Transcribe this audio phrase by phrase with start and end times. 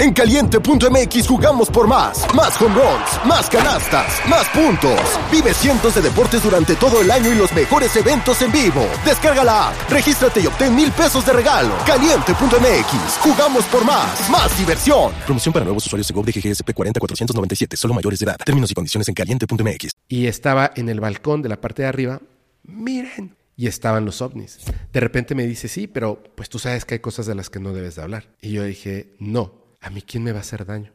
[0.00, 2.24] En caliente.mx jugamos por más.
[2.34, 4.98] Más home runs, más canastas, más puntos.
[5.30, 8.88] Vive cientos de deportes durante todo el año y los mejores eventos en vivo.
[9.04, 11.74] Descarga la app, regístrate y obtén mil pesos de regalo.
[11.84, 14.30] Caliente.mx, jugamos por más.
[14.30, 15.12] Más diversión.
[15.26, 18.38] Promoción para nuevos usuarios de GOV de GGSP 40497, solo mayores de edad.
[18.42, 19.90] Términos y condiciones en caliente.mx.
[20.08, 22.22] Y estaba en el balcón de la parte de arriba.
[22.62, 23.36] Miren.
[23.54, 24.60] Y estaban los ovnis.
[24.94, 27.60] De repente me dice, sí, pero pues tú sabes que hay cosas de las que
[27.60, 28.30] no debes de hablar.
[28.40, 30.92] Y yo dije, no, ¿a mí quién me va a hacer daño?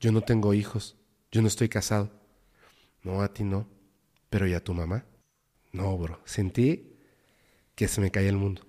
[0.00, 0.96] Yo no tengo hijos,
[1.30, 2.10] yo no estoy casado.
[3.02, 3.68] No, a ti no,
[4.28, 5.04] pero ¿y a tu mamá?
[5.72, 6.96] No, bro, sentí
[7.74, 8.62] que se me caía el mundo.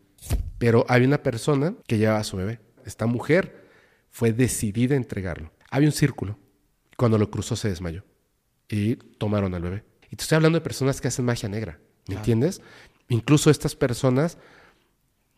[0.57, 2.59] Pero hay una persona que lleva a su bebé.
[2.85, 3.69] Esta mujer
[4.09, 5.51] fue decidida a entregarlo.
[5.69, 6.37] Había un círculo.
[6.97, 8.03] Cuando lo cruzó se desmayó.
[8.69, 9.83] Y tomaron al bebé.
[10.09, 11.79] Y te estoy hablando de personas que hacen magia negra.
[12.07, 12.61] ¿Me entiendes?
[13.09, 14.37] Incluso estas personas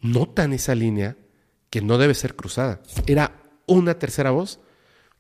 [0.01, 1.17] notan esa línea
[1.69, 2.81] que no debe ser cruzada.
[3.07, 4.59] Era una tercera voz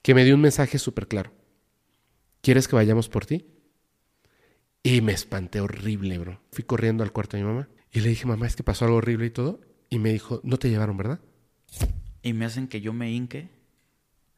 [0.01, 1.31] que me dio un mensaje súper claro.
[2.41, 3.45] ¿Quieres que vayamos por ti?
[4.83, 6.41] Y me espanté horrible, bro.
[6.51, 8.97] Fui corriendo al cuarto de mi mamá y le dije, mamá, es que pasó algo
[8.97, 9.61] horrible y todo.
[9.89, 11.19] Y me dijo, no te llevaron, ¿verdad?
[12.21, 13.49] Y me hacen que yo me hinque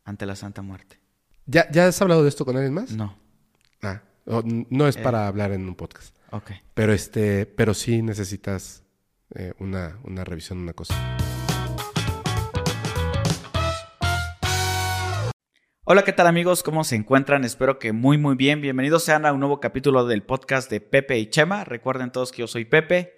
[0.03, 0.99] ante la Santa Muerte.
[1.47, 2.91] ¿Ya, ¿Ya has hablado de esto con alguien más?
[2.91, 3.17] No.
[3.81, 6.15] Ah, o- no es para hablar en un podcast.
[6.31, 6.51] Ok.
[6.73, 8.83] Pero este, pero sí necesitas
[9.33, 11.14] eh, una, una revisión, una cosa.
[15.87, 16.63] Hola, ¿qué tal amigos?
[16.63, 17.43] ¿Cómo se encuentran?
[17.43, 18.59] Espero que muy muy bien.
[18.59, 21.63] Bienvenidos sean a un nuevo capítulo del podcast de Pepe y Chema.
[21.63, 23.13] Recuerden todos que yo soy Pepe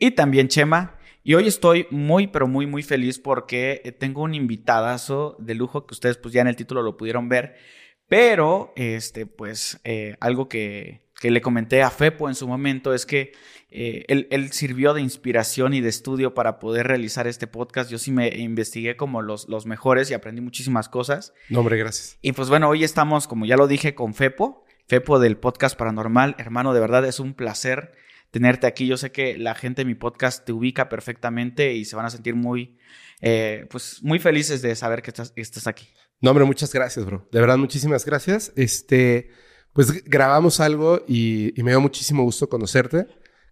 [0.00, 0.98] y también Chema.
[1.22, 5.86] Y hoy estoy muy pero muy muy feliz porque eh, tengo un invitadazo de lujo
[5.86, 7.54] que ustedes pues ya en el título lo pudieron ver.
[8.08, 13.04] Pero, este, pues, eh, algo que, que le comenté a Fepo en su momento es
[13.04, 13.32] que
[13.70, 17.90] eh, él, él sirvió de inspiración y de estudio para poder realizar este podcast.
[17.90, 21.34] Yo sí me investigué como los, los mejores y aprendí muchísimas cosas.
[21.48, 22.18] No, hombre, gracias.
[22.22, 26.36] Y pues bueno, hoy estamos, como ya lo dije, con Fepo, Fepo del podcast Paranormal.
[26.38, 27.92] Hermano, de verdad es un placer
[28.30, 28.86] tenerte aquí.
[28.86, 32.10] Yo sé que la gente de mi podcast te ubica perfectamente y se van a
[32.10, 32.78] sentir muy,
[33.20, 35.88] eh, pues, muy felices de saber que estás, estás aquí.
[36.20, 37.28] No, hombre, muchas gracias, bro.
[37.32, 38.52] De verdad, muchísimas gracias.
[38.56, 39.30] Este,
[39.72, 43.06] pues grabamos algo y, me dio muchísimo gusto conocerte.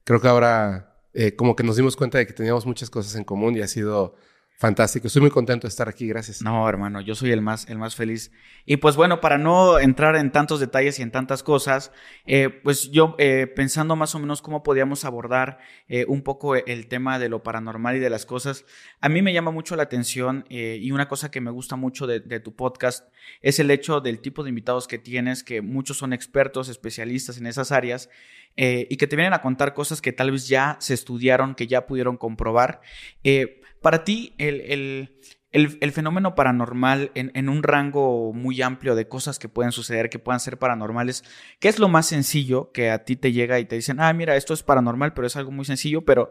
[0.04, 3.24] Creo que ahora eh, como que nos dimos cuenta de que teníamos muchas cosas en
[3.24, 4.16] común y ha sido
[4.58, 5.06] fantástico.
[5.06, 6.06] Estoy muy contento de estar aquí.
[6.08, 6.42] Gracias.
[6.42, 8.30] No, hermano, yo soy el más, el más feliz.
[8.68, 11.92] Y pues bueno, para no entrar en tantos detalles y en tantas cosas,
[12.26, 15.58] eh, pues yo eh, pensando más o menos cómo podíamos abordar
[15.88, 18.64] eh, un poco el tema de lo paranormal y de las cosas,
[19.00, 22.40] a mí me llama mucho la atención y una cosa que me gusta mucho de,
[22.40, 23.08] tu podcast
[23.40, 27.46] es el hecho del tipo de invitados que tienes, que muchos son expertos, especialistas en
[27.46, 28.08] esas áreas.
[28.56, 31.86] y que te vienen a contar cosas que tal vez ya se estudiaron, que ya
[31.86, 32.80] pudieron comprobar.
[33.82, 35.20] Para ti, el, el,
[35.56, 40.10] el, el fenómeno paranormal en, en, un rango muy amplio de cosas que pueden suceder,
[40.10, 41.24] que puedan ser paranormales,
[41.60, 44.36] ¿qué es lo más sencillo que a ti te llega y te dicen, ah, mira,
[44.36, 46.30] esto es paranormal, pero es algo muy sencillo, pero,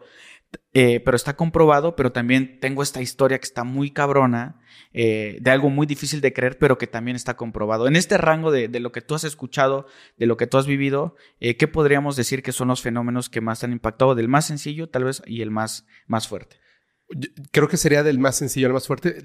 [0.74, 4.60] eh, pero está comprobado, pero también tengo esta historia que está muy cabrona,
[4.92, 7.88] eh, de algo muy difícil de creer, pero que también está comprobado.
[7.88, 9.86] En este rango de, de lo que tú has escuchado,
[10.18, 13.40] de lo que tú has vivido, eh, ¿qué podríamos decir que son los fenómenos que
[13.40, 14.14] más te han impactado?
[14.14, 16.58] Del más sencillo, tal vez, y el más, más fuerte.
[17.52, 19.20] Creo que sería del más sencillo al más fuerte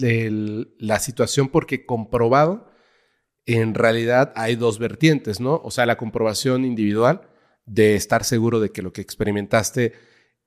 [0.77, 2.69] la situación porque comprobado,
[3.45, 5.61] en realidad hay dos vertientes, ¿no?
[5.63, 7.29] O sea, la comprobación individual
[7.65, 9.93] de estar seguro de que lo que experimentaste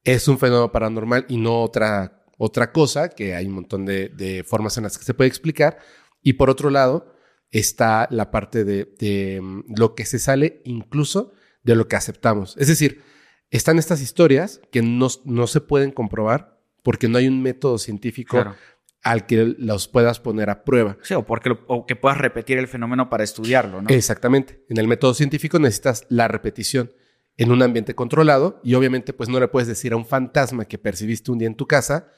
[0.04, 4.44] es un fenómeno paranormal y no otra, otra cosa, que hay un montón de, de
[4.44, 5.78] formas en las que se puede explicar.
[6.22, 7.14] Y por otro lado,
[7.50, 9.40] está la parte de, de
[9.76, 12.56] lo que se sale incluso de lo que aceptamos.
[12.58, 13.02] Es decir,
[13.50, 16.53] están estas historias que no, no se pueden comprobar
[16.84, 18.54] porque no hay un método científico claro.
[19.02, 20.98] al que los puedas poner a prueba.
[21.02, 23.88] Sí, o, porque, o que puedas repetir el fenómeno para estudiarlo, ¿no?
[23.88, 24.64] Exactamente.
[24.68, 26.92] En el método científico necesitas la repetición
[27.36, 30.78] en un ambiente controlado y obviamente pues no le puedes decir a un fantasma que
[30.78, 32.08] percibiste un día en tu casa,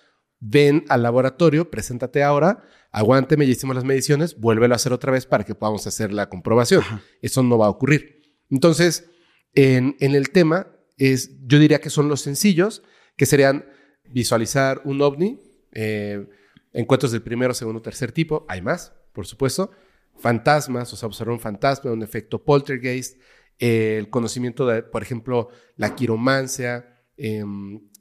[0.41, 5.27] ven al laboratorio, preséntate ahora, aguánteme, ya hicimos las mediciones, vuélvelo a hacer otra vez
[5.27, 6.83] para que podamos hacer la comprobación.
[6.83, 7.03] Ajá.
[7.23, 8.21] Eso no va a ocurrir.
[8.51, 9.09] Entonces,
[9.55, 10.67] en, en el tema
[10.99, 12.83] es, yo diría que son los sencillos,
[13.17, 13.65] que serían
[14.11, 15.41] visualizar un ovni,
[15.73, 16.27] eh,
[16.73, 19.71] encuentros del primero, segundo, tercer tipo, hay más, por supuesto,
[20.19, 23.21] fantasmas, o sea, observar un fantasma, un efecto poltergeist,
[23.59, 27.45] eh, el conocimiento de, por ejemplo, la quiromancia, eh,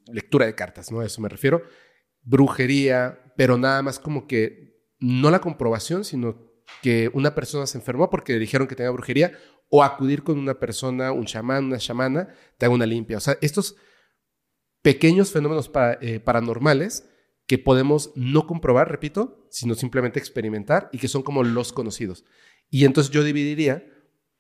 [0.08, 1.00] lectura de cartas, ¿no?
[1.00, 1.64] A eso me refiero,
[2.22, 6.46] brujería, pero nada más como que no la comprobación, sino
[6.82, 9.34] que una persona se enfermó porque le dijeron que tenía brujería,
[9.70, 13.18] o acudir con una persona, un chamán, una chamana, te haga una limpia.
[13.18, 13.76] O sea, estos
[14.86, 17.10] pequeños fenómenos para, eh, paranormales
[17.48, 22.24] que podemos no comprobar, repito, sino simplemente experimentar y que son como los conocidos.
[22.70, 23.84] Y entonces yo dividiría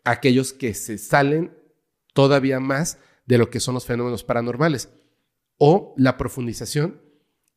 [0.03, 1.57] aquellos que se salen
[2.13, 4.93] todavía más de lo que son los fenómenos paranormales
[5.57, 7.01] o la profundización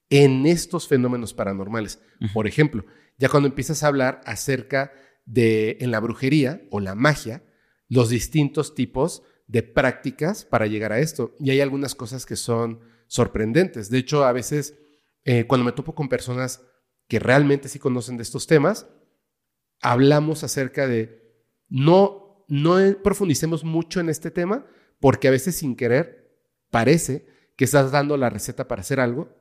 [0.09, 2.01] en estos fenómenos paranormales.
[2.33, 2.87] Por ejemplo,
[3.19, 4.95] ya cuando empiezas a hablar acerca
[5.27, 7.45] de en la brujería o la magia,
[7.87, 11.35] los distintos tipos de prácticas para llegar a esto.
[11.41, 13.91] Y hay algunas cosas que son sorprendentes.
[13.91, 14.79] De hecho, a veces
[15.25, 16.63] eh, cuando me topo con personas
[17.09, 18.87] que realmente sí conocen de estos temas,
[19.81, 24.67] hablamos acerca de no, no profundicemos mucho en este tema
[25.01, 26.39] porque a veces sin querer
[26.71, 29.35] parece que estás dando la receta para hacer algo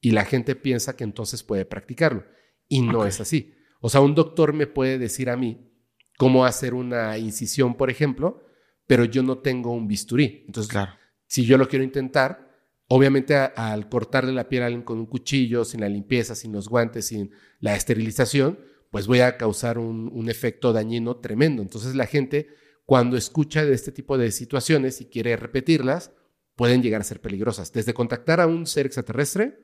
[0.00, 2.24] y la gente piensa que entonces puede practicarlo.
[2.68, 3.54] Y no es así.
[3.80, 5.70] O sea, un doctor me puede decir a mí
[6.18, 8.42] cómo hacer una incisión, por ejemplo,
[8.86, 10.44] pero yo no tengo un bisturí.
[10.46, 10.92] Entonces, claro.
[11.26, 12.50] si yo lo quiero intentar,
[12.88, 16.68] obviamente al cortarle la piel a alguien con un cuchillo, sin la limpieza, sin los
[16.68, 18.58] guantes, sin la esterilización,
[18.90, 21.62] pues voy a causar un, un efecto dañino tremendo.
[21.62, 22.48] Entonces la gente,
[22.84, 26.12] cuando escucha de este tipo de situaciones y quiere repetirlas,
[26.56, 27.72] pueden llegar a ser peligrosas.
[27.72, 29.58] Desde contactar a un ser extraterrestre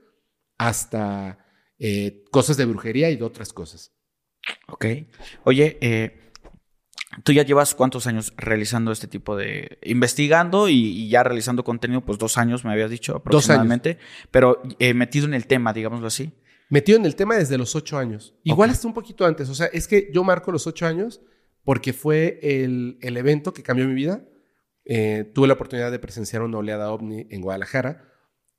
[0.58, 1.38] hasta
[1.78, 3.94] eh, cosas de brujería y de otras cosas.
[4.68, 4.86] Ok.
[5.44, 6.29] Oye, eh,
[7.24, 9.78] Tú ya llevas cuántos años realizando este tipo de.
[9.82, 13.94] investigando y, ya realizando contenido, pues dos años me habías dicho aproximadamente.
[13.94, 14.28] Dos años.
[14.30, 16.32] Pero eh, metido en el tema, digámoslo así.
[16.68, 18.34] Metido en el tema desde los ocho años.
[18.44, 19.48] Igual hasta un poquito antes.
[19.48, 21.20] O sea, es que yo marco los ocho años
[21.64, 24.24] porque fue el, el evento que cambió mi vida.
[24.84, 28.08] Eh, tuve la oportunidad de presenciar una oleada ovni en Guadalajara,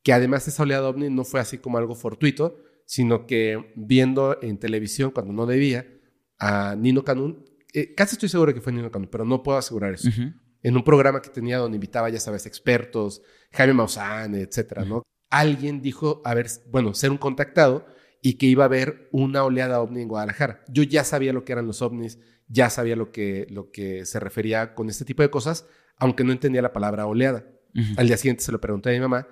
[0.03, 4.57] que además esa oleada ovni no fue así como algo fortuito, sino que viendo en
[4.57, 5.87] televisión, cuando no debía,
[6.37, 9.93] a Nino Canún, eh, casi estoy seguro que fue Nino Cano, pero no puedo asegurar
[9.93, 10.09] eso.
[10.63, 13.21] En un programa que tenía donde invitaba, ya sabes, expertos,
[13.51, 15.03] Jaime Maussan, etcétera, ¿no?
[15.29, 17.85] Alguien dijo, a ver, bueno, ser un contactado
[18.21, 20.63] y que iba a haber una oleada ovni en Guadalajara.
[20.67, 24.19] Yo ya sabía lo que eran los ovnis, ya sabía lo que, lo que se
[24.19, 25.65] refería con este tipo de cosas,
[25.97, 27.45] aunque no entendía la palabra oleada.
[27.95, 29.29] Al día siguiente se lo pregunté a mi mamá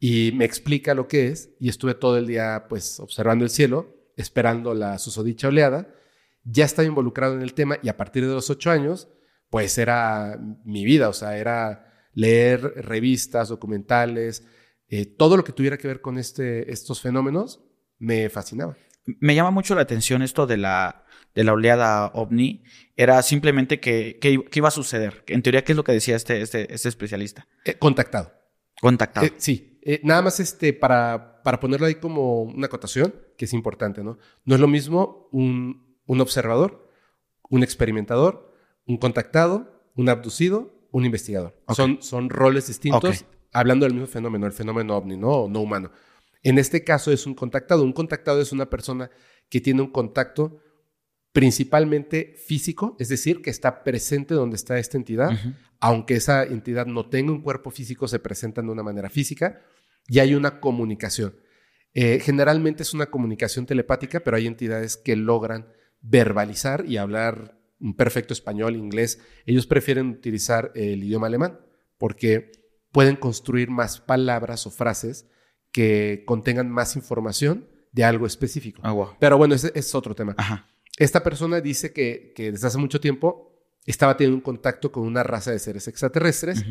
[0.00, 3.94] y me explica lo que es y estuve todo el día pues observando el cielo,
[4.16, 5.88] esperando la susodicha oleada
[6.46, 9.08] ya estaba involucrado en el tema y a partir de los ocho años,
[9.50, 14.46] pues era mi vida, o sea, era leer revistas, documentales,
[14.88, 17.64] eh, todo lo que tuviera que ver con este, estos fenómenos
[17.98, 18.76] me fascinaba.
[19.04, 21.04] Me llama mucho la atención esto de la,
[21.34, 22.64] de la oleada ovni.
[22.96, 25.24] Era simplemente que, que, iba a suceder.
[25.26, 27.46] En teoría, ¿qué es lo que decía este, este, este especialista?
[27.64, 28.32] Eh, contactado.
[28.80, 29.26] Contactado.
[29.26, 29.80] Eh, sí.
[30.02, 34.18] nada más este, para, para ponerlo ahí como una acotación, que es importante, ¿no?
[34.44, 36.88] No es lo mismo un, un observador,
[37.50, 38.54] un experimentador,
[38.86, 41.60] un contactado, un abducido, un investigador.
[41.74, 45.48] Son, son roles distintos hablando del mismo fenómeno, el fenómeno ovni, ¿no?
[45.48, 45.90] no humano.
[46.42, 47.82] En este caso es un contactado.
[47.82, 49.10] Un contactado es una persona
[49.48, 50.58] que tiene un contacto
[51.32, 55.30] principalmente físico, es decir, que está presente donde está esta entidad,
[55.80, 59.60] aunque esa entidad no tenga un cuerpo físico, se presentan de una manera física
[60.06, 61.36] y hay una comunicación.
[61.92, 65.66] Eh, generalmente es una comunicación telepática, pero hay entidades que logran
[66.00, 69.20] verbalizar y hablar un perfecto español, inglés.
[69.44, 71.60] Ellos prefieren utilizar el idioma alemán
[71.98, 72.52] porque
[72.92, 75.28] pueden construir más palabras o frases
[75.72, 78.80] que contengan más información de algo específico.
[78.84, 80.34] Ah, Pero bueno, ese, es otro tema.
[80.98, 83.52] Esta persona dice que, desde hace mucho tiempo
[83.84, 86.64] estaba teniendo un contacto con una raza de seres extraterrestres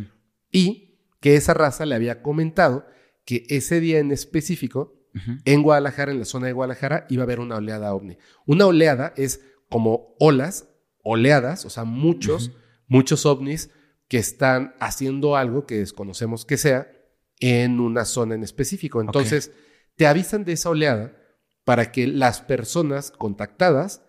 [0.52, 2.86] y que esa raza le había comentado
[3.24, 5.05] que ese día en específico
[5.46, 8.18] en Guadalajara, en la zona de Guadalajara, iba a haber una oleada ovni.
[8.46, 10.70] Una oleada es como olas,
[11.04, 12.52] oleadas, o sea, muchos,
[12.88, 13.70] muchos ovnis
[14.08, 16.92] que están haciendo algo que desconocemos que sea
[17.40, 19.02] en una zona en específico.
[19.02, 19.52] Entonces,
[19.96, 21.16] te avisan de esa oleada
[21.64, 24.04] para que las personas contactadas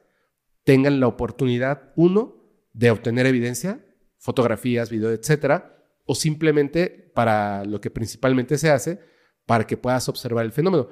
[0.65, 2.37] tengan la oportunidad, uno,
[2.73, 3.85] de obtener evidencia,
[4.19, 9.01] fotografías, video, etcétera, o simplemente para lo que principalmente se hace,
[9.47, 10.89] para que puedas observar el fenómeno.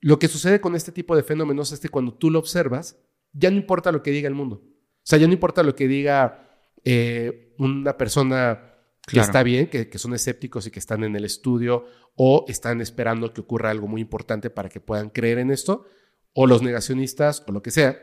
[0.00, 2.96] Lo que sucede con este tipo de fenómenos es que cuando tú lo observas,
[3.32, 4.62] ya no importa lo que diga el mundo.
[4.64, 6.48] O sea, ya no importa lo que diga
[6.84, 8.72] eh, una persona
[9.06, 11.84] que está bien, que, que, son escépticos y que están en el estudio
[12.16, 15.86] o están esperando que ocurra algo muy importante para que puedan creer en esto,
[16.32, 17.98] o los negacionistas o lo que sea,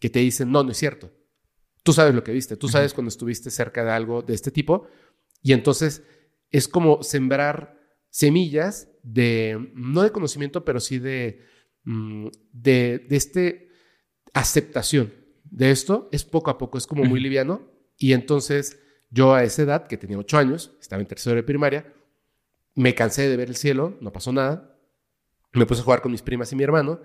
[0.00, 1.12] que te dicen, no, no es cierto.
[1.84, 4.88] Tú sabes lo que viste, tú sabes cuando estuviste cerca de algo de este tipo,
[5.42, 6.02] y entonces
[6.50, 7.78] es como sembrar
[8.10, 11.42] semillas de, no de conocimiento, pero sí de,
[11.84, 13.68] mm, de, de este
[14.34, 15.12] aceptación
[15.44, 17.70] de esto, es poco a poco, es como muy liviano.
[17.96, 18.78] Y entonces
[19.10, 21.92] yo a esa edad, que tenía ocho años, estaba en tercero de primaria,
[22.74, 24.78] me cansé de ver el cielo, no pasó nada.
[25.52, 27.00] Me puse a jugar con mis primas y mi hermano.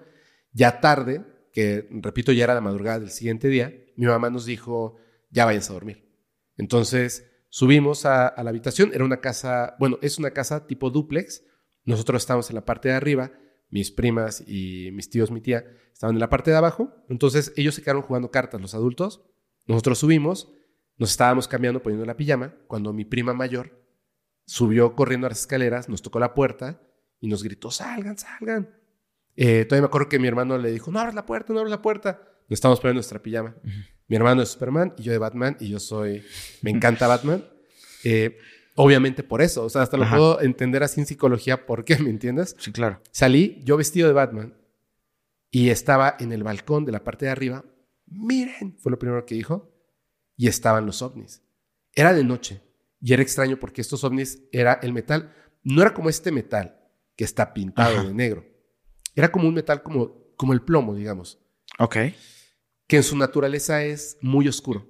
[0.52, 4.98] Ya tarde, que repito, ya era la madrugada del siguiente día, mi mamá nos dijo,
[5.30, 6.12] ya vayas a dormir.
[6.58, 11.44] Entonces subimos a, a la habitación, era una casa, bueno, es una casa tipo duplex,
[11.86, 13.32] nosotros estábamos en la parte de arriba,
[13.70, 17.76] mis primas y mis tíos, mi tía, estaban en la parte de abajo, entonces ellos
[17.76, 19.22] se quedaron jugando cartas, los adultos,
[19.66, 20.52] nosotros subimos,
[20.98, 23.84] nos estábamos cambiando, poniendo la pijama, cuando mi prima mayor
[24.46, 26.82] subió corriendo a las escaleras, nos tocó la puerta
[27.20, 28.70] y nos gritó, salgan, salgan.
[29.36, 31.72] Eh, todavía me acuerdo que mi hermano le dijo, no abras la puerta, no abras
[31.72, 32.22] la puerta.
[32.50, 33.56] Nos estábamos poniendo nuestra pijama.
[34.08, 36.24] Mi hermano es Superman y yo de Batman y yo soy,
[36.62, 37.44] me encanta Batman.
[38.04, 38.38] Eh,
[38.76, 41.98] obviamente por eso, o sea, hasta lo puedo entender así en psicología, ¿por qué?
[42.00, 42.56] ¿Me entiendes?
[42.60, 43.02] Sí, claro.
[43.12, 44.54] Salí yo vestido de Batman
[45.52, 47.64] y estaba en el balcón de la parte de arriba.
[48.08, 49.70] Miren, fue lo primero que dijo.
[50.36, 51.44] Y estaban los ovnis.
[51.94, 52.62] Era de noche
[53.00, 56.80] y era extraño porque estos ovnis era el metal, no era como este metal
[57.16, 58.46] que está pintado de negro.
[59.14, 61.40] Era como un metal como, como el plomo, digamos.
[61.78, 61.98] Ok.
[62.88, 64.88] Que en su naturaleza es muy oscuro.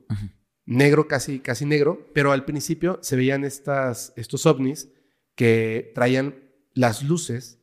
[0.65, 4.89] Negro, casi, casi negro, pero al principio se veían estas, estos ovnis
[5.35, 6.35] que traían
[6.73, 7.59] las luces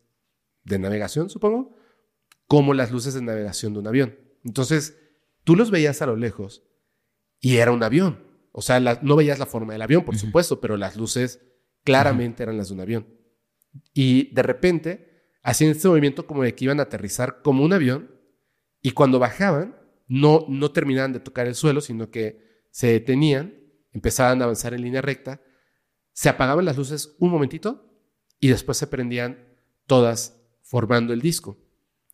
[0.65, 1.77] de navegación, supongo,
[2.47, 4.19] como las luces de navegación de un avión.
[4.45, 4.99] Entonces,
[5.45, 6.65] tú los veías a lo lejos
[7.41, 8.27] y era un avión.
[8.53, 11.41] O sea, no veías la forma del avión, por supuesto, pero las luces
[11.85, 13.07] claramente eran las de un avión.
[13.95, 15.11] Y de repente
[15.43, 18.11] hacían este movimiento como de que iban a aterrizar como un avión
[18.83, 19.77] y cuando bajaban
[20.09, 23.61] no, no terminaban de tocar el suelo, sino que se detenían,
[23.93, 25.41] empezaban a avanzar en línea recta,
[26.13, 27.91] se apagaban las luces un momentito
[28.39, 29.49] y después se prendían
[29.87, 31.59] todas formando el disco.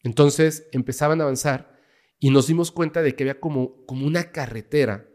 [0.03, 1.77] Entonces empezaban a avanzar
[2.19, 5.09] y nos dimos cuenta de que había como, como una carretera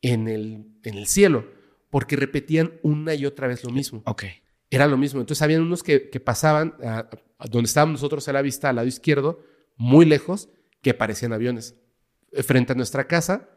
[0.00, 1.46] en el, en el cielo,
[1.90, 4.02] porque repetían una y otra vez lo mismo.
[4.06, 4.24] Ok.
[4.70, 5.20] Era lo mismo.
[5.20, 7.08] Entonces habían unos que, pasaban a,
[7.50, 9.44] donde estábamos nosotros a la vista, al lado izquierdo,
[9.76, 10.48] muy lejos,
[10.80, 11.76] que parecían aviones.
[12.32, 13.50] Eh, frente a nuestra casa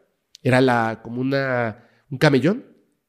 [0.46, 2.64] era la, como una, un camellón,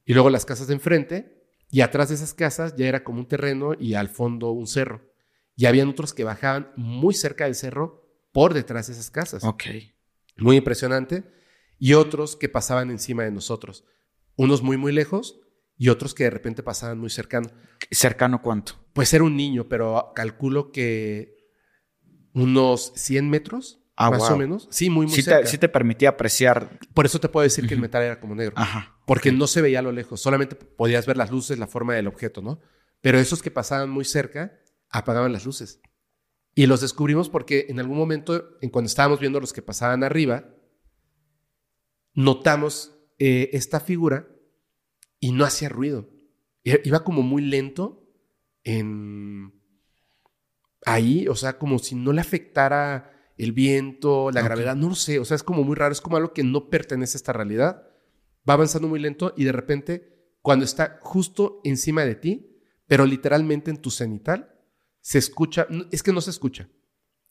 [0.05, 3.27] y luego las casas de enfrente, y atrás de esas casas ya era como un
[3.27, 5.13] terreno y al fondo un cerro.
[5.55, 9.43] Y habían otros que bajaban muy cerca del cerro por detrás de esas casas.
[9.43, 9.65] Ok.
[10.37, 11.25] Muy impresionante
[11.77, 13.85] y otros que pasaban encima de nosotros.
[14.35, 15.39] Unos muy, muy lejos
[15.77, 17.51] y otros que de repente pasaban muy cercano.
[17.91, 18.73] ¿Cercano cuánto?
[18.93, 21.37] Pues era un niño, pero calculo que
[22.33, 24.67] unos 100 metros, ah, más o menos.
[24.71, 25.41] Sí, muy, muy sí cerca.
[25.41, 26.79] Te, sí te permitía apreciar.
[26.93, 28.53] Por eso te puedo decir que el metal era como negro.
[28.55, 28.97] Ajá.
[29.05, 32.07] Porque no se veía a lo lejos, solamente podías ver las luces, la forma del
[32.07, 32.59] objeto, ¿no?
[33.01, 35.81] Pero esos que pasaban muy cerca apagaban las luces.
[36.55, 40.45] Y los descubrimos porque en algún momento, en cuando estábamos viendo los que pasaban arriba,
[42.13, 44.27] notamos eh, esta figura
[45.19, 46.09] y no hacía ruido.
[46.63, 48.09] Iba como muy lento
[48.63, 49.53] en
[50.85, 55.19] ahí, o sea, como si no le afectara el viento, la gravedad, no lo sé,
[55.19, 57.87] o sea, es como muy raro, es como algo que no pertenece a esta realidad.
[58.49, 63.69] Va avanzando muy lento y de repente, cuando está justo encima de ti, pero literalmente
[63.69, 64.55] en tu cenital,
[65.01, 66.69] se escucha, es que no se escucha,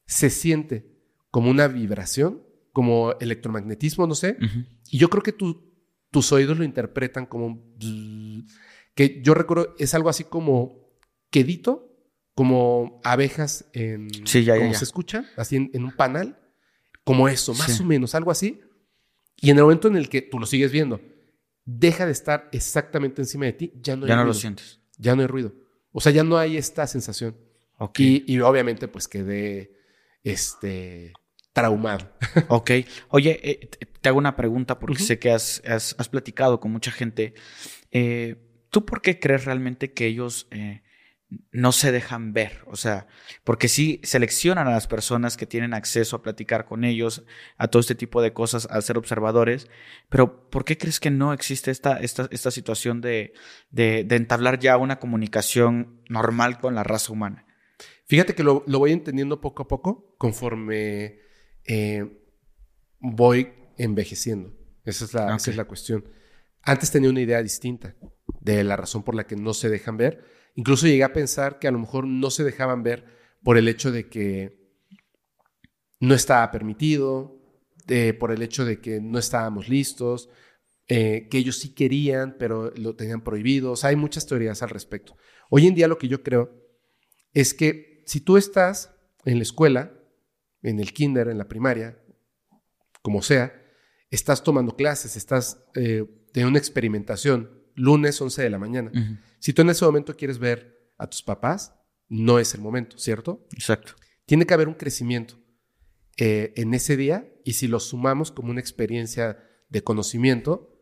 [0.07, 0.95] se siente
[1.31, 4.37] como una vibración como electromagnetismo, no sé.
[4.91, 7.75] Y yo creo que tus oídos lo interpretan como...
[8.95, 10.91] Que yo recuerdo, es algo así como
[11.31, 11.86] quedito,
[12.37, 14.11] como abejas en...
[14.27, 16.39] Sí, ya, como se escucha, así en, un panal.
[17.03, 18.61] Como eso, más o menos, algo así.
[19.37, 21.01] Y en el momento en el que tú lo sigues viendo,
[21.65, 24.81] deja de estar exactamente encima de ti, ya no hay Ya no lo sientes.
[24.99, 25.55] Ya no hay ruido.
[25.93, 27.39] O sea, ya no hay esta sensación.
[27.79, 28.25] Okay.
[28.27, 29.75] Y, y, obviamente, pues quedé
[30.23, 31.15] este,
[31.55, 32.13] traumado.
[32.49, 32.71] Ok.
[33.09, 33.71] Oye, eh,
[34.03, 37.33] te hago una pregunta porque sé que has, has, platicado con mucha gente.
[37.93, 38.37] Eh,
[38.69, 40.83] ¿Tú por qué crees realmente que ellos eh,
[41.53, 42.63] no se dejan ver?
[42.67, 43.07] O sea,
[43.45, 47.25] porque sí seleccionan a las personas que tienen acceso a platicar con ellos,
[47.57, 49.69] a todo este tipo de cosas, a ser observadores,
[50.09, 53.33] pero ¿por qué crees que no existe esta, esta, esta situación de,
[53.71, 57.47] de, de entablar ya una comunicación normal con la raza humana?
[58.07, 61.19] Fíjate que lo, lo voy entendiendo poco a poco conforme
[61.65, 62.23] eh,
[63.01, 64.57] voy envejeciendo.
[64.85, 66.05] Esa es, la, es la cuestión.
[66.63, 67.97] Antes tenía una idea distinta
[68.41, 70.25] de la razón por la que no se dejan ver.
[70.57, 73.05] Incluso llegué a pensar que a lo mejor no se dejaban ver
[73.43, 74.59] por el hecho de que
[76.01, 77.41] no estaba permitido,
[78.19, 80.29] por el hecho de que no estábamos listos,
[80.89, 83.73] eh, que ellos sí querían, pero lo tenían prohibido.
[83.73, 85.17] O sea, hay muchas teorías al respecto.
[85.51, 86.51] Hoy en día lo que yo creo
[87.33, 88.95] es que si tú estás
[89.25, 89.93] en la escuela
[90.63, 91.99] en el kinder, en la primaria,
[93.03, 93.63] como sea,
[94.11, 98.91] estás tomando clases, estás eh, de una experimentación, lunes 11 de la mañana.
[99.39, 101.75] Si tú en ese momento quieres ver a tus papás,
[102.09, 103.47] no es el momento, ¿cierto?
[103.53, 103.95] Exacto.
[104.25, 105.39] Tiene que haber un crecimiento
[106.17, 110.77] eh, en ese día y si lo sumamos como una experiencia de conocimiento,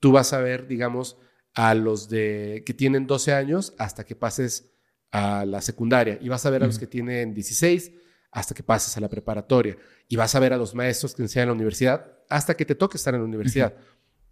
[0.00, 1.16] tú vas a ver, digamos,
[1.54, 4.72] a los de que tienen 12 años hasta que pases
[5.12, 7.92] a la secundaria y vas a ver a los que tienen 16
[8.30, 9.76] hasta que pases a la preparatoria
[10.08, 12.74] y vas a ver a los maestros que enseñan en la universidad hasta que te
[12.74, 13.74] toque estar en la universidad.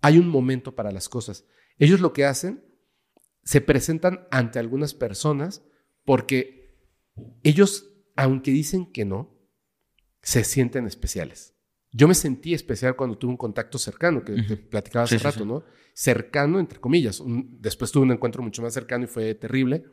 [0.00, 1.44] Hay un momento para las cosas.
[1.78, 2.64] Ellos lo que hacen,
[3.44, 5.62] se presentan ante algunas personas
[6.04, 6.76] porque
[7.42, 9.38] ellos, aunque dicen que no,
[10.22, 11.54] se sienten especiales.
[11.90, 15.64] Yo me sentí especial cuando tuve un contacto cercano, que te platicaba hace rato, ¿no?
[15.94, 17.22] Cercano, entre comillas.
[17.24, 19.84] después tuve un encuentro mucho más cercano y fue terrible,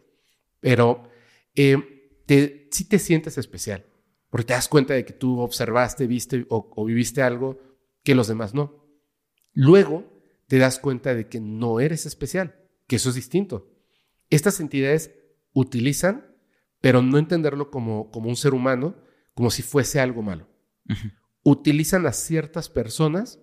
[0.59, 1.09] pero
[1.53, 3.85] eh, te, sí te sientes especial,
[4.29, 7.59] porque te das cuenta de que tú observaste, viste o viviste algo
[8.03, 8.85] que los demás no.
[9.53, 10.14] Luego
[10.47, 12.55] te das cuenta de que no eres especial,
[12.87, 13.71] que eso es distinto.
[14.29, 15.11] Estas entidades
[15.53, 16.35] utilizan,
[16.81, 18.95] pero no entenderlo como, como un ser humano,
[19.33, 20.49] como si fuese algo malo.
[21.43, 23.39] Utilizan a ciertas personas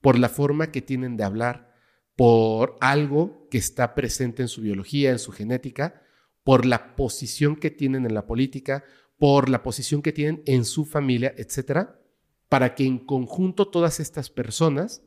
[0.00, 1.74] por la forma que tienen de hablar,
[2.16, 6.02] por algo que está presente en su biología, en su genética,
[6.44, 8.84] por la posición que tienen en la política,
[9.18, 12.00] por la posición que tienen en su familia, etcétera,
[12.48, 15.02] para que en conjunto todas estas personas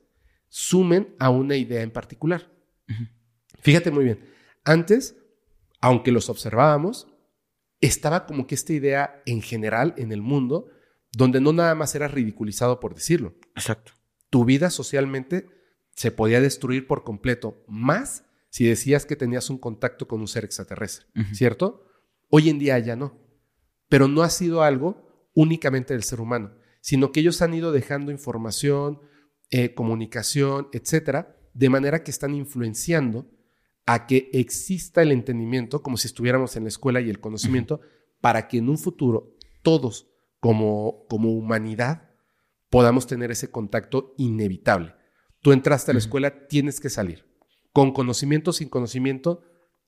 [0.48, 2.51] sumen a una idea en particular.
[3.60, 4.25] Fíjate muy bien,
[4.63, 5.16] antes,
[5.82, 7.08] aunque los observábamos,
[7.82, 10.70] estaba como que esta idea en general en el mundo,
[11.12, 13.36] donde no nada más era ridiculizado por decirlo.
[13.56, 13.94] Exacto.
[14.30, 15.48] Tu vida socialmente
[15.96, 20.46] se podía destruir por completo, más si decías que tenías un contacto con un ser
[20.46, 21.86] extraterrestre, ¿cierto?
[22.30, 23.20] Hoy en día ya no.
[23.89, 28.12] Pero no ha sido algo únicamente del ser humano, sino que ellos han ido dejando
[28.12, 29.01] información,
[29.51, 33.30] eh, comunicación, etcétera, de manera que están influenciando
[33.86, 37.80] a que exista el entendimiento, como si estuviéramos en la escuela y el conocimiento,
[38.20, 42.10] para que en un futuro todos como, como humanidad
[42.70, 44.94] podamos tener ese contacto inevitable.
[45.42, 47.25] Tú entraste a la escuela, tienes que salir.
[47.72, 49.43] Con conocimiento, sin conocimiento,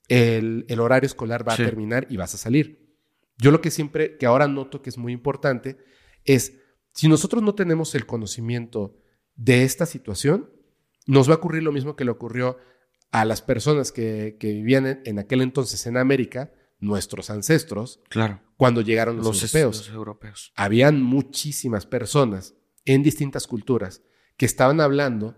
[0.07, 2.95] el, horario escolar va a terminar y vas a salir.
[3.38, 5.77] Yo lo que siempre, que ahora noto que es muy importante,
[6.23, 6.57] es
[6.93, 8.97] si nosotros no tenemos el conocimiento
[9.39, 10.49] de esta situación,
[11.08, 12.58] nos va a ocurrir lo mismo que le ocurrió
[13.12, 18.41] a las personas que, vivían en, aquel entonces en América, nuestros ancestros, claro.
[18.58, 19.88] cuando llegaron los, europeos.
[19.88, 20.54] los europeos.
[20.56, 24.04] Habían muchísimas personas en distintas culturas
[24.36, 25.38] que estaban hablando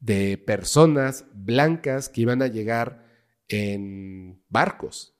[0.00, 3.06] de personas blancas que iban a llegar
[3.48, 5.14] en barcos,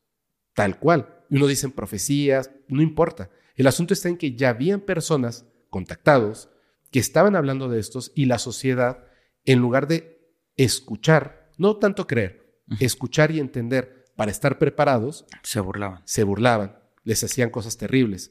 [0.54, 1.22] tal cual.
[1.30, 3.30] Uno dicen profecías, no importa.
[3.56, 6.48] El asunto está en que ya habían personas contactados
[6.94, 9.04] que estaban hablando de estos y la sociedad,
[9.44, 15.26] en lugar de escuchar no tanto creer, escuchar y entender para estar preparados.
[15.42, 16.02] Se burlaban.
[16.04, 18.30] Se burlaban, les hacían cosas terribles.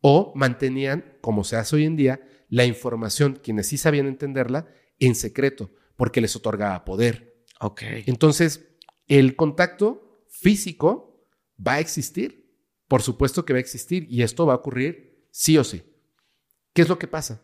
[0.00, 4.66] O mantenían, como se hace hoy en día, la información, quienes sí sabían entenderla,
[4.98, 7.44] en secreto, porque les otorgaba poder.
[7.60, 7.82] Ok.
[8.06, 8.74] Entonces,
[9.06, 11.28] el contacto físico
[11.64, 12.58] va a existir.
[12.88, 15.84] Por supuesto que va a existir y esto va a ocurrir sí o sí.
[16.72, 17.40] ¿Qué es lo que pasa?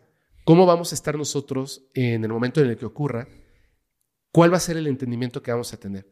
[0.47, 3.27] ¿Cómo vamos a estar nosotros en el momento en el que ocurra?
[4.31, 6.07] ¿Cuál va a ser el entendimiento que vamos a tener?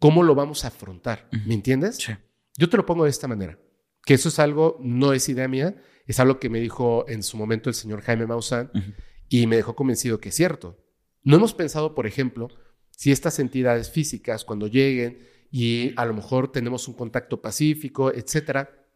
[0.00, 1.28] ¿Cómo lo vamos a afrontar?
[1.44, 1.96] ¿Me entiendes?
[1.96, 2.14] Sí.
[2.56, 3.58] Yo te lo pongo de esta manera,
[4.06, 7.36] que eso es algo, no es idea mía, es algo que me dijo en su
[7.36, 8.70] momento el señor Jaime Maussan
[9.28, 10.82] y me dejó convencido que es cierto.
[11.22, 12.48] No hemos pensado, por ejemplo,
[12.88, 18.88] si estas entidades físicas cuando lleguen y a lo mejor tenemos un contacto pacífico, etcétera,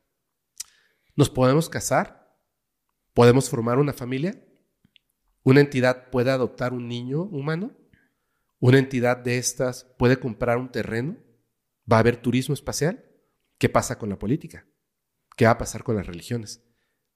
[1.15, 2.39] nos podemos casar,
[3.13, 4.48] podemos formar una familia,
[5.49, 7.73] una entidad puede adoptar un niño humano,
[8.61, 11.17] una entidad de estas puede comprar un terreno,
[11.91, 13.03] va a haber turismo espacial.
[13.57, 14.67] ¿Qué pasa con la política?
[15.39, 16.63] ¿Qué va a pasar con las religiones?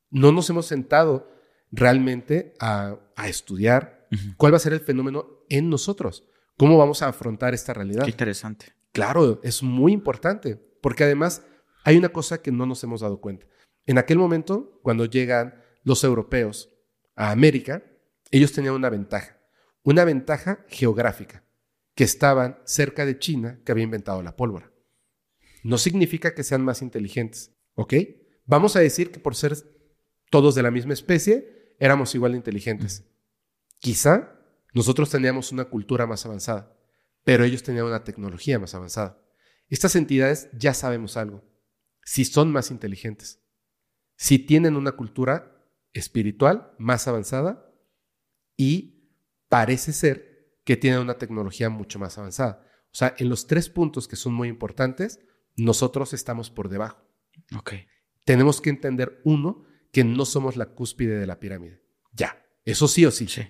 [0.08, 1.30] No nos hemos sentado
[1.70, 6.26] realmente a, estudiar cuál va a ser el fenómeno en nosotros.
[6.56, 8.04] ¿Cómo vamos a afrontar esta realidad?
[8.04, 8.72] Qué interesante.
[8.92, 11.44] Claro, es muy importante, porque además
[11.84, 13.46] hay una cosa que no nos hemos dado cuenta.
[13.84, 16.70] En aquel momento, cuando llegan los europeos
[17.14, 17.82] a América,
[18.32, 19.42] ellos tenían una ventaja
[19.82, 21.44] una ventaja geográfica,
[21.94, 24.72] que estaban cerca de China, que había inventado la pólvora.
[25.62, 27.94] No significa que sean más inteligentes, ¿ok?
[28.44, 29.56] Vamos a decir que por ser
[30.30, 33.04] todos de la misma especie, éramos igual de inteligentes.
[33.80, 34.38] Quizá
[34.72, 36.76] nosotros teníamos una cultura más avanzada,
[37.24, 39.20] pero ellos tenían una tecnología más avanzada.
[39.68, 41.44] Estas entidades ya sabemos algo,
[42.04, 43.40] si son más inteligentes,
[44.16, 45.56] si tienen una cultura
[45.92, 47.71] espiritual más avanzada
[48.56, 49.10] y
[49.48, 52.66] parece ser que tiene una tecnología mucho más avanzada.
[52.86, 55.20] O sea, en los tres puntos que son muy importantes,
[55.56, 57.02] nosotros estamos por debajo.
[57.56, 57.74] Ok.
[58.24, 61.82] Tenemos que entender, uno, que no somos la cúspide de la pirámide.
[62.12, 63.26] Ya, eso sí o sí.
[63.26, 63.42] Sí.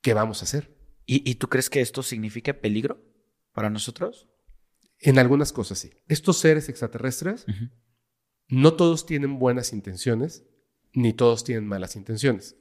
[0.00, 0.76] ¿Qué vamos a hacer?
[1.06, 3.02] ¿Y, y tú crees que esto significa peligro
[3.52, 4.28] para nosotros?
[5.00, 5.90] En algunas cosas sí.
[6.08, 7.46] Estos seres extraterrestres,
[8.48, 10.44] no todos tienen buenas intenciones,
[10.92, 12.56] ni todos tienen malas intenciones.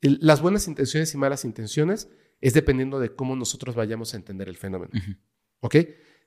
[0.00, 2.08] El- Las buenas intenciones y malas intenciones
[2.40, 4.92] es dependiendo de cómo nosotros vayamos a entender el fenómeno.
[5.60, 5.76] ¿Ok?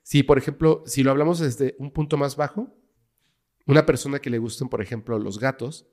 [0.02, 2.74] Si, por ejemplo, si lo hablamos desde un punto más bajo,
[3.66, 5.86] una persona que le gusten, por ejemplo, los gatos,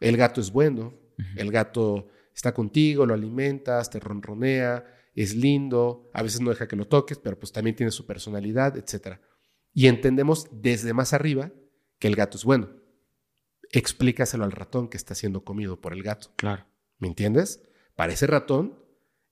[0.00, 0.94] el gato es bueno,
[1.36, 6.76] el gato está contigo, lo alimentas, te ronronea, es lindo, a veces no deja que
[6.76, 9.18] lo toques, pero pues también tiene su personalidad, etc.
[9.72, 11.52] Y entendemos desde más arriba
[11.98, 12.70] que el gato es bueno.
[13.70, 16.32] Explícaselo al ratón que está siendo comido por el gato.
[16.36, 16.66] Claro.
[17.04, 17.60] ¿Me entiendes?
[17.96, 18.82] Para ese ratón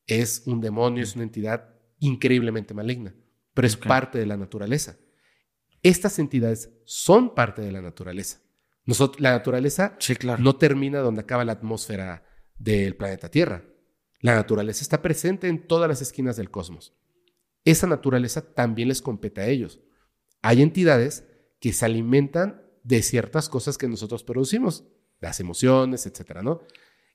[0.06, 3.14] es un demonio, es una entidad increíblemente maligna,
[3.54, 4.98] pero es parte de la naturaleza.
[5.82, 8.42] Estas entidades son parte de la naturaleza.
[9.16, 10.42] La naturaleza Sí, claro.
[10.42, 12.26] no termina donde acaba la atmósfera
[12.58, 13.64] del planeta Tierra.
[14.20, 16.94] La naturaleza está presente en todas las esquinas del cosmos.
[17.64, 19.80] Esa naturaleza también les compete a ellos.
[20.42, 21.24] Hay entidades
[21.58, 24.84] que se alimentan de ciertas cosas que nosotros producimos,
[25.20, 26.60] las emociones, etcétera, ¿no?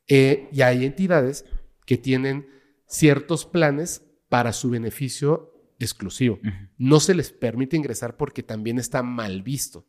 [0.08, 1.46] Eh, y hay entidades
[1.86, 2.50] que tienen
[2.86, 6.40] ciertos planes para su beneficio exclusivo.
[6.78, 9.88] No se les permite ingresar porque también está mal visto.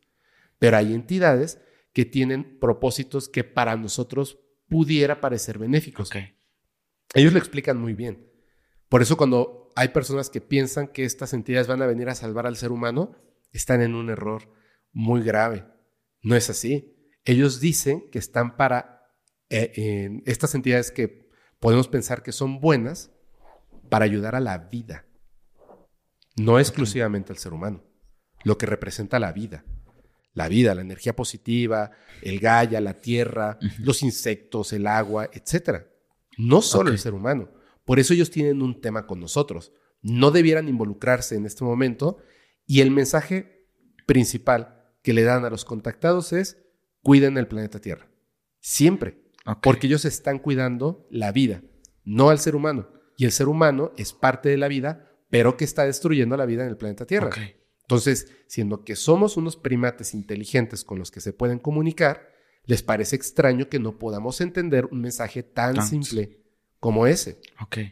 [0.58, 1.60] Pero hay entidades
[1.92, 6.10] que tienen propósitos que para nosotros pudiera parecer benéficos.
[7.14, 8.30] Ellos lo explican muy bien.
[8.88, 12.46] Por eso cuando hay personas que piensan que estas entidades van a venir a salvar
[12.46, 13.16] al ser humano,
[13.52, 14.52] están en un error
[14.92, 15.64] muy grave.
[16.22, 16.94] No es así.
[17.24, 18.97] Ellos dicen que están para
[19.50, 21.30] eh, en estas entidades que
[21.60, 23.10] podemos pensar que son buenas
[23.88, 25.06] para ayudar a la vida,
[26.36, 27.82] no exclusivamente al ser humano,
[28.44, 29.64] lo que representa la vida.
[30.34, 31.90] La vida, la energía positiva,
[32.22, 35.86] el Gaia, la tierra, los insectos, el agua, etc.
[36.36, 37.50] No solo el ser humano.
[37.84, 39.72] Por eso ellos tienen un tema con nosotros.
[40.00, 42.18] No debieran involucrarse en este momento
[42.66, 43.66] y el mensaje
[44.06, 46.62] principal que le dan a los contactados es
[47.02, 48.08] cuiden el planeta Tierra.
[48.60, 49.27] Siempre.
[49.62, 51.62] Porque ellos están cuidando la vida,
[52.04, 52.88] no al ser humano.
[53.16, 56.62] Y el ser humano es parte de la vida, pero que está destruyendo la vida
[56.64, 57.30] en el planeta Tierra.
[57.82, 62.28] Entonces, siendo que somos unos primates inteligentes con los que se pueden comunicar,
[62.64, 66.42] les parece extraño que no podamos entender un mensaje tan Tan- simple
[66.78, 67.40] como ese.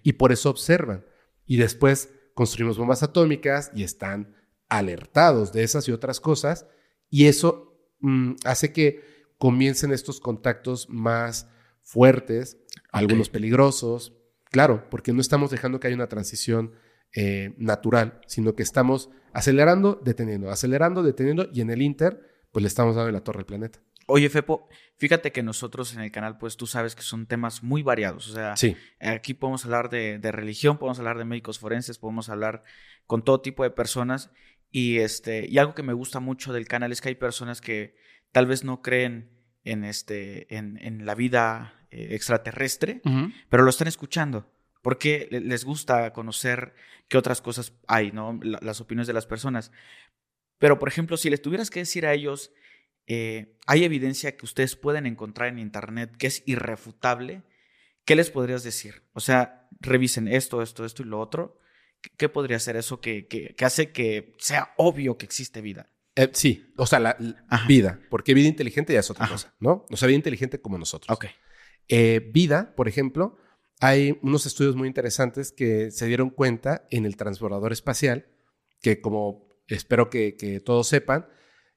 [0.03, 1.05] Y por eso observan.
[1.47, 4.37] Y después construimos bombas atómicas y están
[4.69, 6.67] alertados de esas y otras cosas.
[7.09, 11.49] Y eso mm, hace que comiencen estos contactos más
[11.83, 12.59] fuertes,
[12.91, 14.13] algunos peligrosos.
[14.51, 16.73] Claro, porque no estamos dejando que haya una transición
[17.15, 21.49] eh, natural, sino que estamos acelerando, deteniendo, acelerando, deteniendo.
[21.53, 22.21] Y en el Inter,
[22.53, 23.81] pues le estamos dando la torre al planeta.
[24.09, 27.83] Oye, Fepo, fíjate que nosotros en el canal, pues tú sabes que son temas muy
[27.83, 28.31] variados.
[28.31, 28.77] O sea, Sí.
[29.01, 32.63] aquí podemos hablar de, de religión, podemos hablar de médicos forenses, podemos hablar
[33.07, 34.31] con todo tipo de personas.
[34.71, 37.97] Y, este, y algo que me gusta mucho del canal es que hay personas que
[38.37, 39.31] tal vez no creen
[39.65, 43.01] en, este, en, en la vida eh, extraterrestre,
[43.49, 46.75] pero lo están escuchando porque le- les gusta conocer
[47.09, 48.39] qué otras cosas hay, ¿no?
[48.43, 49.73] La- las opiniones de las personas.
[50.59, 52.53] Pero, por ejemplo, si les tuvieras que decir a ellos,
[53.07, 57.43] eh, hay evidencia que ustedes pueden encontrar en Internet que es irrefutable,
[58.05, 59.03] ¿qué les podrías decir?
[59.15, 61.59] O sea, revisen esto, esto, esto y lo otro.
[62.03, 65.89] ¿Qué, qué podría ser eso que, que- que hace que sea obvio que existe vida?
[66.17, 67.17] Eh, sí, o sea, la,
[67.69, 69.35] vida, porque vida inteligente ya es otra Ajá.
[69.35, 69.85] cosa, ¿no?
[69.91, 71.15] O sea, vida inteligente como nosotros.
[71.17, 71.27] Ok.
[71.89, 73.37] Eh, vida, por ejemplo,
[73.81, 78.27] hay unos estudios muy interesantes que se dieron cuenta en el transbordador espacial,
[78.81, 81.27] que como espero que, que todos sepan,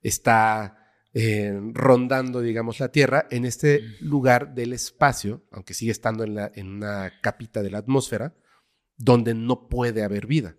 [0.01, 0.77] está
[1.13, 6.51] eh, rondando, digamos, la Tierra en este lugar del espacio, aunque sigue estando en, la-
[6.55, 8.35] en una capita de la atmósfera,
[8.95, 10.55] donde no puede haber vida.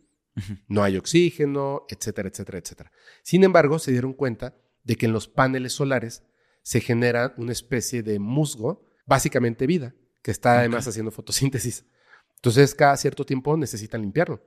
[0.68, 2.92] No hay oxígeno, etcétera, etcétera, etcétera.
[3.22, 6.22] Sin embargo, se dieron cuenta de que en los paneles solares
[6.62, 11.87] se genera una especie de musgo, básicamente vida, que está además haciendo fotosíntesis.
[12.37, 14.42] Entonces, cada cierto tiempo necesitan limpiarlo.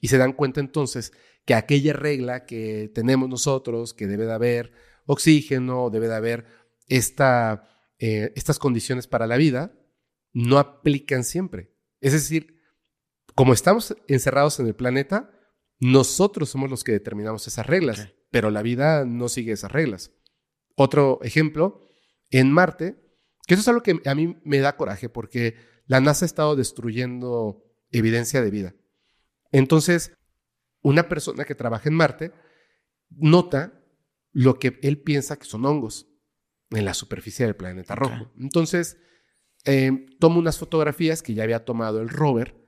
[0.00, 1.12] Y se dan cuenta entonces
[1.44, 4.72] que aquella regla que tenemos nosotros, que debe de haber
[5.06, 6.46] oxígeno, debe de haber
[6.86, 9.72] esta, eh, estas condiciones para la vida,
[10.32, 11.74] no aplican siempre.
[12.00, 12.57] Es decir,
[13.38, 15.30] como estamos encerrados en el planeta,
[15.78, 20.10] nosotros somos los que determinamos esas reglas, pero la vida no sigue esas reglas.
[20.74, 21.86] Otro ejemplo,
[22.30, 22.96] en Marte,
[23.46, 25.54] que eso es algo que a mí me da coraje porque
[25.86, 28.74] la NASA ha estado destruyendo evidencia de vida.
[29.52, 30.16] Entonces,
[30.82, 32.32] una persona que trabaja en Marte
[33.08, 33.84] nota
[34.32, 36.08] lo que él piensa que son hongos
[36.70, 38.32] en la superficie del planeta rojo.
[38.36, 38.96] Entonces,
[39.64, 42.67] eh, toma unas fotografías que ya había tomado el rover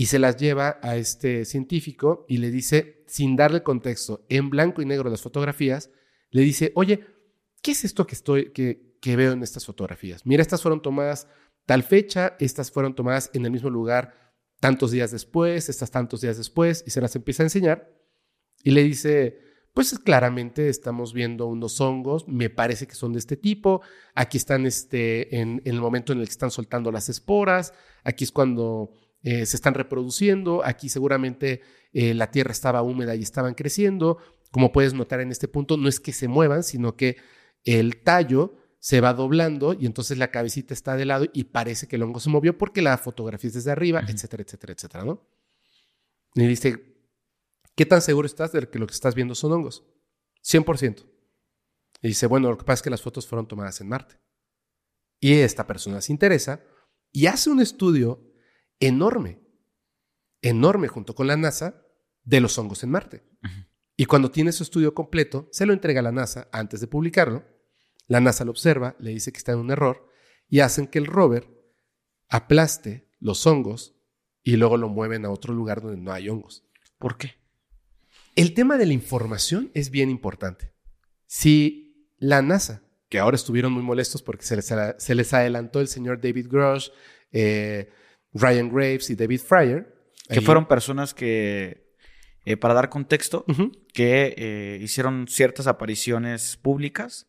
[0.00, 4.80] y se las lleva a este científico y le dice, sin darle contexto, en blanco
[4.80, 5.90] y negro las fotografías,
[6.30, 7.04] le dice, oye,
[7.60, 10.24] ¿qué es esto que, estoy, que, que veo en estas fotografías?
[10.24, 11.28] Mira, estas fueron tomadas
[11.66, 14.14] tal fecha, estas fueron tomadas en el mismo lugar
[14.58, 17.92] tantos días después, estas tantos días después, y se las empieza a enseñar.
[18.64, 19.38] Y le dice,
[19.74, 23.82] pues claramente estamos viendo unos hongos, me parece que son de este tipo,
[24.14, 28.32] aquí están este, en, el momento en el que están soltando las esporas, aquí es
[28.32, 31.60] cuando eh, se están reproduciendo, aquí seguramente
[31.92, 34.18] eh, la tierra estaba húmeda y estaban creciendo,
[34.50, 37.16] como puedes notar en este punto, no es que se muevan, sino que
[37.64, 41.96] el tallo se va doblando y entonces la cabecita está de lado y parece que
[41.96, 45.28] el hongo se movió porque la fotografía es desde arriba, etcétera, etcétera, etcétera, ¿no?
[46.34, 47.04] Y dice,
[47.74, 49.84] ¿qué tan seguro estás de que lo que estás viendo son hongos?
[50.42, 51.04] 100%.
[52.02, 54.18] Y dice, bueno, lo que pasa es que las fotos fueron tomadas en Marte.
[55.20, 56.64] Y esta persona se interesa
[57.12, 58.29] y hace un estudio
[58.80, 59.40] enorme,
[60.42, 61.86] enorme junto con la NASA
[62.24, 63.22] de los hongos en Marte.
[63.96, 67.44] Y cuando tiene su estudio completo, se lo entrega a la NASA antes de publicarlo
[68.10, 70.04] la NASA lo observa, le dice que está en un error
[70.48, 71.48] y hacen que el rover
[72.28, 73.94] aplaste los hongos
[74.42, 76.66] y luego lo mueven a otro lugar donde no hay hongos.
[76.98, 77.36] ¿Por qué?
[78.34, 80.74] El tema de la información es bien importante.
[81.26, 84.56] Si la NASA, que ahora estuvieron muy molestos porque se
[85.14, 86.88] les, adelantó el señor David Grosh,
[87.30, 87.92] eh,
[88.34, 89.94] Ryan Graves y David Fryer.
[90.28, 91.90] Que fueron personas que
[92.46, 93.44] eh, para dar contexto,
[93.92, 97.28] que eh, hicieron ciertas apariciones públicas.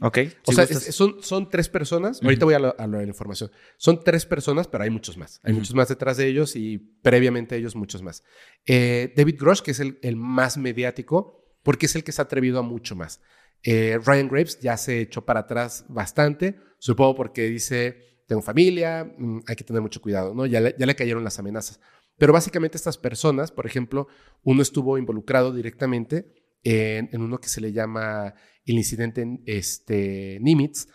[0.00, 0.18] Ok.
[0.46, 2.22] o sea, son, son tres personas.
[2.22, 3.50] Ahorita voy a de la información.
[3.76, 5.40] Son tres personas, pero hay muchos más.
[5.42, 8.24] Hay muchos más detrás de ellos y previamente ellos muchos más.
[8.64, 12.24] Eh, David Grosh, que es el, el, más mediático, porque es el que se ha
[12.24, 13.20] atrevido a mucho más.
[13.62, 19.56] Ryan Graves ya se echó para atrás bastante, supongo porque dice, tengo familia, mm, hay
[19.56, 20.46] que tener mucho cuidado, ¿no?
[20.46, 21.80] Ya ya le cayeron las amenazas.
[22.18, 24.08] Pero básicamente estas personas, por ejemplo,
[24.42, 28.34] uno estuvo involucrado directamente en, uno que se le llama
[28.64, 30.88] el incidente este, Nimitz,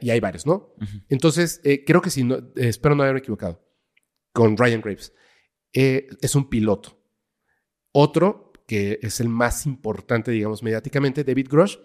[0.00, 0.74] y hay varios, ¿no?
[1.08, 3.66] Entonces, eh, creo que sí, no, espero no haberme equivocado,
[4.32, 5.12] con Ryan Graves.
[5.72, 6.98] Eh, es un piloto.
[7.90, 11.76] Otro, que es el más importante, digamos, mediáticamente, David Grosh,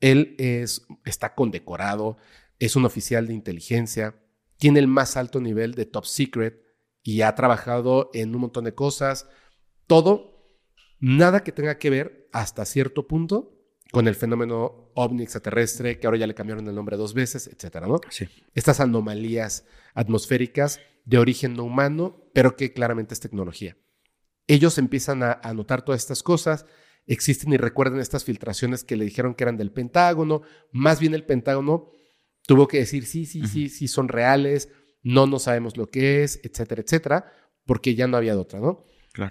[0.00, 2.18] él es, está condecorado,
[2.58, 4.21] es un oficial de inteligencia,
[4.62, 6.62] tiene el más alto nivel de top secret,
[7.02, 9.28] y ha trabajado en un montón de cosas.
[9.88, 10.46] Todo,
[11.00, 13.58] nada que tenga que ver hasta cierto punto
[13.90, 17.88] con el fenómeno ovni extraterrestre, que ahora ya le cambiaron el nombre dos veces, etcétera,
[17.88, 17.98] ¿no?
[18.08, 18.28] Sí.
[18.54, 23.76] Estas anomalías atmosféricas de origen no humano, pero que claramente es tecnología.
[24.46, 26.66] Ellos empiezan a, a notar todas estas cosas,
[27.08, 31.26] existen y recuerden estas filtraciones que le dijeron que eran del Pentágono, más bien el
[31.26, 31.90] Pentágono
[32.46, 34.68] tuvo que decir, sí, sí, sí, sí, son reales,
[35.02, 37.32] no, no sabemos lo que es, etcétera, etcétera,
[37.64, 38.84] porque ya no había de otra, ¿no?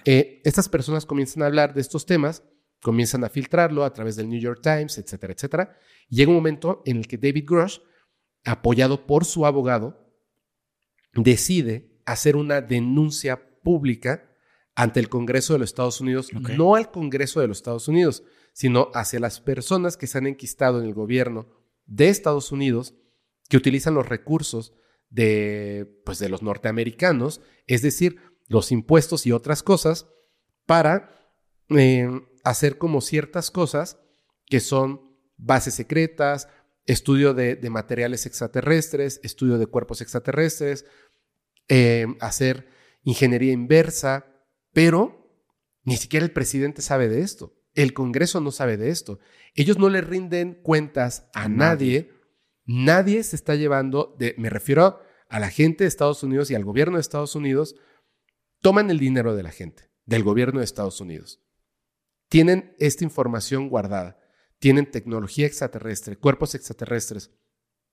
[0.06, 2.43] Eh, estas personas comienzan a hablar de estos temas,
[2.82, 5.78] comienzan a filtrarlo a través del New York Times, etcétera, etcétera.
[6.10, 7.80] Y llega un momento en el que David Grush,
[8.43, 10.12] apoyado por su abogado,
[11.13, 14.30] decide hacer una denuncia pública
[14.76, 18.89] ante el Congreso de los Estados Unidos, no al Congreso de los Estados Unidos, sino
[18.93, 21.47] hacia las personas que se han enquistado en el gobierno
[21.86, 22.95] de Estados Unidos,
[23.51, 24.73] que utilizan los recursos
[25.09, 28.15] de, pues, de los norteamericanos, es decir,
[28.47, 30.07] los impuestos y otras cosas,
[30.65, 31.35] para
[31.67, 32.09] eh,
[32.45, 33.99] hacer como ciertas cosas
[34.45, 36.47] que son bases secretas,
[36.85, 40.85] estudio de, materiales extraterrestres, estudio de cuerpos extraterrestres,
[41.67, 42.69] eh, hacer
[43.03, 44.27] ingeniería inversa,
[44.71, 45.29] pero
[45.83, 47.53] ni siquiera el presidente sabe de esto.
[47.73, 49.19] El Congreso no sabe de esto.
[49.55, 52.20] Ellos no le rinden cuentas a nadie Nadie
[53.23, 56.97] se está llevando, de, me refiero a la gente de Estados Unidos y al gobierno
[56.97, 57.75] de Estados Unidos,
[58.62, 61.41] toman el dinero de la gente, del gobierno de Estados Unidos.
[62.29, 64.19] Tienen esta información guardada,
[64.60, 67.31] tienen tecnología extraterrestre, cuerpos extraterrestres,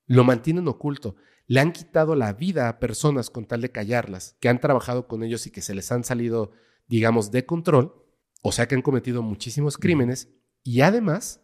[0.06, 4.48] lo mantienen oculto, le han quitado la vida a personas con tal de callarlas, que
[4.48, 6.52] han trabajado con ellos y que se les han salido,
[6.86, 8.04] digamos, de control,
[8.42, 10.28] o sea que han cometido muchísimos crímenes
[10.62, 11.40] y además,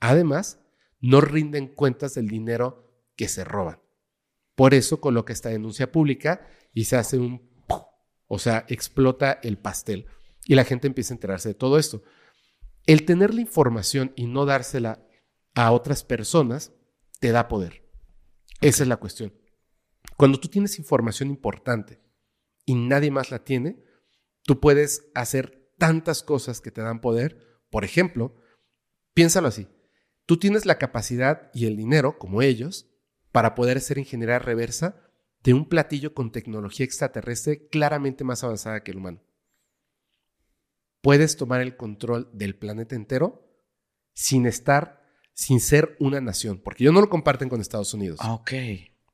[0.00, 0.60] además,
[1.00, 2.84] no rinden cuentas del dinero
[3.16, 3.80] que se roban.
[4.54, 7.48] Por eso coloca esta denuncia pública y se hace un...
[8.26, 10.06] O sea, explota el pastel
[10.44, 12.02] y la gente empieza a enterarse de todo esto.
[12.86, 15.06] El tener la información y no dársela
[15.54, 16.72] a otras personas
[17.20, 17.88] te da poder.
[18.60, 19.32] Esa es la cuestión.
[20.16, 22.02] Cuando tú tienes información importante
[22.66, 23.82] y nadie más la tiene,
[24.42, 27.62] tú puedes hacer tantas cosas que te dan poder.
[27.70, 28.34] Por ejemplo,
[29.18, 29.66] Piénsalo así.
[30.28, 32.86] Tú tienes la capacidad y el dinero, como ellos,
[33.32, 35.00] para poder hacer ingeniería reversa
[35.42, 39.22] de un platillo con tecnología extraterrestre claramente más avanzada que el humano.
[41.00, 43.42] Puedes tomar el control del planeta entero
[44.12, 48.18] sin estar, sin ser una nación, porque ellos no lo comparten con Estados Unidos.
[48.20, 48.52] Ah, ok.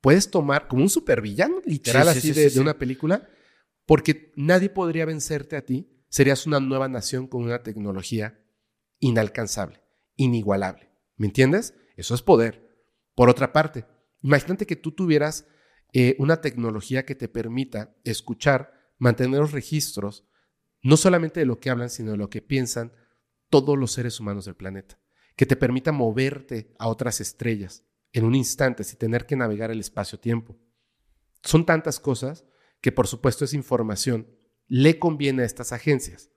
[0.00, 2.58] Puedes tomar como un supervillano, literal, Sí, sí, así sí, de, sí, de sí.
[2.58, 3.28] una película,
[3.86, 6.04] porque nadie podría vencerte a ti.
[6.08, 8.44] Serías una nueva nación con una tecnología
[8.98, 9.80] inalcanzable,
[10.16, 10.93] inigualable.
[11.16, 11.74] ¿Me entiendes?
[11.96, 12.68] Eso es poder.
[13.14, 13.86] Por otra parte,
[14.22, 15.46] imagínate que tú tuvieras
[15.92, 20.26] eh, una tecnología que te permita escuchar, mantener los registros,
[20.82, 22.92] no solamente de lo que hablan, sino de lo que piensan
[23.48, 24.98] todos los seres humanos del planeta.
[25.36, 29.80] Que te permita moverte a otras estrellas en un instante sin tener que navegar el
[29.80, 30.56] espacio-tiempo.
[31.42, 32.44] Son tantas cosas
[32.80, 34.28] que por supuesto esa información
[34.66, 36.30] le conviene a estas agencias.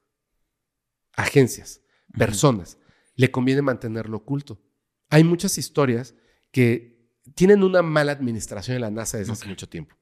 [1.13, 1.81] Agencias,
[2.17, 2.77] personas,
[3.15, 4.61] le conviene mantenerlo oculto.
[5.09, 6.15] Hay muchas historias
[6.51, 6.97] que
[7.35, 9.95] tienen una mala administración en la NASA desde hace mucho tiempo.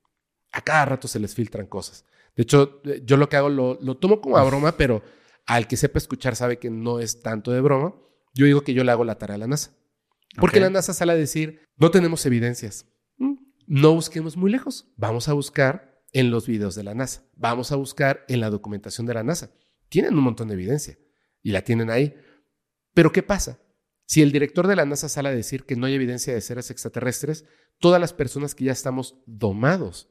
[0.51, 2.05] A cada rato se les filtran cosas.
[2.35, 5.03] De hecho, eh, yo lo que hago lo, lo tomo como a broma, pero
[5.45, 7.95] al que sepa escuchar sabe que no es tanto de broma.
[8.33, 9.71] Yo digo que yo le hago la tarea a la NASA.
[10.39, 12.85] Porque la NASA sale a decir, no tenemos evidencias.
[13.17, 13.35] Mm,
[13.67, 14.91] No busquemos muy lejos.
[14.97, 17.23] Vamos a buscar en los videos de la NASA.
[17.35, 19.51] Vamos a buscar en la documentación de la NASA.
[19.87, 20.97] Tienen un montón de evidencia
[21.41, 22.15] y la tienen ahí.
[22.93, 23.59] Pero ¿qué pasa?
[24.05, 26.69] Si el director de la NASA sale a decir que no hay evidencia de seres
[26.69, 27.45] extraterrestres,
[27.79, 30.09] todas las personas que ya estamos domados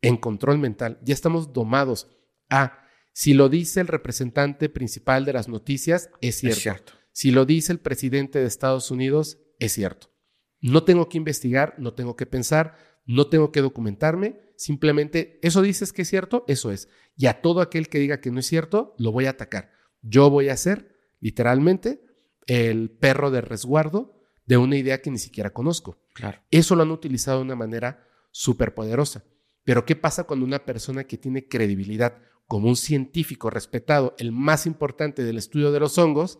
[0.00, 2.08] en control mental, ya estamos domados
[2.48, 6.56] a, si lo dice el representante principal de las noticias, es cierto.
[6.56, 6.92] Es cierto.
[7.12, 10.12] Si lo dice el presidente de Estados Unidos, es cierto.
[10.60, 15.92] No tengo que investigar, no tengo que pensar, no tengo que documentarme, simplemente eso dices
[15.92, 16.88] que es cierto, eso es.
[17.16, 19.70] Y a todo aquel que diga que no es cierto, lo voy a atacar.
[20.02, 22.05] Yo voy a ser, literalmente,
[22.46, 25.98] el perro de resguardo de una idea que ni siquiera conozco.
[26.14, 26.40] Claro.
[26.50, 29.24] Eso lo han utilizado de una manera súper poderosa.
[29.64, 34.66] Pero ¿qué pasa cuando una persona que tiene credibilidad como un científico respetado, el más
[34.66, 36.38] importante del estudio de los hongos,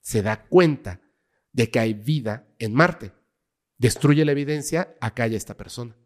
[0.00, 1.00] se da cuenta
[1.52, 3.12] de que hay vida en Marte?
[3.76, 5.96] Destruye la evidencia, acalla a esta persona.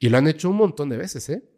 [0.00, 1.48] Y lo han hecho un montón de veces, ¿eh?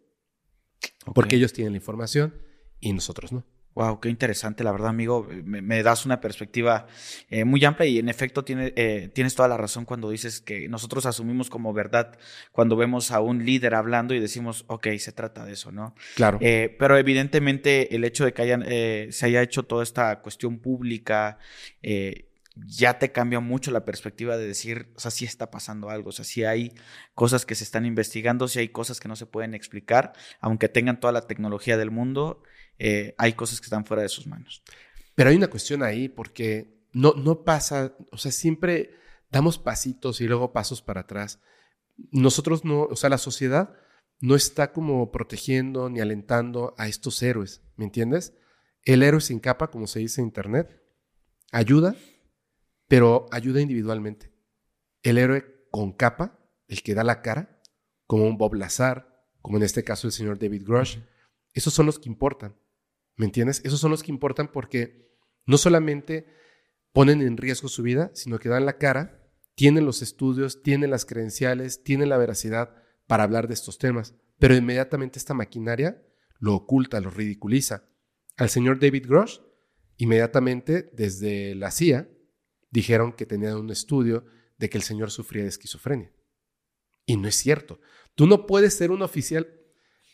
[1.14, 2.34] Porque ellos tienen la información
[2.78, 3.46] y nosotros no.
[3.74, 5.28] Wow, qué interesante, la verdad, amigo.
[5.44, 6.86] Me, me das una perspectiva
[7.28, 10.68] eh, muy amplia y en efecto tiene, eh, tienes toda la razón cuando dices que
[10.68, 12.18] nosotros asumimos como verdad
[12.50, 15.94] cuando vemos a un líder hablando y decimos, ok, se trata de eso, ¿no?
[16.16, 16.38] Claro.
[16.40, 20.58] Eh, pero evidentemente el hecho de que hayan, eh, se haya hecho toda esta cuestión
[20.58, 21.38] pública
[21.82, 22.29] eh,
[22.66, 26.12] ya te cambia mucho la perspectiva de decir, o sea, sí está pasando algo, o
[26.12, 26.72] sea, sí hay
[27.14, 31.00] cosas que se están investigando, sí hay cosas que no se pueden explicar, aunque tengan
[31.00, 32.42] toda la tecnología del mundo,
[32.78, 34.62] eh, hay cosas que están fuera de sus manos.
[35.14, 38.94] Pero hay una cuestión ahí porque no, no pasa, o sea, siempre
[39.30, 41.40] damos pasitos y luego pasos para atrás.
[42.10, 43.74] Nosotros no, o sea, la sociedad
[44.20, 48.34] no está como protegiendo ni alentando a estos héroes, ¿me entiendes?
[48.84, 50.80] El héroe sin capa, como se dice en internet,
[51.52, 51.96] ayuda,
[52.90, 54.32] pero ayuda individualmente.
[55.04, 57.62] El héroe con capa, el que da la cara,
[58.08, 60.98] como un Bob Lazar, como en este caso el señor David Grush,
[61.54, 62.56] esos son los que importan.
[63.14, 63.62] ¿Me entiendes?
[63.64, 65.08] Esos son los que importan porque
[65.46, 66.26] no solamente
[66.92, 71.06] ponen en riesgo su vida, sino que dan la cara, tienen los estudios, tienen las
[71.06, 72.74] credenciales, tienen la veracidad
[73.06, 74.16] para hablar de estos temas.
[74.40, 76.02] Pero inmediatamente esta maquinaria
[76.40, 77.84] lo oculta, lo ridiculiza.
[78.36, 79.38] Al señor David Grosh,
[79.96, 82.08] inmediatamente desde la CIA,
[82.70, 84.24] dijeron que tenían un estudio
[84.58, 86.12] de que el señor sufría de esquizofrenia.
[87.06, 87.80] Y no es cierto.
[88.14, 89.48] Tú no puedes ser un oficial,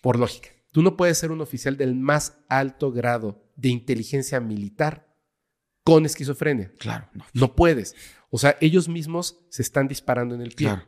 [0.02, 5.14] por lógica, tú no puedes ser un oficial del más alto grado de inteligencia militar
[5.84, 6.72] con esquizofrenia.
[6.78, 7.24] Claro, no.
[7.32, 7.94] No puedes.
[8.30, 10.68] O sea, ellos mismos se están disparando en el pie.
[10.68, 10.86] Claro.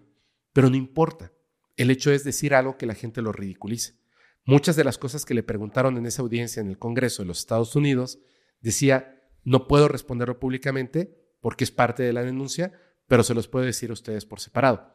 [0.52, 1.32] Pero no importa.
[1.76, 3.98] El hecho es decir algo que la gente lo ridiculice.
[4.44, 7.38] Muchas de las cosas que le preguntaron en esa audiencia en el Congreso de los
[7.38, 8.18] Estados Unidos,
[8.60, 12.72] decía, no puedo responderlo públicamente porque es parte de la denuncia,
[13.06, 14.94] pero se los puedo decir a ustedes por separado.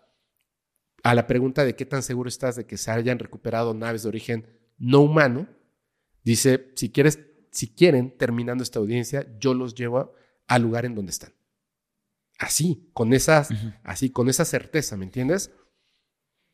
[1.03, 4.09] A la pregunta de qué tan seguro estás de que se hayan recuperado naves de
[4.09, 4.47] origen
[4.77, 5.47] no humano,
[6.23, 7.19] dice, si quieres,
[7.51, 10.13] si quieren, terminando esta audiencia, yo los llevo
[10.47, 11.33] al lugar en donde están.
[12.39, 13.49] Así, con esas,
[13.83, 15.51] así, con esa certeza, ¿me entiendes?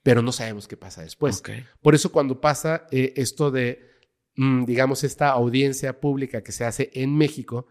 [0.03, 1.41] Pero no sabemos qué pasa después.
[1.81, 3.89] Por eso cuando pasa eh, esto de,
[4.35, 7.67] mm, digamos, esta audiencia pública que se hace en México,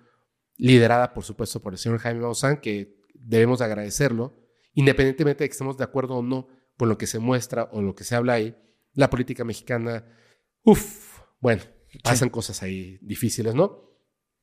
[0.59, 4.35] liderada, por supuesto, por el señor Jaime Maussan, que debemos de agradecerlo,
[4.75, 7.95] independientemente de que estemos de acuerdo o no con lo que se muestra o lo
[7.95, 8.57] que se habla ahí,
[8.93, 10.05] la política mexicana,
[10.65, 11.63] uff, bueno,
[12.03, 13.89] pasan cosas ahí difíciles, ¿no?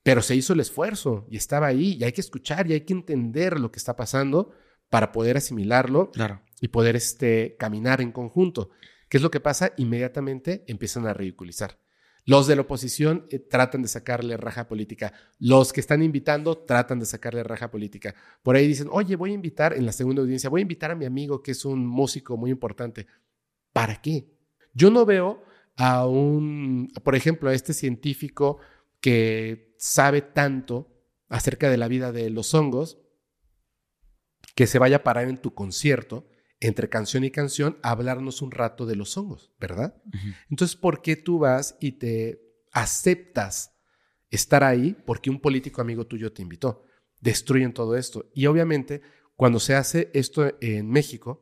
[0.03, 2.93] Pero se hizo el esfuerzo y estaba ahí y hay que escuchar y hay que
[2.93, 4.51] entender lo que está pasando
[4.89, 6.41] para poder asimilarlo Claro.
[6.61, 8.70] y poder este, caminar en conjunto.
[9.09, 9.74] ¿Qué es lo que pasa?
[9.78, 11.80] Inmediatamente empiezan a ridiculizar.
[12.26, 15.14] Los de la oposición eh, tratan de sacarle raja política.
[15.40, 18.16] Los que están invitando tratan de sacarle raja política.
[18.42, 20.96] Por ahí dicen, oye, voy a invitar en la segunda audiencia, voy a invitar a
[20.96, 23.06] mi amigo que es un músico muy importante.
[23.72, 24.32] ¿Para qué?
[24.74, 25.44] Yo no veo
[25.78, 28.58] a un, por ejemplo, a este científico
[29.02, 30.92] que sabe tanto
[31.30, 32.98] acerca de la vida de los hongos,
[34.56, 36.28] que se vaya a parar en tu concierto,
[36.66, 40.01] entre canción y canción, hablarnos un rato de los hongos, ¿verdad?
[40.49, 42.41] Entonces, ¿por qué tú vas y te
[42.72, 43.72] aceptas
[44.30, 46.84] estar ahí porque un político amigo tuyo te invitó?
[47.22, 48.32] Destruyen todo esto.
[48.34, 49.01] Y obviamente,
[49.36, 51.39] cuando se hace esto en México,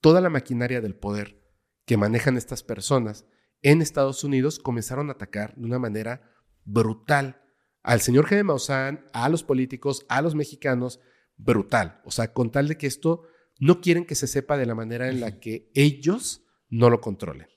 [0.00, 1.42] toda la maquinaria del poder
[1.84, 3.24] que manejan estas personas
[3.62, 6.30] en Estados Unidos comenzaron a atacar de una manera
[6.64, 7.42] brutal
[7.82, 11.00] al señor Jaime Maussan, a los políticos, a los mexicanos,
[11.36, 12.02] brutal.
[12.04, 13.22] O sea, con tal de que esto
[13.58, 17.48] no quieren que se sepa de la manera en la que ellos no lo controlen.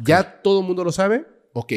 [0.00, 1.26] ¿Ya todo el mundo lo sabe?
[1.54, 1.72] Ok.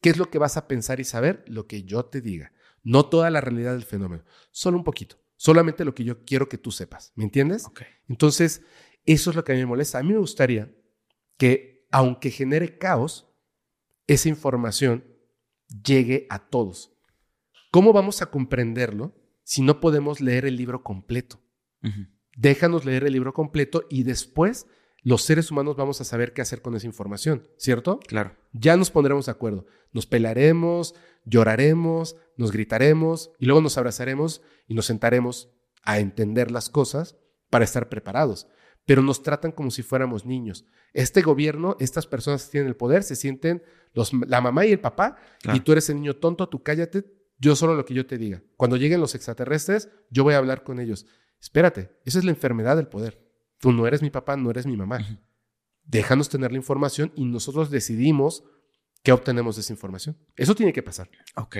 [0.00, 1.44] ¿Qué es lo que vas a pensar y saber?
[1.46, 2.52] Lo que yo te diga.
[2.82, 5.16] No toda la realidad del fenómeno, solo un poquito.
[5.36, 7.12] Solamente lo que yo quiero que tú sepas.
[7.14, 7.66] ¿Me entiendes?
[7.66, 7.82] Ok.
[8.08, 8.62] Entonces,
[9.04, 9.98] eso es lo que a mí me molesta.
[9.98, 10.74] A mí me gustaría
[11.36, 13.28] que, aunque genere caos,
[14.06, 15.04] esa información
[15.84, 16.92] llegue a todos.
[17.70, 21.40] ¿Cómo vamos a comprenderlo si no podemos leer el libro completo?
[22.38, 24.68] Déjanos leer el libro completo y después
[25.02, 27.98] los seres humanos vamos a saber qué hacer con esa información, ¿cierto?
[28.06, 28.36] Claro.
[28.52, 29.66] Ya nos pondremos de acuerdo.
[29.92, 35.50] Nos pelaremos, lloraremos, nos gritaremos y luego nos abrazaremos y nos sentaremos
[35.82, 37.16] a entender las cosas
[37.50, 38.46] para estar preparados.
[38.86, 40.64] Pero nos tratan como si fuéramos niños.
[40.92, 43.62] Este gobierno, estas personas que tienen el poder, se sienten
[43.94, 45.56] los, la mamá y el papá Claro.
[45.56, 47.04] y tú eres el niño tonto, tú cállate,
[47.38, 48.42] yo solo lo que yo te diga.
[48.56, 51.04] Cuando lleguen los extraterrestres, yo voy a hablar con ellos.
[51.40, 53.26] Espérate, esa es la enfermedad del poder.
[53.58, 54.98] Tú no eres mi papá, no eres mi mamá.
[55.84, 58.44] Déjanos tener la información y nosotros decidimos
[59.02, 60.16] qué obtenemos de esa información.
[60.36, 61.10] Eso tiene que pasar.
[61.36, 61.56] Ok,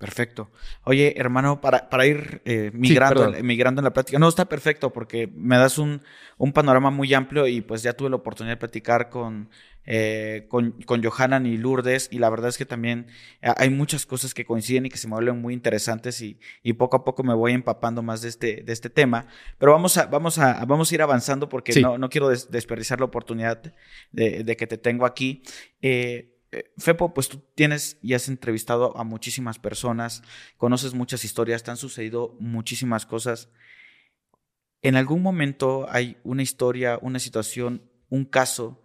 [0.00, 0.50] perfecto.
[0.84, 5.28] Oye, hermano, para, para ir eh, migrando, migrando en la plática, no, está perfecto porque
[5.34, 6.00] me das un,
[6.38, 9.50] un panorama muy amplio y pues ya tuve la oportunidad de platicar con,
[9.84, 13.08] eh, con, con Johanan y Lourdes y la verdad es que también
[13.42, 16.96] hay muchas cosas que coinciden y que se me vuelven muy interesantes y, y poco
[16.96, 19.26] a poco me voy empapando más de este, de este tema.
[19.58, 21.82] Pero vamos a, vamos a, vamos a ir avanzando porque Sí.
[21.82, 23.60] no, no quiero des- desperdiciar la oportunidad
[24.12, 25.42] de, de que te tengo aquí.
[25.82, 26.36] Eh,
[26.78, 30.22] Fepo, pues tú tienes y has entrevistado a muchísimas personas,
[30.56, 33.50] conoces muchas historias, te han sucedido muchísimas cosas.
[34.82, 38.82] ¿En algún momento hay una historia, una situación, un caso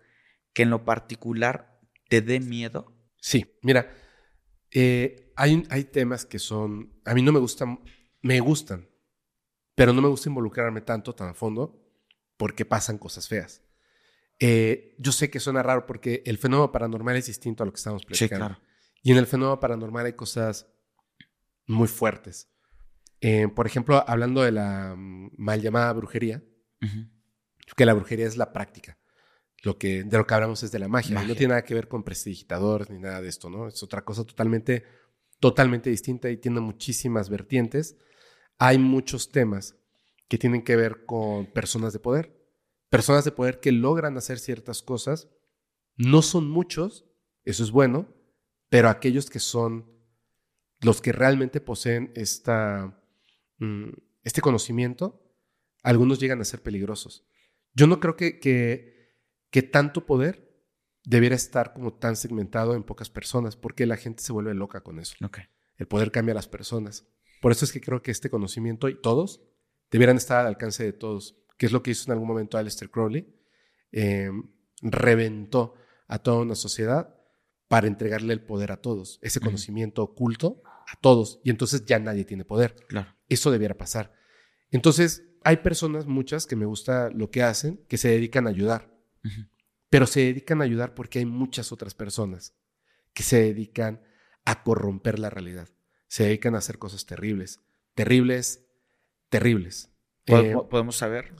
[0.54, 2.94] que en lo particular te dé miedo?
[3.20, 3.92] Sí, mira,
[4.72, 7.80] eh, hay, hay temas que son, a mí no me gustan,
[8.22, 8.88] me gustan,
[9.74, 11.82] pero no me gusta involucrarme tanto, tan a fondo,
[12.38, 13.65] porque pasan cosas feas.
[14.40, 17.78] Eh, yo sé que suena raro porque el fenómeno paranormal es distinto a lo que
[17.78, 18.58] estamos platicando.
[19.02, 20.68] Y en el fenómeno paranormal hay cosas
[21.68, 22.50] muy fuertes.
[23.22, 26.44] Eh, por ejemplo, hablando de la mm, mal llamada brujería,
[27.76, 29.00] que la brujería es la práctica.
[29.64, 31.16] Lo que, de lo que hablamos es de la magia.
[31.16, 31.30] Magia.
[31.30, 33.68] No tiene nada que ver con prestidigitadores ni nada de esto, ¿no?
[33.68, 34.84] Es otra cosa totalmente,
[35.40, 37.98] totalmente distinta y tiene muchísimas vertientes.
[38.60, 39.76] Hay muchos temas
[40.28, 42.35] que tienen que ver con personas de poder.
[42.96, 45.28] Personas de poder que logran hacer ciertas cosas.
[45.98, 47.04] No son muchos,
[47.44, 48.08] eso es bueno,
[48.70, 49.92] pero aquellos que son
[50.80, 52.98] los que realmente poseen esta,
[53.58, 53.90] mm,
[54.24, 55.22] este conocimiento,
[55.84, 57.28] algunos llegan a ser peligrosos.
[57.74, 59.20] Yo no creo que, que,
[59.50, 60.64] que tanto poder
[61.04, 65.00] debiera estar como tan segmentado en pocas personas, porque la gente se vuelve loca con
[65.00, 65.16] eso.
[65.76, 67.06] El poder cambia a las personas.
[67.42, 69.42] Por eso es que creo que este conocimiento y todos
[69.92, 72.90] debieran estar al alcance de todos, que es lo que hizo en algún momento Aleister
[72.90, 73.28] Crowley.
[73.92, 74.30] Eh,
[74.82, 75.76] reventó
[76.08, 77.16] a toda una sociedad
[77.68, 82.26] para entregarle el poder a todos, ese conocimiento oculto a todos, y entonces ya nadie
[82.26, 82.76] tiene poder.
[82.88, 83.16] Claro.
[83.28, 84.14] Eso debiera pasar.
[84.70, 88.94] Entonces, hay personas, muchas, que me gusta lo que hacen, que se dedican a ayudar,
[89.90, 92.56] pero se dedican a ayudar porque hay muchas otras personas
[93.14, 94.04] que se dedican
[94.44, 95.70] a corromper la realidad,
[96.08, 97.62] se dedican a hacer cosas terribles,
[97.96, 98.66] terribles,
[99.30, 99.95] terribles.
[100.26, 101.34] ¿Pod- Eh, ¿Podemos saber?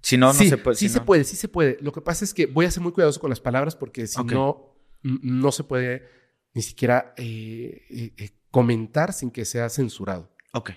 [0.00, 0.76] Si no, no sí, se puede.
[0.76, 1.78] sí si se puede, sí se puede.
[1.80, 4.22] Lo que pasa es que voy a ser muy cuidadoso con las palabras porque si
[4.24, 6.08] no, no se puede
[6.54, 10.32] ni siquiera eh, eh, comentar sin que sea censurado.
[10.52, 10.70] Ok.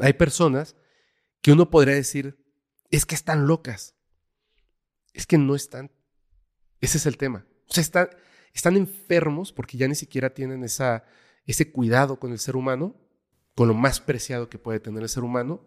[0.00, 0.76] Hay personas
[1.40, 2.38] que uno podría decir,
[2.90, 3.94] es que están locas.
[5.14, 5.90] Es que no están.
[6.80, 7.46] Ese es el tema.
[7.68, 8.10] O sea, están,
[8.54, 11.04] están enfermos porque ya ni siquiera tienen esa,
[11.46, 13.00] ese cuidado con el ser humano,
[13.54, 15.66] con lo más preciado que puede tener el ser humano,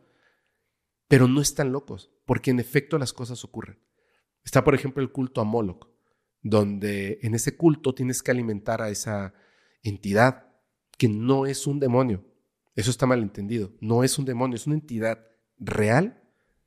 [1.08, 3.80] pero no están locos, porque en efecto las cosas ocurren.
[4.43, 5.88] Está, por ejemplo, el culto a Moloch,
[6.41, 9.34] donde en ese culto tienes que alimentar a esa
[9.82, 10.47] entidad
[10.97, 12.24] que no es un demonio.
[12.76, 13.74] Eso está mal entendido.
[13.80, 15.26] No es un demonio, es una entidad
[15.58, 16.22] real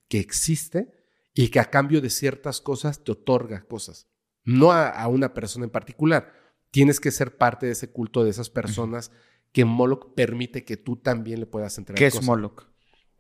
[0.09, 0.93] que existe
[1.35, 4.09] y que a cambio de ciertas cosas te otorga cosas.
[4.45, 6.33] No a, una persona en particular.
[6.71, 9.13] Tienes que ser parte de ese culto de esas personas
[9.53, 11.99] que Moloch permite que tú también le puedas entregar.
[11.99, 12.67] ¿Qué es Moloch?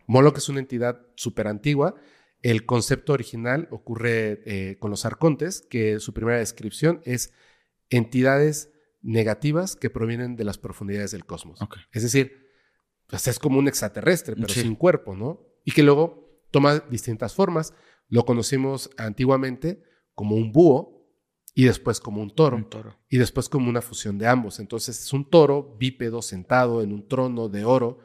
[0.08, 1.94] Moloch es una entidad súper antigua.
[2.42, 7.32] El concepto original ocurre eh, con los arcontes, que su primera descripción es
[7.90, 11.60] entidades negativas que provienen de las profundidades del cosmos.
[11.92, 12.48] Es decir,
[13.06, 15.46] pues es como un extraterrestre, pero sin cuerpo, ¿no?
[15.64, 17.74] Y que luego toma distintas formas.
[18.08, 19.82] Lo conocimos antiguamente
[20.14, 21.06] como un búho
[21.54, 22.96] y después como un toro, un toro.
[23.08, 24.58] Y después como una fusión de ambos.
[24.58, 27.98] Entonces es un toro bípedo sentado en un trono de oro,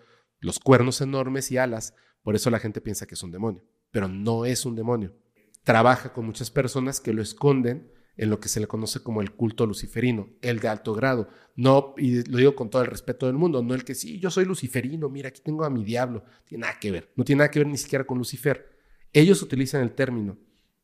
[0.44, 1.96] los cuernos enormes y alas.
[2.22, 5.16] Por eso la gente piensa que es un demonio, pero no es un demonio.
[5.64, 9.32] Trabaja con muchas personas que lo esconden en lo que se le conoce como el
[9.32, 11.30] culto luciferino, el de alto grado.
[11.56, 14.30] No, y lo digo con todo el respeto del mundo, no el que sí, yo
[14.30, 16.24] soy luciferino, mira, aquí tengo a mi diablo.
[16.46, 18.78] Tiene nada que ver, no tiene nada que ver ni siquiera con Lucifer.
[19.14, 20.38] Ellos utilizan el término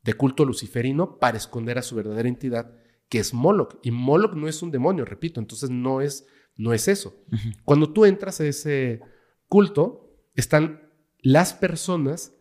[0.03, 2.73] de culto luciferino para esconder a su verdadera entidad,
[3.09, 3.77] que es Moloch.
[3.83, 7.25] Y Moloch no es un demonio, repito, entonces no es, no es eso.
[7.65, 9.01] Cuando tú entras a ese
[9.49, 10.89] culto, están
[11.19, 12.33] las personas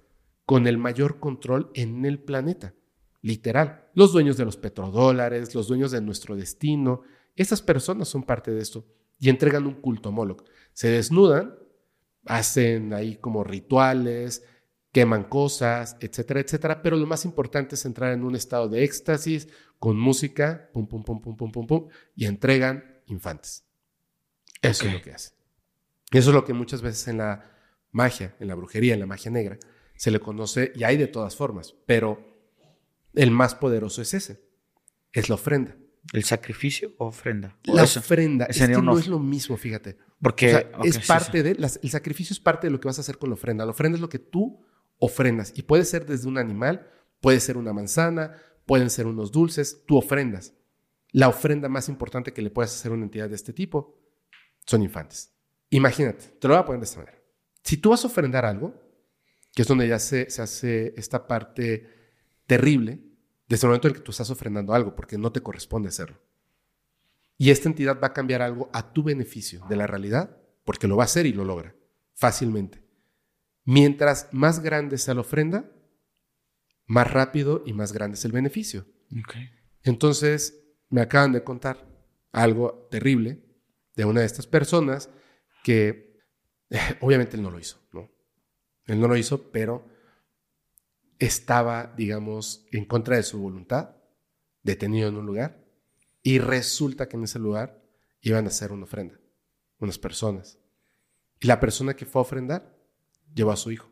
[0.44, 2.74] con el mayor control en el planeta
[3.22, 3.88] literal.
[3.94, 7.02] Los dueños de los petrodólares, los dueños de nuestro destino,
[7.34, 8.86] esas personas son parte de esto
[9.18, 10.44] y entregan un culto a Moloch.
[10.72, 11.54] Se desnudan,
[12.24, 14.44] hacen ahí como rituales,
[14.92, 19.48] queman cosas, etcétera, etcétera, pero lo más importante es entrar en un estado de éxtasis
[19.78, 23.64] con música, pum, pum, pum, pum, pum, pum, pum, y entregan infantes.
[24.62, 25.37] Eso es lo que hacen.
[26.10, 27.50] Eso es lo que muchas veces en la
[27.90, 29.58] magia, en la brujería, en la magia negra,
[29.94, 32.24] se le conoce, y hay de todas formas, pero
[33.14, 34.40] el más poderoso es ese,
[35.12, 35.76] es la ofrenda.
[36.12, 37.58] ¿El sacrificio o ofrenda?
[37.64, 39.98] La ofrenda, es que no es lo mismo, fíjate.
[40.22, 43.28] Porque es parte de, el sacrificio es parte de lo que vas a hacer con
[43.28, 43.64] la ofrenda.
[43.64, 44.64] La ofrenda es lo que tú
[44.98, 46.88] ofrendas y puede ser desde un animal,
[47.20, 48.36] puede ser una manzana,
[48.66, 50.54] pueden ser unos dulces, tú ofrendas.
[51.10, 53.98] La ofrenda más importante que le puedes hacer a una entidad de este tipo
[54.66, 55.32] son infantes.
[55.70, 57.18] Imagínate, te lo voy a poner de esta manera.
[57.62, 58.74] Si tú vas a ofrendar algo,
[59.54, 61.98] que es donde ya se, se hace esta parte
[62.46, 63.00] terrible
[63.46, 66.18] desde el momento en que tú estás ofrendando algo, porque no te corresponde hacerlo.
[67.36, 70.96] Y esta entidad va a cambiar algo a tu beneficio de la realidad, porque lo
[70.96, 71.74] va a hacer y lo logra
[72.14, 72.84] fácilmente.
[73.64, 75.70] Mientras más grande sea la ofrenda,
[76.86, 78.86] más rápido y más grande es el beneficio.
[79.82, 80.58] Entonces,
[80.88, 81.86] me acaban de contar
[82.32, 83.44] algo terrible
[83.94, 85.10] de una de estas personas
[85.62, 86.20] que,
[87.00, 88.10] obviamente, él no lo hizo, ¿no?
[88.86, 89.86] Él no lo hizo, pero
[91.18, 93.96] estaba, digamos, en contra de su voluntad,
[94.62, 95.64] detenido en un lugar,
[96.22, 97.82] y resulta que en ese lugar
[98.20, 99.18] iban a hacer una ofrenda,
[99.78, 100.58] unas personas.
[101.40, 102.76] Y la persona que fue a ofrendar
[103.34, 103.90] llevó a su hijo,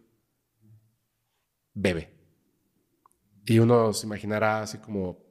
[1.74, 2.14] bebé.
[3.44, 5.24] Y uno se imaginará así como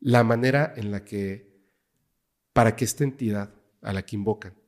[0.00, 1.50] la manera en la que,
[2.52, 4.61] para que esta entidad a la que invocan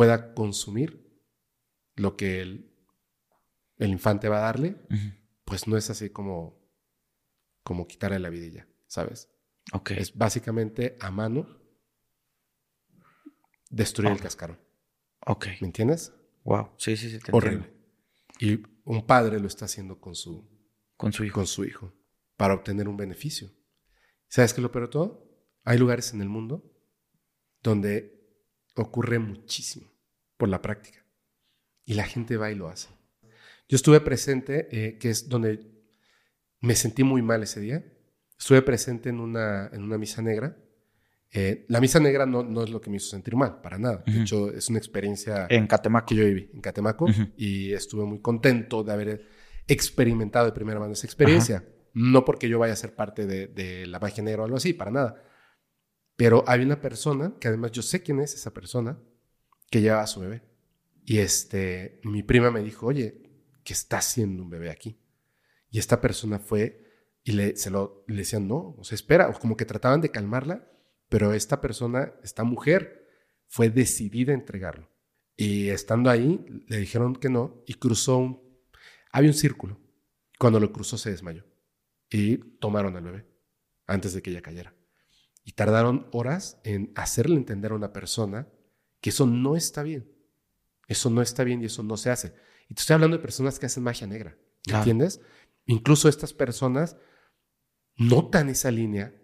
[0.00, 1.06] pueda consumir
[1.94, 2.74] lo que el,
[3.76, 4.78] el infante va a darle,
[5.44, 6.58] pues no es así como,
[7.62, 9.28] como quitarle la vidilla, ¿sabes?
[9.74, 9.90] Ok.
[9.90, 11.46] Es básicamente a mano
[13.68, 14.58] destruir el cascarón.
[15.26, 15.48] Ok.
[15.60, 16.14] ¿Me entiendes?
[16.44, 16.70] Wow.
[16.78, 17.18] Sí, sí, sí.
[17.18, 17.70] Te Horrible.
[18.38, 20.48] Y un padre lo está haciendo con su,
[20.96, 21.34] con su hijo.
[21.34, 21.92] Con su hijo.
[22.38, 23.50] Para obtener un beneficio.
[24.28, 25.44] ¿Sabes qué lo peor de todo?
[25.62, 26.74] Hay lugares en el mundo
[27.62, 28.18] donde
[28.76, 29.89] ocurre muchísimo
[30.40, 31.04] por la práctica.
[31.84, 32.88] Y la gente va y lo hace.
[33.68, 35.70] Yo estuve presente, eh, que es donde
[36.60, 37.84] me sentí muy mal ese día.
[38.36, 40.56] Estuve presente en una, en una misa negra.
[41.30, 44.02] Eh, la misa negra no, no, es lo que me hizo sentir mal, para nada.
[44.06, 46.06] De hecho, es una experiencia en Catemaco.
[46.06, 49.28] que yo viví en Catemaco y estuve muy contento de haber
[49.68, 51.64] experimentado de primera mano esa experiencia.
[51.92, 54.72] No porque yo vaya a ser parte de, de la magia negra o algo así,
[54.72, 55.22] para nada.
[56.16, 58.98] Pero hay una persona, que además yo sé quién es esa persona,
[59.70, 60.42] que lleva a su bebé.
[61.04, 63.22] Y este, mi prima me dijo, oye,
[63.64, 65.00] ¿qué está haciendo un bebé aquí?
[65.70, 66.90] Y esta persona fue
[67.22, 70.10] y le, se lo, le decían, no, o sea, espera, o como que trataban de
[70.10, 70.68] calmarla,
[71.08, 73.08] pero esta persona, esta mujer,
[73.46, 74.88] fue decidida a entregarlo.
[75.36, 78.42] Y estando ahí, le dijeron que no y cruzó un...
[79.12, 79.80] Había un círculo.
[80.38, 81.44] Cuando lo cruzó se desmayó.
[82.08, 83.26] Y tomaron al bebé
[83.86, 84.74] antes de que ella cayera.
[85.44, 88.48] Y tardaron horas en hacerle entender a una persona
[89.00, 90.10] que eso no está bien.
[90.86, 92.34] Eso no está bien y eso no se hace.
[92.68, 94.36] Y te estoy hablando de personas que hacen magia negra,
[94.66, 95.20] ¿me entiendes?
[95.66, 96.96] Incluso estas personas
[97.96, 99.14] notan esa línea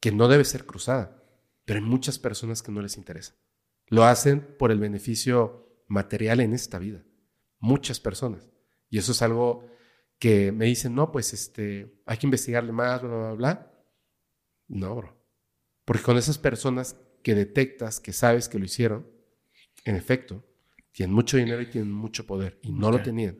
[0.00, 1.22] que no debe ser cruzada,
[1.64, 3.34] pero hay muchas personas que no les interesa.
[3.86, 7.04] Lo hacen por el beneficio material en esta vida.
[7.58, 8.50] Muchas personas.
[8.90, 9.66] Y eso es algo
[10.18, 13.72] que me dicen, no, pues este, hay que investigarle más, bla, bla, bla.
[14.68, 15.24] No, bro.
[15.84, 19.13] Porque con esas personas que detectas, que sabes que lo hicieron,
[19.84, 20.44] en efecto,
[20.92, 22.58] tienen mucho dinero y tienen mucho poder.
[22.62, 23.38] Y no lo tenían.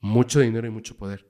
[0.00, 1.28] Mucho dinero y mucho poder.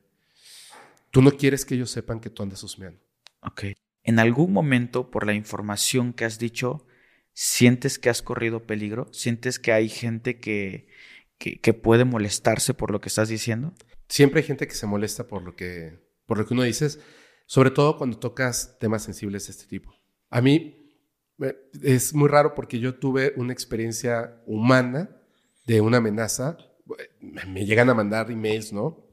[1.10, 3.00] Tú no quieres que ellos sepan que tú andas husmeando.
[3.40, 3.64] Ok.
[4.02, 6.86] ¿En algún momento, por la información que has dicho,
[7.32, 9.08] sientes que has corrido peligro?
[9.12, 10.88] ¿Sientes que hay gente que,
[11.38, 13.74] que, puede molestarse por lo que estás diciendo?
[14.08, 17.00] Siempre hay gente que se molesta por lo que, por lo que uno dices,
[17.46, 19.94] sobre todo cuando tocas temas sensibles de este tipo.
[20.30, 20.75] A mí
[21.82, 25.10] es muy raro porque yo tuve una experiencia humana
[25.66, 26.56] de una amenaza.
[27.46, 29.04] Me llegan a mandar emails, ¿no?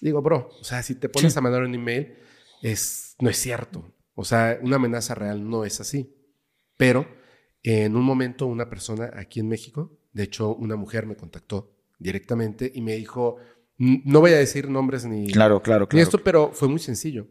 [0.00, 2.14] Digo, bro, o sea, si te pones a mandar un email,
[2.62, 3.92] es, no es cierto.
[4.14, 6.14] O sea, una amenaza real no es así.
[6.76, 7.06] Pero
[7.62, 12.70] en un momento una persona aquí en México, de hecho una mujer me contactó directamente
[12.74, 13.36] y me dijo,
[13.78, 16.02] no voy a decir nombres ni, claro, claro, claro.
[16.02, 17.26] esto, pero fue muy sencillo.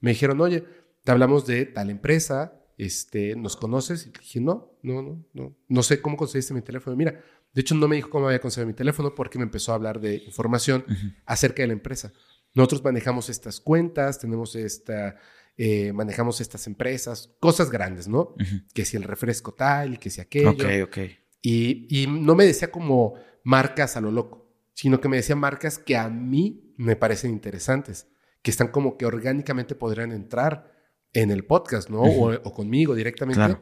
[0.00, 0.64] Me dijeron, oye,
[1.04, 4.06] te hablamos de tal empresa, este, ¿nos conoces?
[4.06, 6.96] Y dije, no, no, no, no, no sé cómo conseguiste mi teléfono.
[6.96, 7.20] Mira,
[7.52, 10.00] de hecho no me dijo cómo había conseguido mi teléfono porque me empezó a hablar
[10.00, 10.84] de información
[11.26, 12.12] acerca de la empresa.
[12.54, 15.16] Nosotros manejamos estas cuentas, tenemos esta,
[15.56, 18.34] eh, manejamos estas empresas, cosas grandes, ¿no?
[18.72, 20.50] Que si el refresco tal y que si aquello.
[20.50, 20.98] Ok, ok.
[21.42, 25.78] Y, y no me decía como marcas a lo loco, sino que me decía marcas
[25.78, 28.06] que a mí me parecen interesantes,
[28.42, 30.77] que están como que orgánicamente podrían entrar
[31.12, 32.02] en el podcast, ¿no?
[32.02, 33.58] o, conmigo directamente.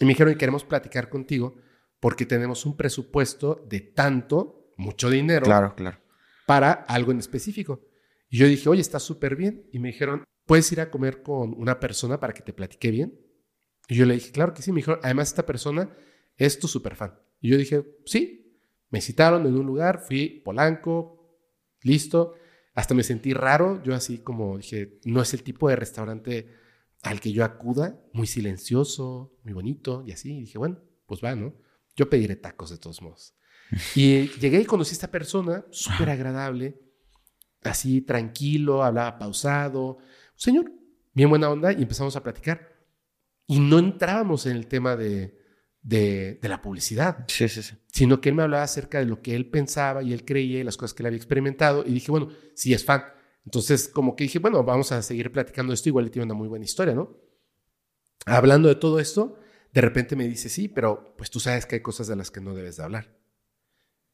[0.00, 1.56] Y me dijeron, y queremos platicar contigo
[2.00, 5.44] porque tenemos un presupuesto de tanto, mucho dinero.
[5.44, 5.98] Claro, claro.
[6.46, 7.80] Para algo en específico.
[8.28, 9.68] Y yo dije, oye, está súper bien.
[9.72, 13.18] Y me dijeron, ¿puedes ir a comer con una persona para que te platique bien?
[13.88, 14.72] Y yo le dije, claro que sí.
[14.72, 15.90] Me dijeron, además esta persona
[16.36, 17.18] es tu súper fan.
[17.40, 18.42] Y yo dije, sí.
[18.90, 21.40] Me citaron en un lugar, fui Polanco,
[21.82, 22.34] listo.
[22.76, 23.82] Hasta me sentí raro.
[23.82, 26.54] Yo así como dije, no es el tipo de restaurante
[27.02, 30.36] al que yo acuda, muy silencioso, muy bonito y así.
[30.36, 31.54] Y dije, bueno, pues va, ¿no?
[31.96, 33.34] Yo pediré tacos de todos modos.
[33.96, 36.78] Y llegué y conocí a esta persona, súper agradable,
[37.62, 39.98] así tranquilo, hablaba pausado.
[40.36, 40.70] Señor,
[41.14, 42.76] bien buena onda, y empezamos a platicar.
[43.48, 45.36] Y no entrábamos en el tema de,
[45.86, 47.24] de, la publicidad.
[47.28, 47.76] Sí, sí, sí.
[47.92, 50.64] Sino que él me hablaba acerca de lo que él pensaba y él creía y
[50.64, 51.84] las cosas que él había experimentado.
[51.86, 53.04] Y dije, bueno, sí es fan.
[53.44, 55.88] Entonces, como que dije, bueno, vamos a seguir platicando esto.
[55.88, 57.16] Igual tiene una muy buena historia, ¿no?
[58.26, 59.38] Hablando de todo esto,
[59.72, 62.40] de repente me dice, sí, pero pues tú sabes que hay cosas de las que
[62.40, 63.16] no debes de hablar.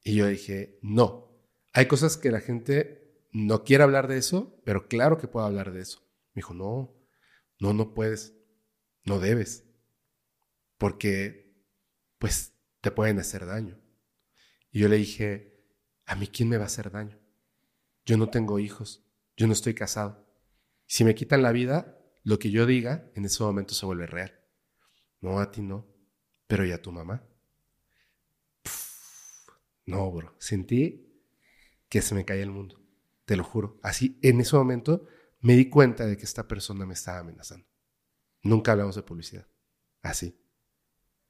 [0.05, 1.33] Y yo dije, no.
[1.73, 5.73] Hay cosas que la gente no quiere hablar de eso, pero claro que puedo hablar
[5.73, 6.01] de eso.
[6.35, 6.95] Me dijo, no,
[7.59, 8.35] no, no puedes,
[9.05, 9.65] no debes.
[10.77, 11.42] Porque
[12.23, 13.83] pues te pueden hacer daño.
[14.71, 15.67] Y yo le dije,
[16.07, 17.19] ¿a mí quién me va a hacer daño?
[18.07, 19.05] Yo no tengo hijos,
[19.37, 20.25] yo no estoy casado.
[20.87, 24.41] Si me quitan la vida, lo que yo diga en ese momento se vuelve real.
[25.21, 25.93] No, a ti no,
[26.47, 27.27] pero ya a tu mamá.
[29.87, 31.13] no, bro, sentí
[31.89, 32.81] que se me caía el mundo,
[33.25, 33.81] te lo juro.
[33.83, 35.09] Así, en ese momento
[35.41, 37.67] me di cuenta de que esta persona me estaba amenazando.
[38.45, 39.49] Nunca hablamos de publicidad.
[40.03, 40.41] Así.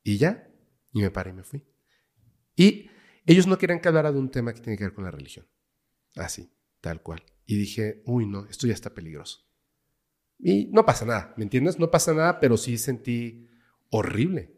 [0.03, 0.52] Y ya,
[0.93, 1.65] y me paré y me fui.
[2.57, 2.91] Y
[3.27, 5.47] ellos no querían que hablara de un tema que tiene que ver con la religión.
[6.17, 7.23] Así, tal cual.
[7.47, 9.49] Y dije, uy, no, esto ya está peligroso.
[10.39, 11.79] Y no pasa nada, ¿me entiendes?
[11.79, 13.49] No pasa nada, pero sí sentí
[13.91, 14.57] horrible,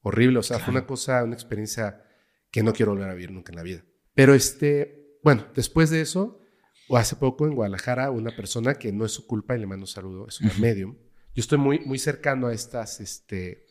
[0.00, 0.38] horrible.
[0.38, 2.04] O sea, fue una cosa, una experiencia
[2.50, 3.84] que no quiero volver a vivir nunca en la vida.
[4.14, 6.40] Pero este, bueno, después de eso,
[6.88, 9.84] o hace poco en Guadalajara, una persona que no es su culpa y le mando
[9.84, 10.96] un saludo, es una medium.
[11.34, 13.63] Yo estoy muy, muy cercano a estas, este,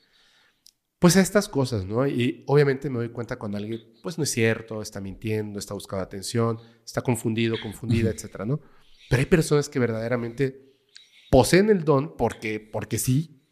[1.03, 2.07] pues estas cosas, ¿no?
[2.07, 6.01] Y obviamente me doy cuenta cuando alguien, pues no es cierto, está mintiendo, está buscando
[6.01, 8.61] atención, está confundido, confundida, etcétera, ¿no?
[9.09, 10.77] Pero hay personas que verdaderamente
[11.29, 13.43] poseen el don porque, porque sí,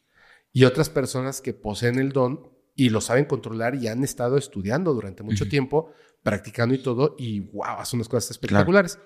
[0.54, 4.94] y otras personas que poseen el don y lo saben controlar y han estado estudiando
[4.94, 5.92] durante mucho tiempo,
[6.24, 8.98] practicando y todo, y wow, son unas cosas espectaculares.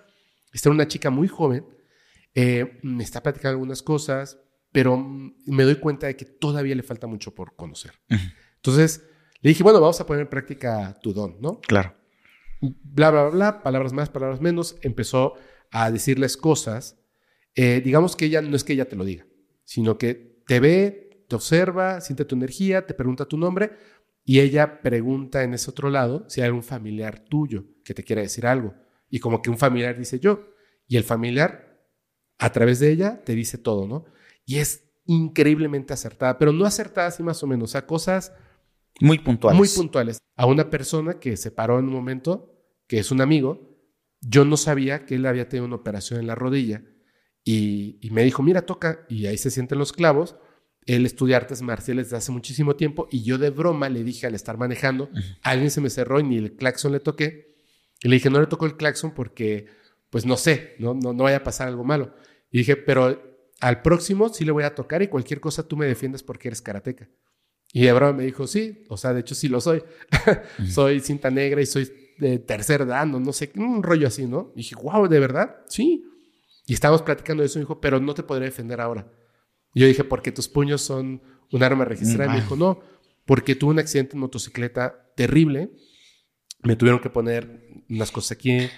[0.53, 1.65] Esta una chica muy joven,
[2.35, 4.37] eh, me está platicando algunas cosas,
[4.75, 7.93] pero me doy cuenta de que todavía le falta mucho por conocer.
[8.57, 9.07] Entonces,
[9.39, 11.61] le dije, bueno, vamos a poner en práctica tu don, ¿no?
[11.61, 11.95] Claro.
[12.59, 14.75] Bla, bla, bla, palabras más, palabras menos.
[14.81, 15.35] Empezó
[15.71, 16.99] a decirles cosas.
[17.55, 19.25] Eh, digamos que ella no es que ella te lo diga,
[19.63, 23.71] sino que te ve, te observa, siente tu energía, te pregunta tu nombre
[24.25, 28.21] y ella pregunta en ese otro lado si hay algún familiar tuyo que te quiera
[28.21, 28.73] decir algo.
[29.09, 30.49] Y como que un familiar dice yo,
[30.85, 31.81] y el familiar
[32.39, 34.03] a través de ella te dice todo, ¿no?
[34.45, 38.33] Y es increíblemente acertada, pero no acertada así más o menos, a cosas
[38.99, 39.57] muy puntuales.
[39.57, 40.19] Muy puntuales.
[40.35, 42.53] A una persona que se paró en un momento,
[42.87, 43.75] que es un amigo,
[44.21, 46.83] yo no sabía que él había tenido una operación en la rodilla
[47.43, 50.35] y, me dijo, mira, toca, y ahí se sienten los clavos.
[50.87, 54.35] Él estudia artes marciales desde hace muchísimo tiempo y yo de broma le dije al
[54.35, 55.09] estar manejando,
[55.41, 57.55] alguien se me cerró y ni el claxon le toqué.
[58.01, 59.67] Y le dije, no le tocó el claxon porque,
[60.09, 62.15] pues no sé, no, no, no vaya a pasar algo malo.
[62.51, 65.85] Y dije, pero al próximo sí le voy a tocar y cualquier cosa tú me
[65.85, 67.09] defiendes porque eres karateca.
[67.71, 69.83] Y broma me dijo, sí, o sea, de hecho sí lo soy.
[70.69, 74.53] soy cinta negra y soy de tercer dan, no, sé, un rollo así, ¿no?
[74.55, 75.57] Y dije, wow, ¿de verdad?
[75.67, 76.05] Sí.
[76.65, 79.11] Y estábamos platicando de eso, y dijo, pero no te podré defender ahora.
[79.73, 82.31] Y yo dije, porque tus puños son un arma registrada.
[82.31, 82.79] Y me dijo, no,
[83.25, 85.71] porque tuve un accidente en motocicleta terrible.
[86.63, 88.69] Me tuvieron que poner unas cosas aquí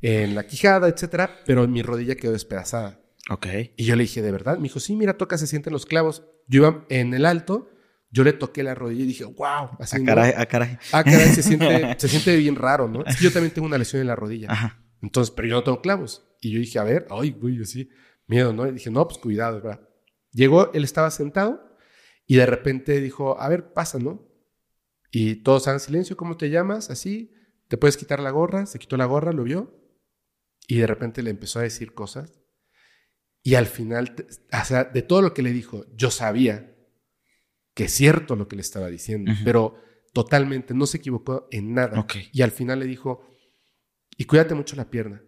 [0.00, 3.03] en la quijada, etcétera, pero mi rodilla quedó despedazada.
[3.30, 3.46] Ok.
[3.76, 4.56] Y yo le dije, ¿de verdad?
[4.56, 6.24] Me dijo, sí, mira, toca, se sienten los clavos.
[6.46, 7.70] Yo iba en el alto,
[8.10, 9.70] yo le toqué la rodilla y dije, wow.
[9.78, 10.78] Así, a caray, a caray.
[10.92, 13.04] Ah, caray, se siente, se siente bien raro, ¿no?
[13.20, 14.50] yo también tengo una lesión en la rodilla.
[14.50, 14.82] Ajá.
[15.00, 16.26] Entonces, pero yo no tengo clavos.
[16.40, 17.88] Y yo dije, a ver, ay, güey, yo sí,
[18.26, 18.66] miedo, ¿no?
[18.66, 19.88] Y dije, no, pues cuidado, ¿verdad?
[20.32, 21.76] Llegó, él estaba sentado
[22.26, 24.28] y de repente dijo, a ver, pasa, ¿no?
[25.10, 26.90] Y todos hagan silencio, ¿cómo te llamas?
[26.90, 27.32] Así,
[27.68, 29.80] te puedes quitar la gorra, se quitó la gorra, lo vio
[30.66, 32.43] y de repente le empezó a decir cosas
[33.46, 34.16] y al final,
[34.50, 36.74] o sea, de todo lo que le dijo, yo sabía
[37.74, 39.78] que es cierto lo que le estaba diciendo, pero
[40.14, 42.06] totalmente no se equivocó en nada.
[42.32, 43.22] Y al final le dijo,
[44.16, 45.22] y cuídate mucho la pierna,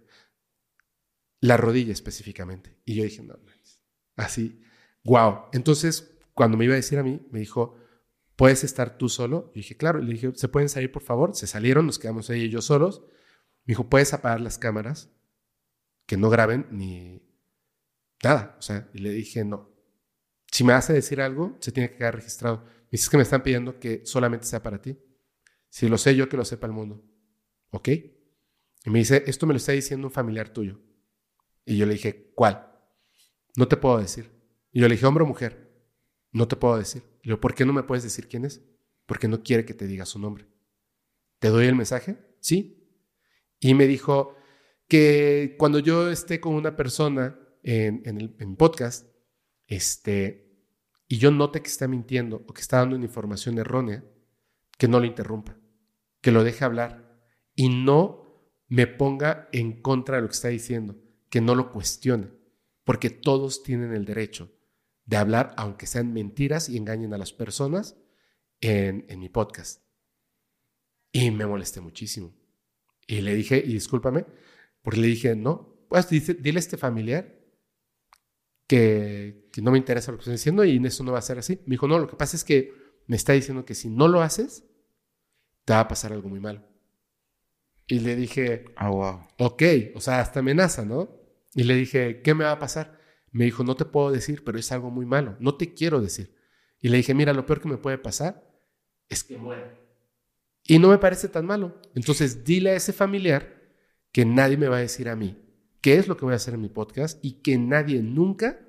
[1.40, 2.80] la rodilla específicamente.
[2.86, 3.34] Y yo dije, no,
[4.16, 4.62] así,
[5.04, 5.50] wow.
[5.52, 7.76] Entonces, cuando me iba a decir a mí, me dijo,
[8.34, 9.50] ¿puedes estar tú solo?
[9.54, 10.00] Y dije, claro.
[10.00, 11.36] Y le dije, ¿se pueden salir, por favor?
[11.36, 13.02] Se salieron, nos quedamos ella y yo solos.
[13.66, 15.10] Me dijo, ¿puedes apagar las cámaras?
[16.06, 17.25] Que no graben ni,
[18.22, 18.56] nada.
[18.58, 19.70] O sea, y le dije, no.
[20.50, 22.64] Si me hace decir algo, se tiene que quedar registrado.
[22.64, 24.98] Me dices que me están pidiendo que solamente sea para ti.
[25.68, 27.04] Si lo sé yo, que lo sepa el mundo.
[27.70, 27.88] ¿Ok?
[27.88, 30.80] Y me dice, esto me lo está diciendo un familiar tuyo.
[31.64, 32.72] Y yo le dije, ¿cuál?
[33.56, 34.30] No te puedo decir.
[34.72, 35.66] Y yo le dije, hombre o mujer.
[36.32, 37.02] No te puedo decir.
[37.22, 38.62] Y yo, ¿por qué no me puedes decir quién es?
[39.04, 40.46] Porque no quiere que te diga su nombre.
[41.38, 42.16] ¿Te doy el mensaje?
[42.40, 42.88] Sí.
[43.58, 44.36] Y me dijo
[44.88, 49.08] que cuando yo esté con una persona en, el podcast,
[49.66, 50.56] este,
[51.08, 54.04] y yo note que está mintiendo o que está dando una información errónea,
[54.78, 55.58] que no lo interrumpa,
[56.20, 57.20] que lo deje hablar
[57.54, 58.24] y no
[58.68, 60.96] me ponga en contra de lo que está diciendo,
[61.28, 62.30] que no lo cuestione,
[62.84, 64.52] porque todos tienen el derecho
[65.04, 67.96] de hablar, aunque sean mentiras y engañen a las personas,
[68.60, 69.82] en, en mi podcast.
[71.12, 72.34] Y me molesté muchísimo.
[73.06, 74.24] Y le dije, y discúlpame,
[74.82, 77.35] porque le dije, no, pues dile a este familiar
[78.66, 81.60] que, no me interesa lo que estoy diciendo y eso no va a ser así.
[81.66, 82.72] Me dijo, no, lo que pasa es que
[83.06, 84.64] me está diciendo que si no lo haces,
[85.64, 86.62] te va a pasar algo muy malo.
[87.86, 89.20] Y le dije, ah, wow.
[89.38, 89.62] Ok,
[89.94, 91.08] o sea, hasta amenaza, ¿no?
[91.54, 92.98] Y le dije, ¿qué me va a pasar?
[93.30, 96.34] Me dijo, no te puedo decir, pero es algo muy malo, no te quiero decir.
[96.80, 98.44] Y le dije, mira, lo peor que me puede pasar
[99.08, 99.78] es que muera.
[100.64, 101.80] Y no me parece tan malo.
[101.94, 103.62] Entonces, dile a ese familiar
[104.10, 105.45] que nadie me va a decir a mí
[105.80, 108.60] qué es lo que voy a hacer en mi podcast y que nadie nunca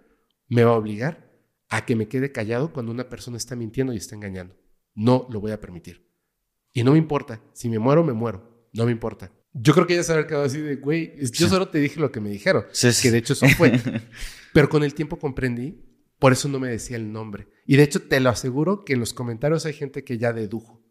[0.48, 1.32] me va a obligar
[1.70, 4.56] a que me quede callado cuando una persona está mintiendo y está engañando.
[4.94, 6.08] No lo voy a permitir.
[6.74, 7.42] Y no me importa.
[7.54, 8.68] Si me muero, me muero.
[8.74, 9.32] No me importa.
[9.54, 12.12] Yo creo que ella se habría quedado así de, güey, yo solo te dije lo
[12.12, 12.66] que me dijeron.
[13.02, 13.72] Que de hecho eso fue.
[14.54, 15.84] Pero con el tiempo comprendí,
[16.20, 17.48] por eso no me decía el nombre.
[17.66, 20.84] Y de hecho te lo aseguro que en los comentarios hay gente que ya dedujo.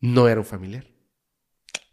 [0.00, 0.86] No era un familiar.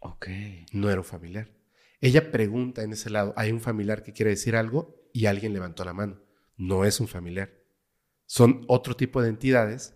[0.00, 0.28] Ok.
[0.72, 1.59] No era un familiar.
[2.00, 5.84] Ella pregunta en ese lado, hay un familiar que quiere decir algo y alguien levantó
[5.84, 6.20] la mano.
[6.56, 7.52] No es un familiar.
[8.26, 9.94] Son otro tipo de entidades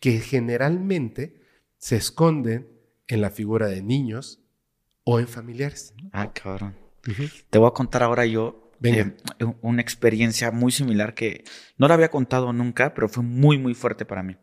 [0.00, 1.40] que generalmente
[1.78, 2.68] se esconden
[3.06, 4.42] en la figura de niños
[5.04, 5.94] o en familiares.
[6.12, 6.76] Ah, cabrón.
[7.48, 9.16] Te voy a contar ahora yo eh,
[9.62, 11.44] una experiencia muy similar que
[11.76, 14.36] no la había contado nunca, pero fue muy, muy fuerte para mí.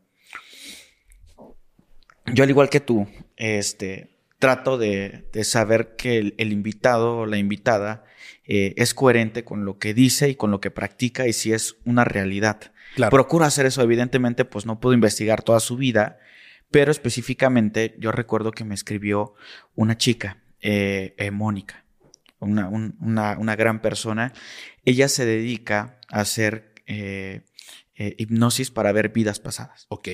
[2.34, 8.04] Yo, al igual que tú, este, trato de, saber que el, invitado o la invitada
[8.46, 11.78] eh, es coherente con lo que dice y con lo que practica y si es
[11.86, 12.72] una realidad.
[13.10, 16.20] Procuro hacer eso, evidentemente, pues no puedo investigar toda su vida,
[16.72, 19.34] pero específicamente yo recuerdo que me escribió
[19.76, 21.86] una chica, eh, eh, Mónica,
[22.40, 24.34] una, una, gran persona.
[24.86, 26.74] Ella se dedica a hacer
[27.96, 29.86] hipnosis para ver vidas pasadas.
[29.90, 30.08] Ok.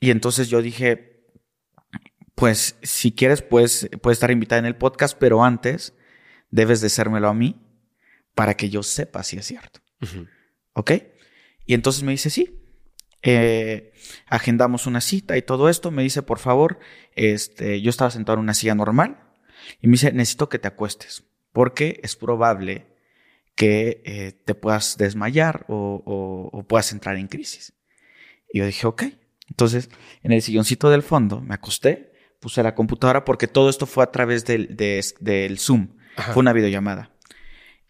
[0.00, 1.13] Y entonces yo dije,
[2.34, 5.94] pues si quieres, puedes, puedes estar invitada en el podcast, pero antes
[6.50, 7.60] debes decérmelo a mí
[8.34, 9.80] para que yo sepa si es cierto.
[10.74, 10.92] ¿Ok?
[11.66, 12.60] Y entonces me dice, sí.
[13.22, 13.92] Eh,
[14.26, 15.90] agendamos una cita y todo esto.
[15.90, 16.78] Me dice, por favor,
[17.14, 19.30] este, yo estaba sentado en una silla normal
[19.80, 21.24] y me dice, necesito que te acuestes
[21.54, 22.88] porque es probable
[23.54, 27.72] que eh, te puedas desmayar o, puedas entrar en crisis.
[28.52, 29.04] Y yo dije, ok.
[29.48, 29.88] Entonces,
[30.22, 32.12] en el silloncito del fondo me acosté,
[32.44, 35.96] puse la computadora porque todo esto fue a través del, del Zoom.
[36.34, 37.10] Fue una videollamada.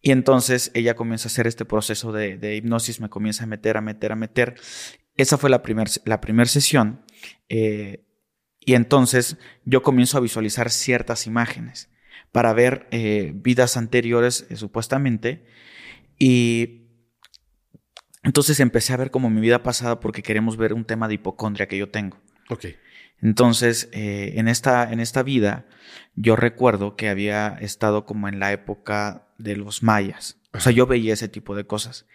[0.00, 3.80] Y entonces ella comienza a hacer este proceso de, hipnosis, me comienza a meter, a
[3.80, 4.54] meter, a meter.
[5.16, 7.04] Esa fue la primera la primer sesión.
[7.48, 8.06] Eh,
[8.60, 11.90] y entonces yo comienzo a visualizar ciertas imágenes
[12.30, 15.46] para ver eh, vidas anteriores, eh, supuestamente.
[16.16, 16.86] Y
[18.22, 21.66] entonces empecé a ver como mi vida pasada porque queremos ver un tema de hipocondria
[21.66, 22.18] que yo tengo.
[22.50, 22.66] Ok.
[23.20, 25.66] Entonces, eh, en, esta, en esta vida,
[26.14, 30.40] yo recuerdo que había estado como en la época de los mayas.
[30.52, 32.06] O sea, yo veía ese tipo de cosas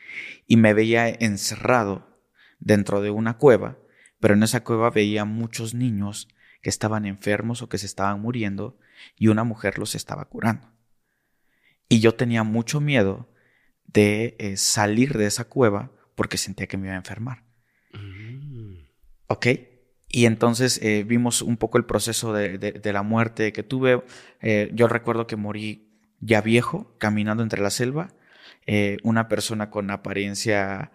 [0.48, 2.22] y me veía encerrado
[2.60, 3.78] dentro de una cueva,
[4.20, 6.30] pero en esa cueva veía muchos niños
[6.62, 8.78] que estaban enfermos o que se estaban muriendo
[9.18, 10.72] y una mujer los estaba curando.
[11.88, 13.30] Y yo tenía mucho miedo
[13.86, 17.44] de eh, salir de esa cueva porque sentía que me iba a enfermar.
[17.94, 18.76] Mm.
[19.28, 19.48] ¿Ok?
[20.10, 24.04] Y entonces eh, vimos un poco el proceso de, la muerte que tuve.
[24.42, 25.88] Eh, yo recuerdo que morí
[26.20, 28.10] ya viejo, caminando entre la selva.
[29.04, 30.92] una persona con apariencia,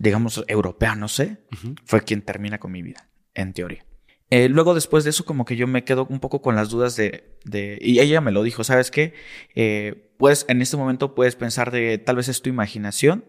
[0.00, 1.38] digamos, europea, no sé,
[1.84, 3.84] fue quien termina con mi vida, en teoría.
[4.30, 6.96] Eh, luego después de eso como que yo me quedo un poco con las dudas
[6.96, 9.14] de, de y ella me lo dijo, ¿sabes qué?
[9.54, 13.24] Eh, pues en este momento puedes pensar de tal vez es tu imaginación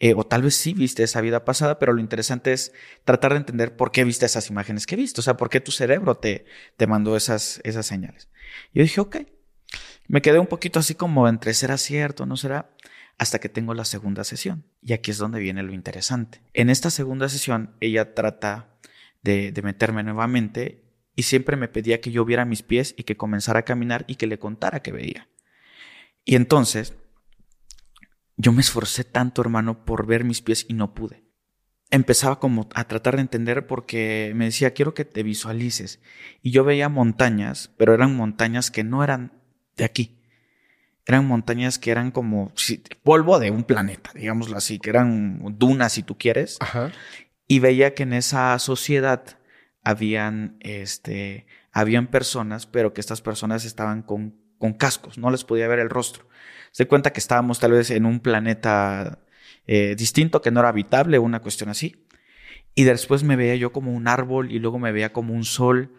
[0.00, 2.72] eh, o tal vez sí viste esa vida pasada, pero lo interesante es
[3.04, 5.72] tratar de entender por qué viste esas imágenes que viste, o sea, por qué tu
[5.72, 8.28] cerebro te, te mandó esas, esas señales.
[8.72, 9.16] Yo dije, ok,
[10.06, 12.70] me quedé un poquito así como entre será cierto, no será,
[13.18, 14.64] hasta que tengo la segunda sesión.
[14.82, 16.40] Y aquí es donde viene lo interesante.
[16.52, 18.74] En esta segunda sesión, ella trata
[19.22, 20.84] de, meterme nuevamente
[21.16, 24.16] y siempre me pedía que yo viera mis pies y que comenzara a caminar y
[24.16, 25.28] que le contara que veía.
[26.24, 26.94] Y entonces
[28.36, 31.24] yo me esforcé tanto, hermano, por ver mis pies y no pude.
[31.90, 36.00] Empezaba como a tratar de entender porque me decía, quiero que te visualices.
[36.42, 39.32] Y yo veía montañas, pero eran montañas que no eran
[39.76, 40.18] de aquí.
[41.06, 42.52] Eran montañas que eran como
[43.02, 46.56] polvo de un planeta, digámoslo así, que eran dunas si tú quieres.
[46.60, 46.90] Ajá
[47.46, 49.22] y veía que en esa sociedad
[49.82, 55.68] habían, este, habían personas, pero que estas personas estaban con, con cascos, no les podía
[55.68, 56.26] ver el rostro.
[56.74, 59.20] Se cuenta que estábamos tal vez en un planeta
[59.68, 62.04] eh, distinto, que no era habitable, una cuestión así.
[62.74, 65.94] Y después me veía yo como un árbol y luego me veía como un sol.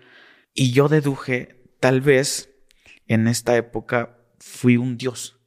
[0.53, 2.53] Y yo deduje, tal vez
[3.07, 5.39] en esta época fui un dios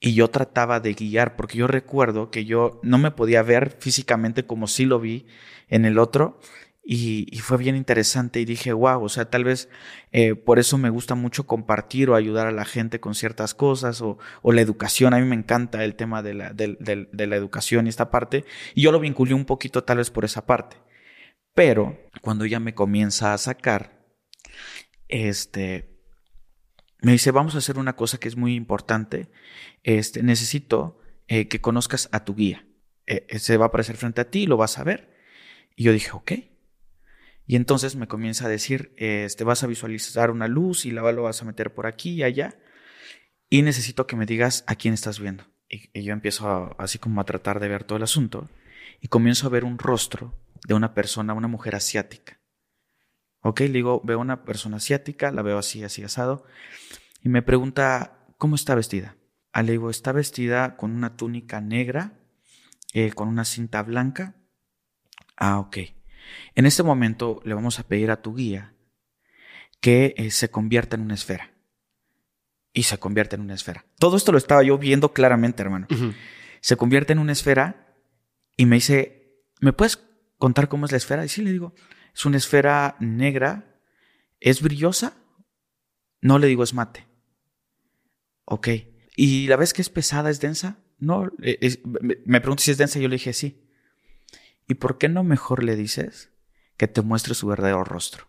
[0.00, 4.46] y yo trataba de guiar, porque yo recuerdo que yo no me podía ver físicamente
[4.46, 5.26] como sí lo vi
[5.68, 6.40] en el otro,
[6.84, 9.68] y, fue bien interesante y dije, wow, o sea, tal vez
[10.10, 14.00] eh, por eso me gusta mucho compartir o ayudar a la gente con ciertas cosas
[14.02, 17.90] o, la educación, a mí me encanta el tema de la, de la educación y
[17.90, 20.76] esta parte, y yo lo vinculé un poquito tal vez por esa parte,
[21.54, 24.02] pero cuando ella me comienza a sacar,
[25.08, 25.92] este,
[27.02, 29.28] me dice, vamos a hacer una cosa que es muy importante.
[29.82, 32.66] Este, necesito eh, que conozcas a tu guía.
[33.06, 35.12] Eh, se va a aparecer frente a ti y lo vas a ver.
[35.76, 36.32] Y yo dije, ok.
[37.46, 41.24] Y entonces me comienza a decir, este, vas a visualizar una luz y la lo
[41.24, 42.58] vas a meter por aquí y allá.
[43.48, 45.44] Y necesito que me digas a quién estás viendo.
[45.68, 48.48] Y, yo empiezo así como a tratar de ver todo el asunto.
[49.00, 50.34] Y comienzo a ver un rostro
[50.66, 52.40] de una persona, una mujer asiática.
[53.40, 56.46] Ok, le digo, veo una persona asiática, la veo así, así asado,
[57.22, 59.16] y me pregunta, ¿cómo está vestida?
[59.52, 62.12] Ah, le digo, está vestida con una túnica negra,
[62.92, 64.36] eh, con una cinta blanca.
[65.36, 65.78] Ah, ok.
[66.54, 68.74] En este momento le vamos a pedir a tu guía
[69.80, 71.52] que eh, se convierta en una esfera.
[72.72, 73.84] Y se convierte en una esfera.
[73.98, 75.86] Todo esto lo estaba yo viendo claramente, hermano.
[76.60, 77.94] Se convierte en una esfera
[78.56, 80.02] y me dice, ¿me puedes
[80.38, 81.24] contar cómo es la esfera?
[81.24, 81.74] Y sí, le digo,
[82.14, 83.78] es una esfera negra.
[84.40, 85.14] ¿Es brillosa?
[86.22, 87.06] No le digo es mate.
[88.44, 88.68] Ok.
[89.16, 90.78] ¿Y la vez que es pesada es densa?
[90.98, 91.30] No.
[91.42, 91.82] Eh,
[92.24, 93.61] me pregunto si es densa y yo le dije sí.
[94.68, 96.30] ¿Y por qué no mejor le dices
[96.76, 98.26] que te muestre su verdadero rostro?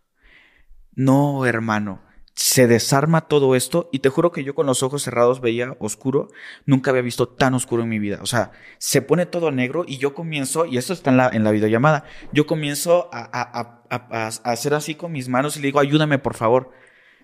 [0.95, 2.01] No, hermano.
[2.35, 6.29] se desarma todo esto y te juro que yo con los ojos cerrados veía oscuro,
[6.65, 8.19] nunca había visto tan oscuro en mi vida.
[8.21, 11.43] O sea, se pone todo negro y yo comienzo, y esto está en la, en
[11.43, 15.67] la videollamada, yo comienzo a, a, a, a, hacer así con mis manos y le
[15.67, 16.71] digo, ayúdame por favor,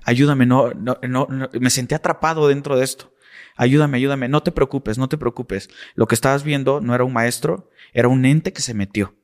[0.04, 1.28] ayúdame, no, no, no,
[1.60, 3.12] me sentí atrapado dentro de esto.
[3.60, 5.70] Ayúdame, ayúdame, no te preocupes, no te preocupes.
[5.94, 9.18] Lo que estabas viendo no era un maestro, era un ente que se metió.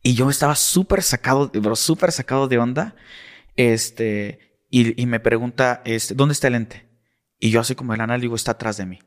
[0.00, 2.94] Y yo estaba súper sacado, súper sacado de onda.
[3.56, 6.88] Este, y, me pregunta, este, ¿dónde está el ente?
[7.40, 9.00] Y yo así como el anal digo, está atrás de mí.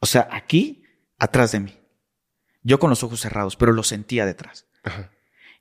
[0.00, 0.82] O sea, aquí,
[1.16, 1.78] atrás de mí.
[2.64, 4.66] Yo con los ojos cerrados, pero lo sentía detrás.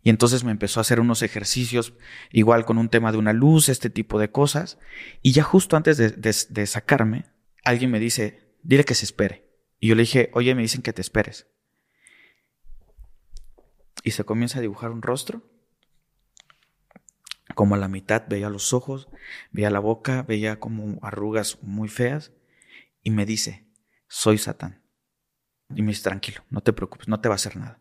[0.02, 1.94] Y entonces me empezó a hacer unos ejercicios,
[2.32, 4.80] igual con un tema de una luz, este tipo de cosas.
[5.22, 7.26] Y ya justo antes de, de sacarme,
[7.64, 9.48] alguien me dice, dile que se espere.
[9.80, 11.48] Y yo le dije, oye, me dicen que te esperes.
[14.04, 15.44] Y se comienza a dibujar un rostro
[17.60, 19.10] como a la mitad veía los ojos,
[19.52, 22.32] veía la boca, veía como arrugas muy feas
[23.04, 23.66] y me dice,
[24.08, 24.82] soy Satán.
[25.76, 27.80] Y me dice, tranquilo, no te preocupes, no te va a hacer nada.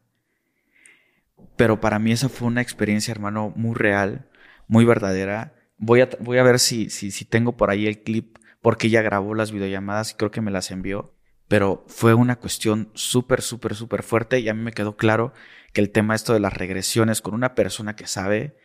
[1.56, 4.28] Pero para mí esa fue una experiencia, hermano, muy real,
[4.66, 5.54] muy verdadera.
[5.76, 9.02] Voy a, voy a ver si, si, si tengo por ahí el clip, porque ella
[9.02, 11.14] grabó las videollamadas y creo que me las envió.
[11.48, 15.32] Pero fue una cuestión súper, súper, súper fuerte y a mí me quedó claro
[15.72, 18.56] que el tema esto de las regresiones con una persona que sabe,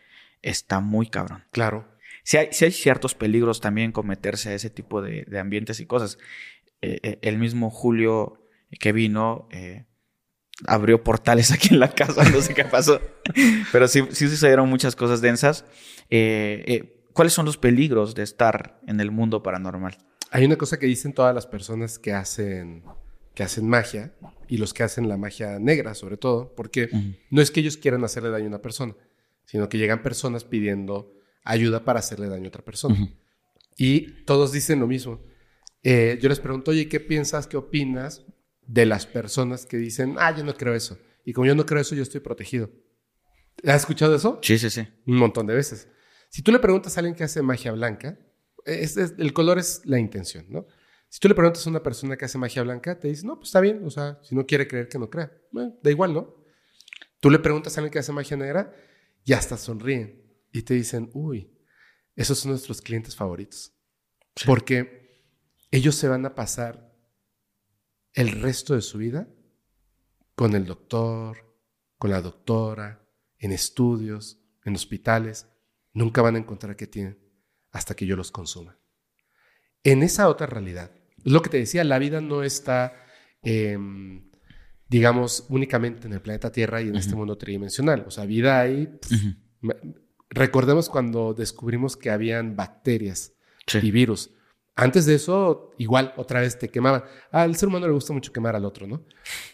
[0.41, 1.46] está muy cabrón.
[1.52, 1.88] Claro.
[2.24, 6.18] Si hay, hay ciertos peligros también con meterse a ese tipo de, ambientes y cosas.
[6.82, 8.41] Eh, eh, el mismo Julio
[8.80, 9.86] que vino eh,
[10.68, 13.02] abrió portales aquí en la casa, no sé qué pasó.
[13.72, 15.66] Pero sí, sí sucedieron muchas cosas densas.
[17.14, 19.97] ¿Cuáles son los peligros de estar en el mundo paranormal?
[20.32, 22.84] Hay una cosa que dicen todas las personas que hacen,
[23.36, 24.14] que hacen magia
[24.47, 26.89] y los que hacen la magia negra, sobre todo, porque
[27.30, 28.95] no es que ellos quieran hacerle daño a una persona,
[29.45, 33.14] sino que llegan personas pidiendo ayuda para hacerle daño a otra persona.
[33.78, 35.22] Y todos dicen lo mismo.
[35.84, 38.26] Eh, yo les pregunto, oye, ¿qué piensas, qué opinas
[38.66, 40.97] de las personas que dicen, ah, yo no creo eso?
[41.26, 42.72] Y como yo no creo eso, yo estoy protegido.
[43.66, 44.39] ¿Has escuchado eso?
[44.41, 44.88] Sí, sí, sí.
[45.05, 45.88] Un montón de veces.
[46.34, 48.17] Si tú le preguntas a alguien que hace magia blanca,
[48.65, 50.65] el color es la intención, ¿no?
[51.07, 53.49] Si tú le preguntas a una persona que hace magia blanca, te dice, no, pues
[53.49, 56.34] está bien, o sea, si no quiere creer que no crea, da igual, ¿no?
[57.19, 58.73] Tú le preguntas a alguien que hace magia negra,
[59.23, 61.55] y hasta sonríen y te dicen, uy,
[62.15, 63.71] esos son nuestros clientes favoritos.
[64.43, 65.29] Porque
[65.69, 66.97] ellos se van a pasar
[68.13, 69.27] el resto de su vida
[70.34, 71.55] con el doctor,
[71.99, 73.07] con la doctora,
[73.38, 75.47] en estudios, en hospitales.
[75.94, 77.20] Nunca van a encontrar qué tienen
[77.72, 78.78] hasta que yo los consuma.
[79.84, 80.91] En esa otra realidad,
[81.24, 82.94] lo que te decía, la vida no está,
[83.41, 84.30] em,
[84.88, 88.04] digamos, únicamente en el planeta Tierra y en este mundo tridimensional.
[88.08, 89.00] O sea, vida hay.
[90.30, 93.34] Recordemos cuando descubrimos que habían bacterias
[93.82, 94.32] y virus.
[94.76, 97.04] Antes de eso, igual, otra vez te quemaban.
[97.32, 99.06] Al ser humano le gusta mucho quemar al otro, ¿no?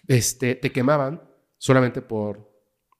[0.08, 1.22] Este, te quemaban
[1.58, 2.50] solamente por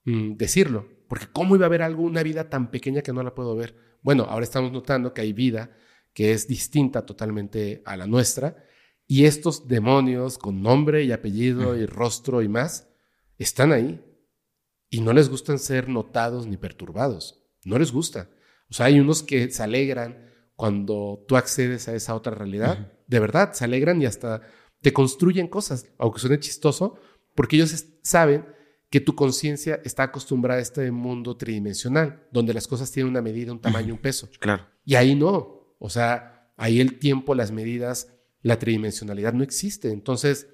[0.04, 0.86] mm, decirlo.
[1.10, 3.74] Porque ¿cómo iba a haber algo, una vida tan pequeña que no la puedo ver?
[4.00, 5.72] Bueno, ahora estamos notando que hay vida
[6.14, 8.64] que es distinta totalmente a la nuestra
[9.08, 12.88] y estos demonios con nombre y apellido y rostro y más
[13.38, 14.00] están ahí.
[14.88, 17.42] Y no les gustan ser notados ni perturbados.
[17.64, 18.30] No les gusta.
[18.70, 22.92] O sea, hay unos que se alegran cuando tú accedes a esa otra realidad.
[23.08, 24.42] De verdad, se alegran y hasta
[24.80, 27.00] te construyen cosas, aunque suene chistoso,
[27.34, 28.59] porque ellos saben
[28.90, 33.52] que tu conciencia está acostumbrada a este mundo tridimensional, donde las cosas tienen una medida,
[33.52, 34.28] un tamaño, un peso.
[34.40, 34.66] Claro.
[34.84, 35.76] Y ahí no.
[35.78, 38.08] O sea, ahí el tiempo, las medidas
[38.42, 39.90] la tridimensionalidad no existe.
[39.90, 40.48] Entonces,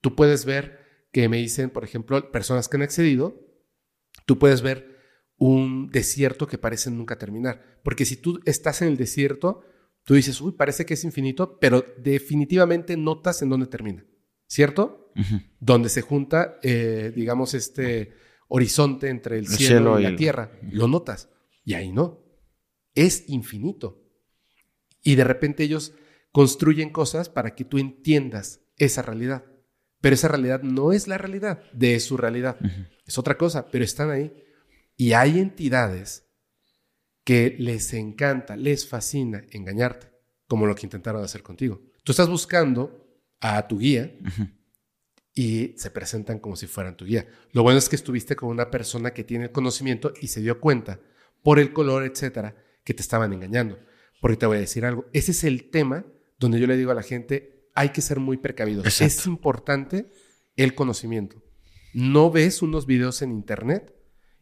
[0.00, 0.78] tú puedes ver
[1.12, 3.40] que me dicen, por ejemplo, personas que han accedido,
[4.26, 4.96] tú puedes ver
[5.36, 7.80] un desierto que parece nunca terminar.
[7.82, 9.62] Porque si tú estás en el desierto,
[10.04, 14.04] tú dices, uy, parece que es infinito, pero definitivamente notas en dónde termina,
[14.48, 15.12] ¿cierto?
[15.60, 18.14] Donde se junta, eh, digamos, este
[18.48, 20.58] horizonte entre el, cielo, y, la tierra.
[20.70, 21.28] Lo notas.
[21.64, 22.24] Y ahí no.
[22.94, 24.02] Es infinito.
[25.02, 25.92] Y de repente ellos
[26.32, 29.44] construyen cosas para que tú entiendas esa realidad.
[30.00, 32.58] Pero esa realidad no es la realidad de su realidad.
[33.06, 34.32] Es otra cosa, pero están ahí.
[34.96, 36.26] Y hay entidades
[37.24, 40.10] que les encanta, les fascina engañarte,
[40.46, 41.82] como lo que intentaron hacer contigo.
[42.04, 43.07] Tú estás buscando
[43.40, 44.16] a tu guía
[45.34, 47.26] y se presentan como si fueran tu guía.
[47.52, 51.00] Lo bueno es que estuviste con una persona que tiene conocimiento y se dio cuenta
[51.42, 53.78] por el color, etcétera, que te estaban engañando.
[54.20, 56.04] Porque te voy a decir algo, ese es el tema
[56.38, 59.00] donde yo le digo a la gente, hay que ser muy precavidos.
[59.00, 60.10] Es importante
[60.56, 61.42] el conocimiento.
[61.94, 63.94] No ves unos videos en internet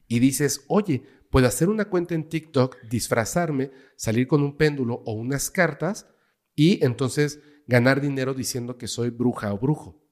[0.09, 5.13] y dices, oye, Puedo hacer una cuenta en TikTok, disfrazarme, salir con un péndulo o
[5.13, 6.07] unas cartas
[6.55, 10.03] y entonces ganar dinero diciendo que soy bruja o brujo.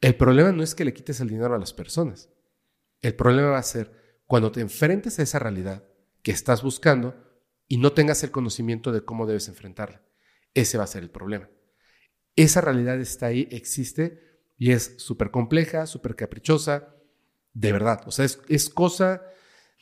[0.00, 2.30] El problema no es que le quites el dinero a las personas.
[3.02, 5.84] El problema va a ser cuando te enfrentes a esa realidad
[6.22, 7.16] que estás buscando
[7.66, 10.02] y no tengas el conocimiento de cómo debes enfrentarla.
[10.54, 11.48] Ese va a ser el problema.
[12.36, 14.20] Esa realidad está ahí, existe
[14.56, 16.94] y es súper compleja, súper caprichosa,
[17.52, 18.02] de verdad.
[18.06, 19.22] O sea, es, cosa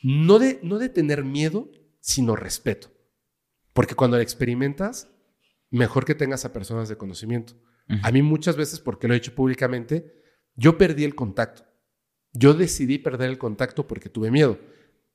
[0.01, 2.91] no de, no de tener miedo, sino respeto.
[3.73, 5.09] Porque cuando la experimentas,
[5.77, 7.53] mejor que tengas a personas de conocimiento.
[8.03, 10.13] A mí muchas veces, porque lo he hecho públicamente,
[10.55, 11.63] yo perdí el contacto.
[12.33, 14.59] Yo decidí perder el contacto porque tuve miedo.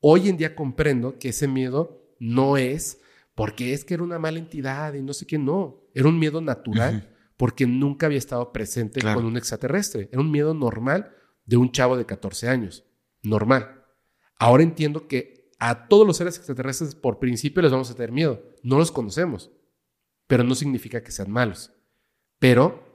[0.01, 3.01] Hoy en día comprendo que ese miedo no es
[3.35, 5.85] porque es que era una mala entidad y no sé qué, no.
[5.95, 10.09] Era un miedo natural porque nunca había estado presente con un extraterrestre.
[10.13, 12.85] Era un miedo normal de un chavo de 14 años.
[13.23, 13.85] Normal.
[14.39, 18.43] Ahora entiendo que a todos los seres extraterrestres por principio les vamos a tener miedo.
[18.63, 19.51] No los conocemos,
[20.27, 21.73] pero no significa que sean malos.
[22.39, 22.93] Pero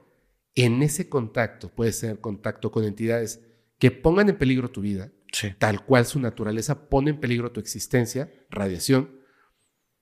[0.54, 3.44] en ese contacto, puede ser contacto con entidades
[3.78, 5.12] que pongan en peligro tu vida,
[5.58, 9.20] tal cual su naturaleza pone en peligro tu existencia, radiación,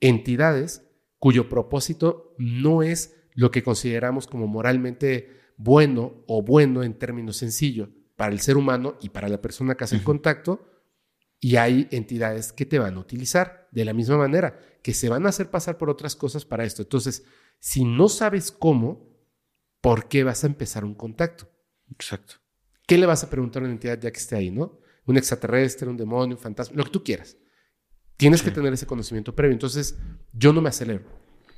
[0.00, 0.82] entidades
[1.18, 7.88] cuyo propósito no es lo que consideramos como moralmente bueno o bueno en términos sencillos
[8.16, 10.70] para el ser humano y para la persona que hace el contacto,
[11.38, 15.26] y hay entidades que te van a utilizar de la misma manera, que se van
[15.26, 16.82] a hacer pasar por otras cosas para esto.
[16.82, 17.24] Entonces,
[17.58, 19.18] si no sabes cómo,
[19.80, 21.50] ¿por qué vas a empezar un contacto?
[21.90, 22.36] Exacto.
[22.86, 24.78] ¿Qué le vas a preguntar a una entidad ya que esté ahí, no?
[25.06, 27.36] Un extraterrestre, un demonio, un fantasma, lo que tú quieras.
[28.16, 29.54] Tienes que tener ese conocimiento previo.
[29.54, 29.98] Entonces,
[30.32, 31.02] yo no me acelero.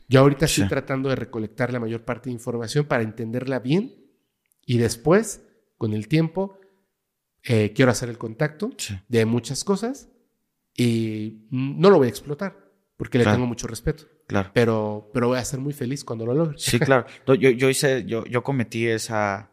[0.08, 3.94] Yo ahorita estoy tratando de recolectar la mayor parte de información para entenderla bien
[4.64, 5.42] y después,
[5.76, 6.58] con el tiempo,
[7.42, 8.70] eh, quiero hacer el contacto
[9.06, 10.08] de muchas cosas
[10.74, 12.67] y no lo voy a explotar
[12.98, 14.04] porque le tengo mucho respeto.
[14.26, 14.50] Claro.
[14.52, 16.58] Pero, pero voy a ser muy feliz cuando lo logre.
[16.58, 17.06] Sí, claro.
[17.26, 19.52] Yo, yo hice, yo, yo cometí esa,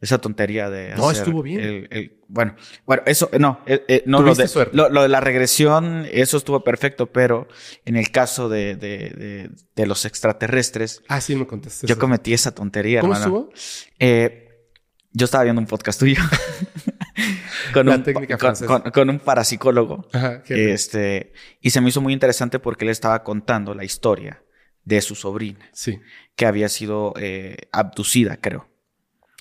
[0.00, 0.94] esa tontería de.
[0.94, 1.88] No, estuvo bien.
[2.28, 6.62] bueno, bueno, eso, no, eh, eh, no lo de, lo, de la regresión, eso estuvo
[6.62, 7.48] perfecto, pero
[7.86, 11.02] en el caso de, de, de, los extraterrestres.
[11.08, 11.86] Ah, sí, me contaste.
[11.86, 13.50] Yo cometí esa tontería, ¿Cómo estuvo?
[13.98, 14.68] Eh,
[15.12, 16.20] yo estaba viendo un podcast tuyo.
[17.72, 18.04] con, un,
[18.92, 20.06] con, un parapsicólogo.
[20.48, 24.42] este, y se me hizo muy interesante porque él estaba contando la historia
[24.84, 25.68] de su sobrina.
[25.72, 26.00] Sí.
[26.36, 28.68] Que había sido eh, abducida, creo.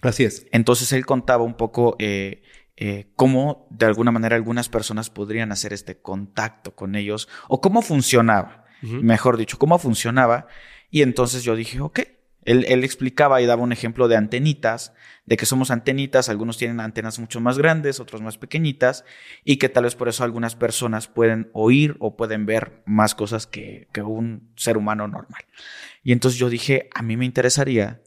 [0.02, 0.48] Así es.
[0.52, 2.44] Entonces él contaba un poco eh,
[2.78, 7.82] eh, cómo de alguna manera algunas personas podrían hacer este contacto con ellos o cómo
[7.82, 10.48] funcionaba, mejor dicho, cómo funcionaba.
[10.90, 12.00] Y entonces yo dije, ok,
[12.44, 14.94] él, explicaba y daba un ejemplo de antenitas,
[15.26, 19.06] de que somos antenitas, algunos tienen antenas mucho más grandes, otros más pequeñitas,
[19.44, 23.46] y que tal vez por eso algunas personas pueden oír o pueden ver más cosas
[23.46, 25.44] que, un ser humano normal.
[26.04, 28.02] Y entonces yo dije, a mí me interesaría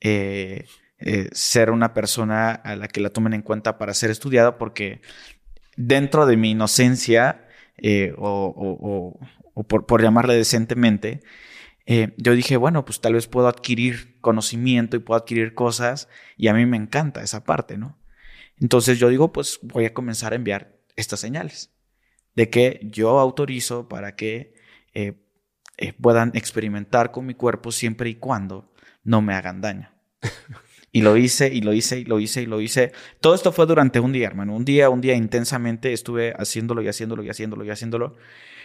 [0.00, 0.64] eh,
[0.98, 5.00] eh, ser una persona a la que la tomen en cuenta para ser estudiada, porque
[5.76, 9.20] dentro de mi inocencia, eh, o,
[9.68, 11.22] por, por llamarle decentemente,
[11.90, 16.48] eh, yo dije, bueno, pues tal vez puedo adquirir conocimiento y puedo adquirir cosas y
[16.48, 17.98] a mí me encanta esa parte, ¿no?
[18.60, 21.72] Entonces yo digo, pues voy a comenzar a enviar estas señales
[22.34, 24.52] de que yo autorizo para que
[24.92, 25.14] eh,
[25.78, 28.70] eh, puedan experimentar con mi cuerpo siempre y cuando
[29.02, 29.90] no me hagan daño.
[30.90, 32.92] Y lo hice, y lo hice, y lo hice, y lo hice.
[33.20, 34.56] Todo esto fue durante un día, hermano.
[34.56, 38.16] Un día, un día intensamente estuve haciéndolo y haciéndolo y haciéndolo y haciéndolo.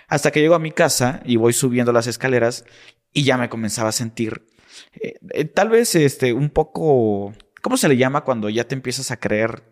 [0.08, 2.66] Hasta que llego a mi casa y voy subiendo las escaleras
[3.12, 4.46] y ya me comenzaba a sentir,
[4.94, 9.12] eh, eh, tal vez este, un poco, ¿cómo se le llama cuando ya te empiezas
[9.12, 9.64] a creer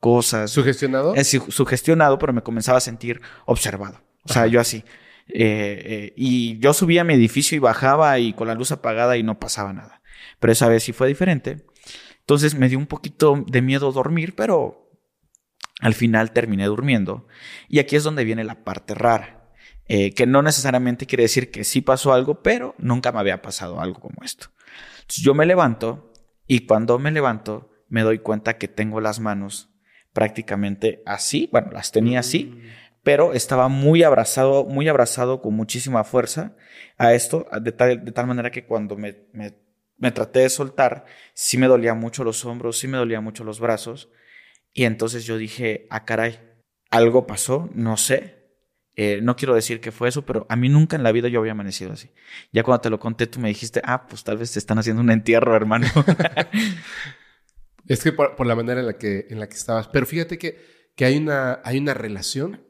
[0.00, 0.50] cosas?
[0.50, 1.14] ¿Sugestionado?
[1.14, 4.00] Es sugestionado, pero me comenzaba a sentir observado.
[4.24, 4.84] O sea, yo así.
[5.32, 9.22] Eh, y yo subía a mi edificio y bajaba y con la luz apagada y
[9.22, 10.02] no pasaba nada.
[10.38, 11.64] Pero esa vez sí fue diferente.
[12.20, 14.90] Entonces me dio un poquito de miedo dormir, pero
[15.80, 17.26] al final terminé durmiendo.
[17.68, 19.39] Y aquí es donde viene la parte rara.
[19.92, 23.80] Eh, que no necesariamente quiere decir que sí pasó algo, pero nunca me había pasado
[23.80, 24.46] algo como esto.
[25.00, 26.12] Entonces yo me levanto
[26.46, 29.74] y cuando me levanto me doy cuenta que tengo las manos
[30.12, 32.60] prácticamente así, bueno, las tenía así, mm.
[33.02, 36.54] pero estaba muy abrazado, muy abrazado con muchísima fuerza
[36.96, 39.58] a esto, de tal, de tal manera que cuando me, me,
[39.96, 41.04] me traté de soltar,
[41.34, 44.08] sí me dolía mucho los hombros, sí me dolía mucho los brazos,
[44.72, 46.38] y entonces yo dije, ah, caray,
[46.90, 48.39] algo pasó, no sé,
[48.96, 51.40] eh, no quiero decir que fue eso, pero a mí nunca en la vida yo
[51.40, 52.10] había amanecido así.
[52.52, 55.02] Ya cuando te lo conté, tú me dijiste, ah, pues tal vez te están haciendo
[55.02, 55.86] un entierro, hermano.
[57.86, 59.88] es que por, la manera en la que, en la que estabas.
[59.88, 62.62] Pero fíjate que, que hay, una, hay una relación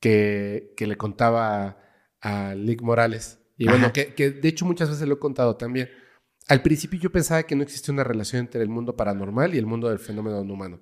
[0.00, 1.78] que, que le contaba
[2.20, 3.40] a, Lick Morales.
[3.56, 5.90] Y bueno, que, que de hecho muchas veces lo he contado también.
[6.48, 9.66] Al principio yo pensaba que no existía una relación entre el mundo paranormal y el
[9.66, 10.80] mundo del fenómeno no humano.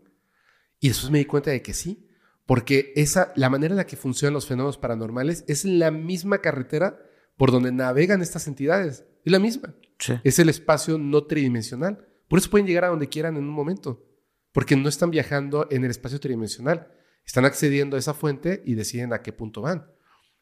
[0.81, 2.09] Y después me di cuenta de que sí,
[2.47, 6.99] porque esa, la manera en la que funcionan los fenómenos paranormales es la misma carretera
[7.37, 9.05] por donde navegan estas entidades.
[9.25, 9.75] Es la misma.
[9.99, 10.15] Sí.
[10.25, 12.07] Es el espacio no tridimensional.
[12.29, 14.05] Por eso pueden llegar a donde quieran en un momento,
[14.53, 16.89] porque no están viajando en el espacio tridimensional.
[17.25, 19.87] Están accediendo a esa fuente y deciden a qué punto van,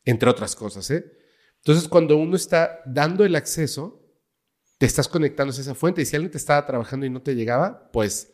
[0.05, 0.91] entre otras cosas.
[0.91, 1.05] ¿eh?
[1.59, 4.01] Entonces, cuando uno está dando el acceso,
[4.79, 7.35] te estás conectando a esa fuente y si alguien te estaba trabajando y no te
[7.35, 8.33] llegaba, pues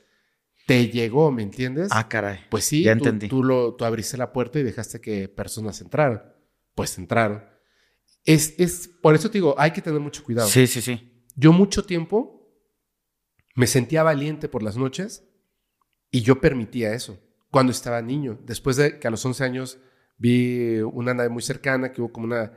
[0.66, 1.88] te llegó, ¿me entiendes?
[1.92, 2.40] Ah, caray.
[2.50, 3.28] Pues sí, Ya tú, entendí.
[3.28, 6.22] Tú, lo, tú abriste la puerta y dejaste que personas entraran.
[6.74, 7.44] Pues entraron.
[8.24, 10.48] Es, es, por eso te digo, hay que tener mucho cuidado.
[10.48, 11.24] Sí, sí, sí.
[11.36, 12.50] Yo mucho tiempo
[13.54, 15.24] me sentía valiente por las noches
[16.10, 17.20] y yo permitía eso
[17.50, 18.38] cuando estaba niño.
[18.44, 19.78] Después de que a los 11 años
[20.18, 22.52] vi una nave muy cercana, que hubo como una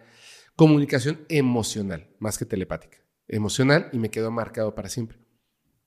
[0.56, 2.98] comunicación emocional, más que telepática.
[3.28, 5.20] Emocional y me quedó marcado para siempre.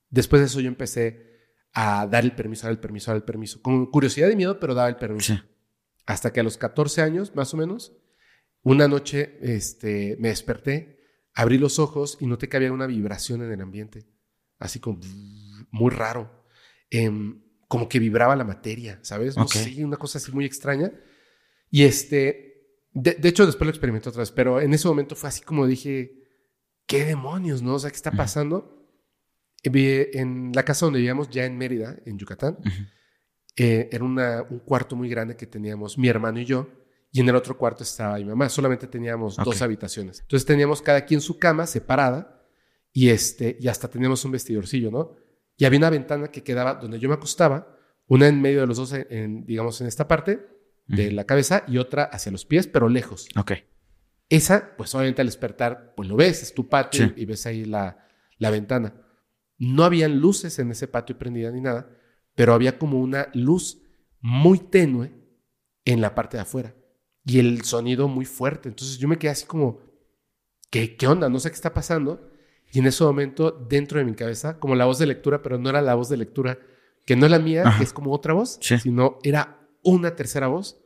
[0.09, 1.32] Después de eso yo empecé
[1.73, 3.61] a dar el permiso, dar el permiso, dar el permiso.
[3.61, 5.33] Con curiosidad y miedo, pero daba el permiso.
[5.33, 5.41] Sí.
[6.05, 7.97] Hasta que a los 14 años, más o menos,
[8.61, 10.99] una noche este, me desperté,
[11.33, 14.05] abrí los ojos y noté que había una vibración en el ambiente.
[14.59, 14.99] Así como
[15.71, 16.45] muy raro.
[16.89, 19.35] Em, como que vibraba la materia, ¿sabes?
[19.35, 20.91] No sé, una cosa así muy extraña.
[21.71, 25.29] Y este, de, de hecho después lo experimenté otra vez, pero en ese momento fue
[25.29, 26.23] así como dije,
[26.85, 27.73] ¿qué demonios, no?
[27.73, 28.82] O sea, ¿qué está pasando?
[29.63, 32.57] En la casa donde vivíamos, ya en Mérida, en Yucatán,
[33.55, 36.69] eh, era una- un cuarto muy grande que teníamos mi hermano y yo,
[37.11, 38.49] y en el otro cuarto estaba mi mamá.
[38.49, 40.21] Solamente teníamos dos habitaciones.
[40.21, 42.41] Entonces teníamos cada quien su cama separada
[42.91, 45.15] y, este, y hasta teníamos un vestidorcillo, ¿no?
[45.55, 47.77] Y había una ventana que quedaba donde yo me acostaba,
[48.07, 50.45] una en medio de los dos, en- en, digamos, en esta parte
[50.87, 53.29] de la cabeza y otra hacia los pies, pero lejos.
[53.37, 53.53] Ok.
[54.29, 57.13] Esa, pues obviamente al despertar, pues lo ves, es tu patio Sí.
[57.15, 58.05] y ves ahí la,
[58.39, 58.93] la ventana.
[59.71, 61.89] No habían luces en ese patio prendida ni nada,
[62.35, 63.81] pero había como una luz
[64.19, 65.11] muy tenue
[65.85, 66.75] en la parte de afuera
[67.25, 68.69] y el sonido muy fuerte.
[68.69, 69.79] Entonces yo me quedé así como,
[70.69, 71.29] ¿qué, qué onda?
[71.29, 72.29] No sé qué está pasando.
[72.71, 75.69] Y en ese momento, dentro de mi cabeza, como la voz de lectura, pero no
[75.69, 76.57] era la voz de lectura,
[77.05, 77.77] que no es la mía, Ajá.
[77.77, 78.79] que es como otra voz, Sí.
[78.79, 80.81] sino era una tercera voz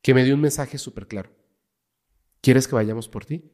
[0.00, 1.30] que me dio un mensaje súper claro.
[2.40, 3.52] ¿Quieres que vayamos por ti?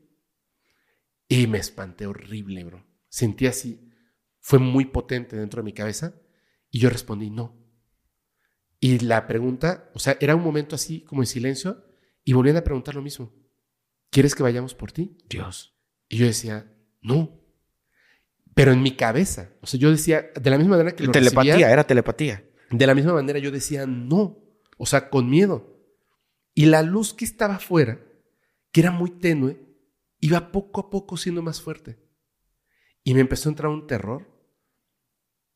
[1.28, 2.84] Y me espanté horrible, bro.
[3.08, 3.91] Sentí así,
[4.42, 6.14] fue muy potente dentro de mi cabeza
[6.70, 7.56] y yo respondí no.
[8.80, 11.84] Y la pregunta, o sea, era un momento así como en silencio
[12.24, 13.32] y volvían a preguntar lo mismo.
[14.10, 15.16] ¿Quieres que vayamos por ti?
[15.30, 15.74] Dios.
[16.08, 16.70] Y yo decía,
[17.00, 17.40] no.
[18.54, 21.54] Pero en mi cabeza, o sea, yo decía, de la misma manera que lo Telepatía,
[21.54, 22.44] recibía, era telepatía.
[22.70, 24.38] de la misma manera yo decía no,
[24.76, 25.80] o sea, con miedo.
[26.52, 28.04] Y la luz que estaba afuera,
[28.72, 29.60] que era muy tenue,
[30.18, 31.98] iba poco a poco siendo más fuerte.
[33.04, 34.31] Y me empezó a entrar un terror,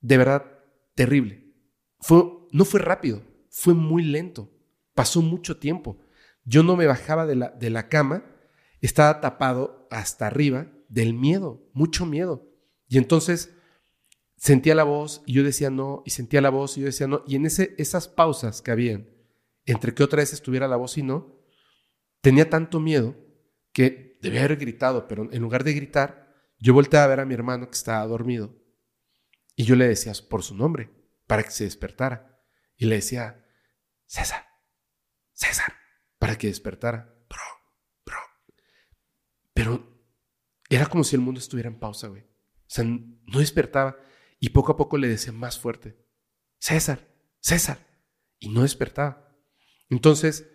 [0.00, 0.44] de verdad,
[0.94, 1.52] terrible.
[2.00, 4.50] Fue, no fue rápido, fue muy lento.
[4.94, 5.98] Pasó mucho tiempo.
[6.44, 8.24] Yo no me bajaba de la, de la cama,
[8.80, 12.48] estaba tapado hasta arriba del miedo, mucho miedo.
[12.88, 13.54] Y entonces
[14.36, 17.22] sentía la voz y yo decía no, y sentía la voz y yo decía no.
[17.26, 19.08] Y en esas pausas que habían
[19.64, 21.40] entre que otra vez estuviera la voz y no,
[22.20, 23.16] tenía tanto miedo
[23.72, 27.34] que debía haber gritado, pero en lugar de gritar, yo volteé a ver a mi
[27.34, 28.54] hermano que estaba dormido
[29.56, 30.90] y yo le decía por su nombre
[31.26, 32.38] para que se despertara.
[32.76, 33.42] Y le decía,
[34.04, 34.46] César,
[35.32, 35.72] César,
[36.18, 37.14] para que despertara.
[37.28, 37.40] Bro,
[38.04, 38.18] bro.
[39.54, 40.04] Pero
[40.68, 42.22] era como si el mundo estuviera en pausa, güey.
[42.22, 43.96] O sea, no despertaba.
[44.38, 45.96] Y poco a poco le decía más fuerte,
[46.58, 47.08] César,
[47.40, 47.78] César.
[48.38, 49.34] Y no despertaba.
[49.88, 50.46] Entonces,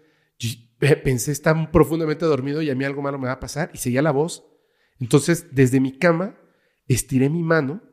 [0.77, 3.71] pensé, está profundamente dormido y a mí algo malo me va a pasar.
[3.73, 4.45] Y seguía la voz.
[4.99, 6.39] Entonces, desde mi cama,
[6.87, 7.90] estiré mi mano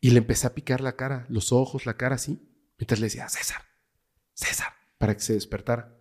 [0.00, 2.40] y le empecé a picar la cara, los ojos, la cara así.
[2.78, 3.62] Mientras le decía, César,
[4.32, 5.96] César, para que se despertara.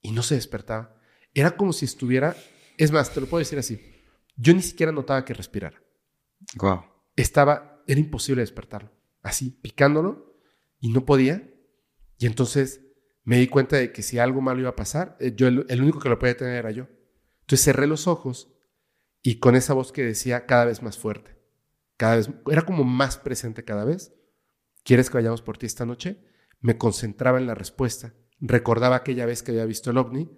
[0.00, 0.96] Y no se despertaba.
[1.32, 2.36] Era como si estuviera,
[2.76, 3.80] es más, te lo puedo decir así.
[4.36, 5.80] Yo ni siquiera notaba que respirara.
[6.56, 6.84] Wow.
[7.14, 8.90] Estaba, era imposible despertarlo.
[9.22, 10.40] Así, picándolo
[10.80, 11.48] y no podía.
[12.18, 12.80] Y entonces
[13.22, 15.80] me di cuenta de que si algo malo iba a pasar, eh, yo el, el
[15.80, 16.88] único que lo podía tener era yo.
[17.42, 18.52] Entonces cerré los ojos
[19.22, 21.36] y con esa voz que decía cada vez más fuerte,
[21.96, 24.14] cada vez, era como más presente cada vez.
[24.84, 26.24] ¿Quieres que vayamos por ti esta noche?
[26.60, 30.30] Me concentraba en la respuesta, recordaba aquella vez que había visto el ovni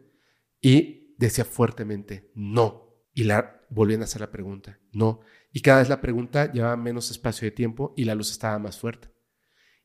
[0.60, 2.82] y decía fuertemente, no.
[3.12, 5.20] Y la volvían a hacer la pregunta, no.
[5.52, 8.78] Y cada vez la pregunta llevaba menos espacio de tiempo y la luz estaba más
[8.78, 9.08] fuerte.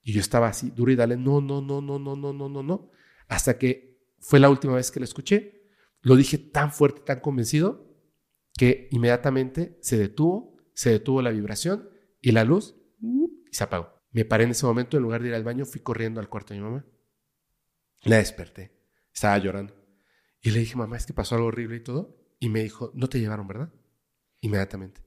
[0.01, 2.63] Y yo estaba así, duro y dale, no, no, no, no, no, no, no, no,
[2.63, 2.91] no.
[3.27, 5.61] Hasta que fue la última vez que lo escuché.
[6.01, 7.89] Lo dije tan fuerte, tan convencido,
[8.57, 10.48] que inmediatamente se detuvo,
[10.79, 11.89] se detuvo la vibración
[12.21, 14.01] y la luz y se apagó.
[14.11, 16.53] Me paré en ese momento, en lugar de ir al baño, fui corriendo al cuarto
[16.53, 16.85] de mi mamá.
[18.03, 18.79] La desperté,
[19.13, 19.75] estaba llorando.
[20.39, 22.17] Y le dije, mamá, es que pasó algo horrible y todo.
[22.39, 23.73] Y me dijo, no te llevaron, ¿verdad?
[24.39, 25.05] Inmediatamente.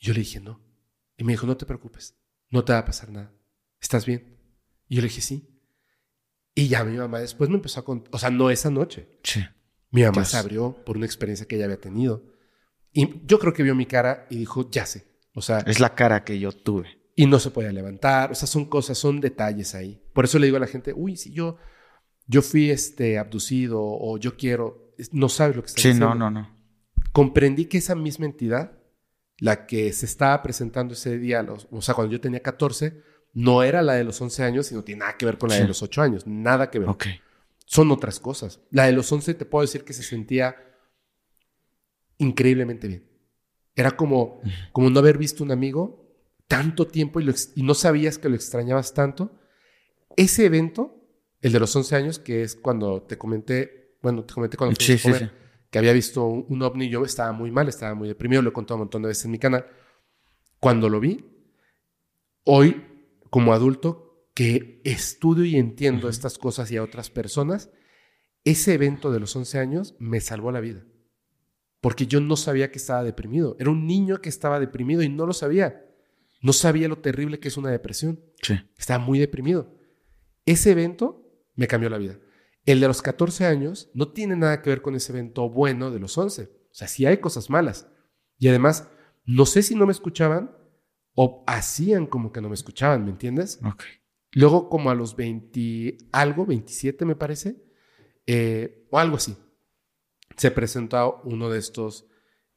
[0.00, 0.60] Yo le dije, no.
[1.16, 2.18] Y me dijo, no te preocupes,
[2.50, 3.32] no te va a pasar nada.
[3.80, 4.40] ¿Estás bien?
[4.88, 5.62] Y yo le dije, sí.
[6.52, 9.20] Y ya mi mamá después me empezó a contar, o sea, no esa noche.
[9.22, 9.40] Sí.
[9.90, 12.35] Mi mamá se abrió por una experiencia que ella había tenido.
[12.96, 15.06] Y yo creo que vio mi cara y dijo, ya sé.
[15.34, 16.88] O sea, Es la cara que yo tuve.
[17.14, 18.32] y no se podía levantar.
[18.32, 20.02] O sea, son cosas, son detalles ahí.
[20.12, 21.56] Por eso le digo a la gente, uy, si yo,
[22.26, 26.14] yo fui este, abducido o yo quiero, no sabes lo que está Sí, diciendo.
[26.14, 26.56] no, no, no.
[27.12, 28.72] Comprendí que esa misma entidad,
[29.38, 33.00] la que se estaba presentando ese día, los- o sea, cuando yo tenía 14,
[33.32, 35.62] no era la de los 11 años, sino tiene nada que ver con la Sí.
[35.62, 36.26] de los 8 años.
[36.26, 36.88] Nada que ver.
[36.88, 37.06] Ok.
[37.66, 38.60] Son otras cosas.
[38.70, 40.56] La de los 11 te puedo decir que se sentía
[42.18, 43.08] increíblemente bien.
[43.74, 44.40] Era como,
[44.72, 46.04] como no haber visto un amigo
[46.48, 49.32] tanto tiempo y, lo ex- y no sabías que lo extrañabas tanto.
[50.16, 50.94] Ese evento,
[51.40, 54.96] el de los 11 años, que es cuando te comenté, bueno, te comenté cuando Sí,
[54.98, 55.30] comer, sí.
[55.70, 58.52] que había visto un, un ovni, yo estaba muy mal, estaba muy deprimido, lo he
[58.52, 59.66] contado un montón de veces en mi canal.
[60.60, 61.24] Cuando lo vi,
[62.44, 62.82] hoy
[63.30, 67.70] como adulto que estudio y entiendo estas cosas y a otras personas,
[68.44, 70.84] ese evento de los 11 años me salvó la vida.
[71.86, 73.54] Porque yo no sabía que estaba deprimido.
[73.60, 75.86] Era un niño que estaba deprimido y no lo sabía.
[76.42, 78.20] No sabía lo terrible que es una depresión.
[78.42, 78.54] Sí.
[78.76, 79.72] Estaba muy deprimido.
[80.46, 82.18] Ese evento me cambió la vida.
[82.64, 86.00] El de los 14 años no tiene nada que ver con ese evento bueno de
[86.00, 86.42] los 11.
[86.42, 87.86] O sea, sí hay cosas malas.
[88.36, 88.90] Y además,
[89.24, 90.56] no sé si no me escuchaban
[91.14, 93.60] o hacían como que no me escuchaban, ¿me entiendes?
[93.64, 93.84] Ok.
[94.32, 97.62] Luego, como a los 20, algo, 27 me parece,
[98.26, 99.36] eh, o algo así,
[100.36, 102.06] se presentó uno de estos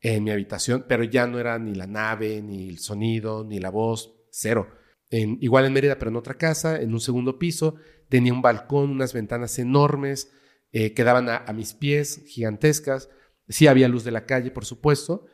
[0.02, 3.70] en mi habitación, pero ya no era ni la nave, ni el sonido, ni la
[3.70, 4.70] voz, cero.
[5.10, 7.76] En, igual en Mérida, pero en otra casa, en un segundo piso,
[8.10, 10.32] tenía un balcón, unas ventanas enormes
[10.72, 13.10] eh, que daban a, a mis pies, gigantescas.
[13.48, 15.26] Sí había luz de la calle, por supuesto.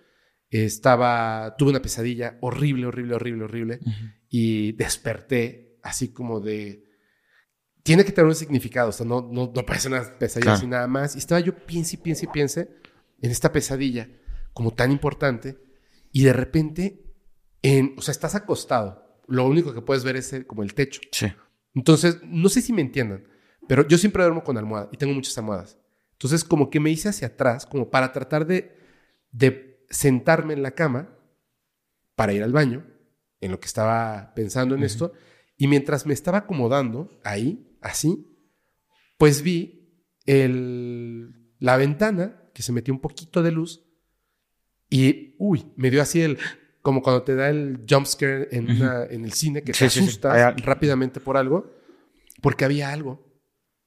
[0.49, 3.79] Estaba, tuve una pesadilla horrible, horrible, horrible, horrible
[4.29, 6.84] y desperté así como de...
[7.85, 10.57] Tiene que tener un significado, o sea, no, no, no parece una pesadilla Claro.
[10.57, 11.13] así nada más.
[11.13, 12.69] Y estaba yo piense y piense y piense
[13.21, 14.09] en esta pesadilla
[14.53, 15.55] como tan importante
[16.11, 17.05] y de repente,
[17.61, 19.21] en, o sea, estás acostado.
[19.27, 20.99] Lo único que puedes ver es el- como el techo.
[21.11, 21.27] Sí.
[21.75, 23.27] Entonces, no sé si me entiendan,
[23.67, 25.77] pero yo siempre duermo con almohada y tengo muchas almohadas.
[26.13, 28.75] Entonces, como que me hice hacia atrás, como para tratar de,
[29.31, 31.15] de sentarme en la cama
[32.15, 32.83] para ir al baño,
[33.41, 35.11] en lo que estaba pensando en esto,
[35.57, 38.27] y mientras me estaba acomodando ahí, así,
[39.17, 39.89] pues vi
[40.25, 43.83] el, la ventana que se metió un poquito de luz
[44.89, 46.37] y, uy, me dio así el,
[46.81, 49.89] como cuando te da el jump scare en, una- en el cine, que Sí, te
[49.89, 50.19] sí, sí.
[50.23, 51.71] al- rápidamente por algo,
[52.41, 53.25] porque había algo.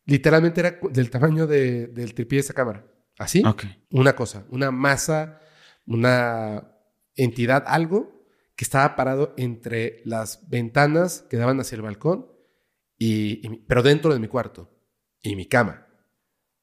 [0.07, 2.87] Literalmente era del tamaño de- del tripié de esa cámara.
[3.19, 3.43] Así,
[3.91, 5.41] una cosa, una masa,
[5.87, 6.71] una
[7.17, 12.27] entidad, algo que estaba parado entre las ventanas que daban hacia el balcón,
[12.99, 14.71] y, y mi- pero dentro de mi cuarto
[15.23, 15.87] y mi cama.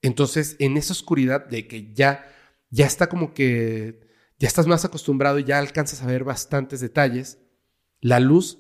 [0.02, 2.26] Entonces, en esa oscuridad de que ya,
[2.70, 4.08] ya está como que,
[4.38, 7.40] ya estás más acostumbrado y ya alcanzas a ver bastantes detalles,
[8.02, 8.60] la luz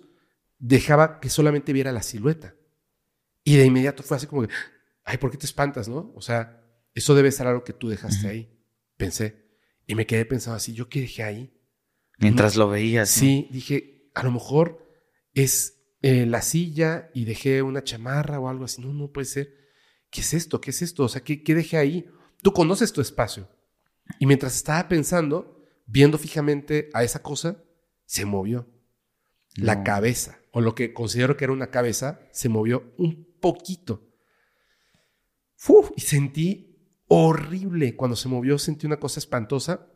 [0.57, 2.55] dejaba que solamente viera la silueta.
[3.43, 4.53] Y de inmediato fue así como que,
[5.03, 6.11] ay, ¿por qué te espantas, no?
[6.15, 6.63] O sea,
[6.95, 8.57] eso debe ser algo que tú dejaste ahí,
[8.97, 9.45] pensé.
[9.85, 11.53] Y me quedé pensando así, ¿yo qué dejé ahí?
[12.17, 13.15] Mientras lo veías.
[13.15, 13.19] ¿no?
[13.19, 14.83] Sí, dije, a lo mejor
[15.33, 15.74] es
[16.07, 18.79] eh, la silla y dejé una chamarra o algo así.
[18.79, 19.55] No, no puede ser.
[20.11, 20.61] ¿Qué es esto?
[20.61, 21.05] ¿Qué es esto?
[21.05, 22.07] O sea, ¿qué, qué dejé ahí?
[22.43, 23.49] Tú conoces tu espacio.
[24.19, 27.57] Y mientras estaba pensando, viendo fijamente a esa cosa,
[28.05, 28.69] se movió.
[29.55, 34.07] La cabeza, o lo que considero que era una cabeza, se movió un poquito.
[35.67, 37.95] Uf, y sentí horrible.
[37.95, 39.87] Cuando se movió, sentí una cosa espantosa.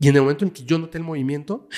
[0.00, 1.68] Y en el momento en que yo noté el movimiento,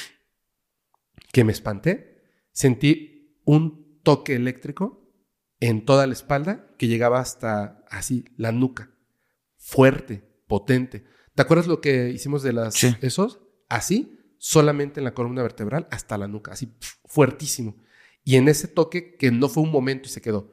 [1.33, 3.14] que me espanté, sentí
[3.45, 5.11] un toque eléctrico
[5.61, 8.91] en toda la espalda que llegaba hasta así, la nuca.
[9.57, 11.05] Fuerte, potente.
[11.35, 12.95] ¿Te acuerdas lo que hicimos de las Sí.
[13.01, 13.41] esos?
[13.69, 17.77] Así, solamente en la columna vertebral hasta la nuca, así pf, fuertísimo.
[18.23, 20.53] Y en ese toque que no fue un momento y se quedó.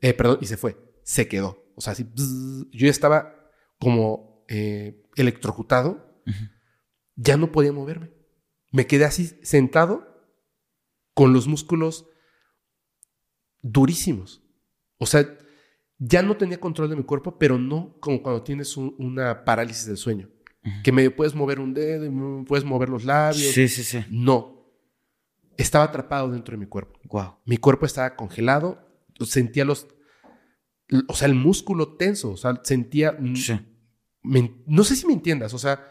[0.00, 0.76] Eh, perdón, y se fue.
[1.02, 1.64] Se quedó.
[1.74, 2.04] O sea, así.
[2.04, 6.22] bzz, yo ya estaba como eh, electrocutado.
[7.14, 8.10] Ya no podía moverme.
[8.72, 10.06] Me quedé así sentado
[11.14, 12.06] con los músculos
[13.70, 14.42] durísimos.
[14.98, 15.26] O sea,
[15.98, 19.86] ya no tenía control de mi cuerpo, pero no como cuando tienes un- una parálisis
[19.86, 20.28] del sueño.
[20.82, 23.52] Que medio puedes mover un dedo, y mm, puedes mover los labios.
[23.52, 24.04] Sí, sí, sí.
[24.10, 24.66] No.
[25.56, 26.98] Estaba atrapado dentro de mi cuerpo.
[27.04, 27.36] Wow.
[27.44, 28.84] Mi cuerpo estaba congelado.
[29.20, 29.86] Sentía los.
[31.08, 32.32] O sea, el músculo tenso.
[32.32, 33.16] O sea, sentía.
[33.36, 33.58] Sí.
[34.22, 35.54] me- no sé si me entiendas.
[35.54, 35.88] O sea,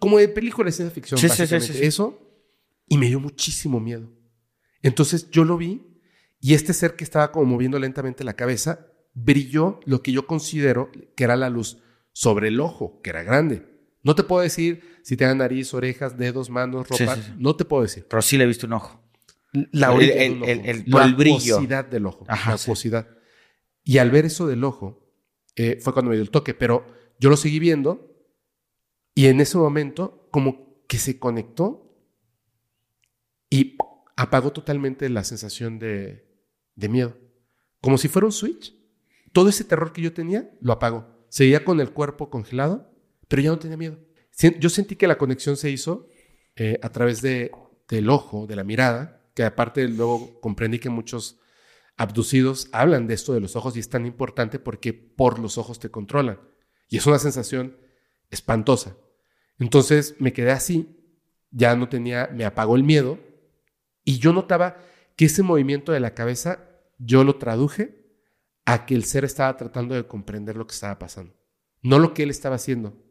[0.00, 1.20] como de película de ciencia ficción.
[1.20, 1.72] Sí, básicamente.
[1.74, 1.84] sí, sí.
[1.84, 2.18] Eso.
[2.88, 4.10] Y me dio muchísimo miedo.
[4.82, 5.82] Entonces yo lo vi.
[6.44, 10.90] Y este ser que estaba como moviendo lentamente la cabeza brilló lo que yo considero
[11.16, 11.78] que era la luz
[12.12, 13.66] sobre el ojo, que era grande.
[14.02, 17.16] No te puedo decir si tenía nariz, orejas, dedos, manos, ropa.
[17.16, 17.32] sí, sí.
[17.38, 18.04] No te puedo decir.
[18.06, 19.00] Pero sí le he visto un ojo.
[19.72, 20.18] La El- orilla
[20.86, 21.54] la brillo.
[21.56, 22.26] acuosidad del ojo.
[22.28, 23.08] Ajá, la acuosidad.
[23.82, 25.10] Y al ver eso del ojo,
[25.56, 26.52] eh, fue cuando me dio el toque.
[26.52, 26.84] Pero
[27.18, 28.14] yo lo seguí viendo
[29.14, 31.96] y en ese momento como que se conectó
[33.48, 33.78] y
[34.16, 36.23] apagó totalmente la sensación de,
[36.76, 37.16] de miedo.
[37.80, 38.74] Como si fuera un switch.
[39.32, 41.26] Todo ese terror que yo tenía lo apagó.
[41.28, 42.90] Seguía con el cuerpo congelado,
[43.28, 43.98] pero ya no tenía miedo.
[44.58, 46.08] Yo sentí que la conexión se hizo
[46.56, 47.50] eh, a través de,
[47.88, 51.40] del ojo, de la mirada, que aparte luego comprendí que muchos
[51.96, 55.78] abducidos hablan de esto de los ojos y es tan importante porque por los ojos
[55.78, 56.40] te controlan.
[56.88, 57.76] Y es una sensación
[58.30, 58.96] espantosa.
[59.58, 60.96] Entonces me quedé así,
[61.50, 63.18] ya no tenía, me apagó el miedo
[64.04, 64.76] y yo notaba
[65.16, 66.68] que ese movimiento de la cabeza
[66.98, 68.04] yo lo traduje
[68.64, 71.34] a que el ser estaba tratando de comprender lo que estaba pasando.
[71.82, 73.02] No lo que él estaba haciendo,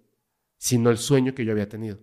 [0.58, 2.00] sino el sueño que yo había tenido.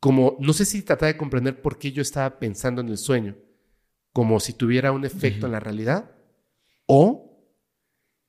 [0.00, 3.36] Como, no sé si trataba de comprender por qué yo estaba pensando en el sueño,
[4.12, 6.16] como si tuviera un efecto en la realidad,
[6.86, 7.46] o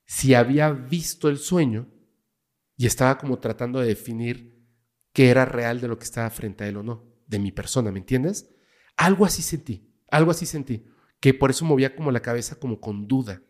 [0.05, 1.87] si había visto el sueño
[2.75, 4.67] y estaba como tratando de definir
[5.13, 7.91] qué era real de lo que estaba frente a él o no, de mi persona,
[7.91, 8.53] ¿me entiendes?
[8.97, 10.85] Algo así sentí, algo así sentí,
[11.19, 13.41] que por eso movía como la cabeza como con duda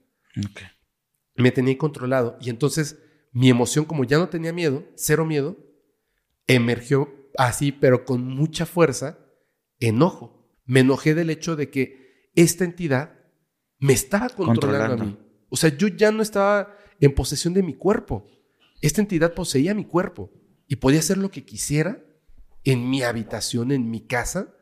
[1.35, 2.37] me tenía controlado.
[2.41, 2.99] Y entonces
[3.31, 5.57] mi emoción, como ya no tenía miedo, cero miedo,
[6.47, 9.19] emergió así, pero con mucha fuerza,
[9.79, 10.49] enojo.
[10.65, 13.19] Me enojé del hecho de que esta entidad
[13.79, 15.03] me estaba controlando, Controlando.
[15.03, 15.17] a mí.
[15.49, 18.25] O sea, yo ya no estaba en posesión de mi cuerpo.
[18.81, 20.31] Esta entidad poseía mi cuerpo
[20.67, 22.03] y podía hacer lo que quisiera
[22.63, 24.55] en mi habitación, en mi casa,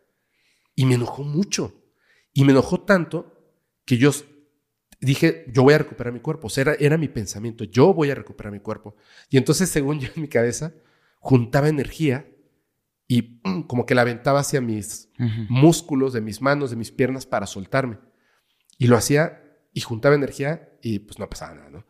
[0.76, 1.79] y me enojó mucho.
[2.40, 3.54] Y me enojó tanto
[3.84, 4.12] que yo
[5.02, 6.48] dije, yo voy a recuperar mi cuerpo.
[6.48, 8.96] O sea, era, era mi pensamiento, yo voy a recuperar mi cuerpo.
[9.30, 10.72] Y entonces, según yo en mi cabeza,
[11.20, 12.26] juntaba energía
[13.10, 15.10] y mm, como que la aventaba hacia mis
[15.50, 18.00] músculos, de mis manos, de mis piernas para soltarme.
[18.78, 19.44] Y lo hacía
[19.74, 21.86] y juntaba energía y pues no pasaba nada, ¿no?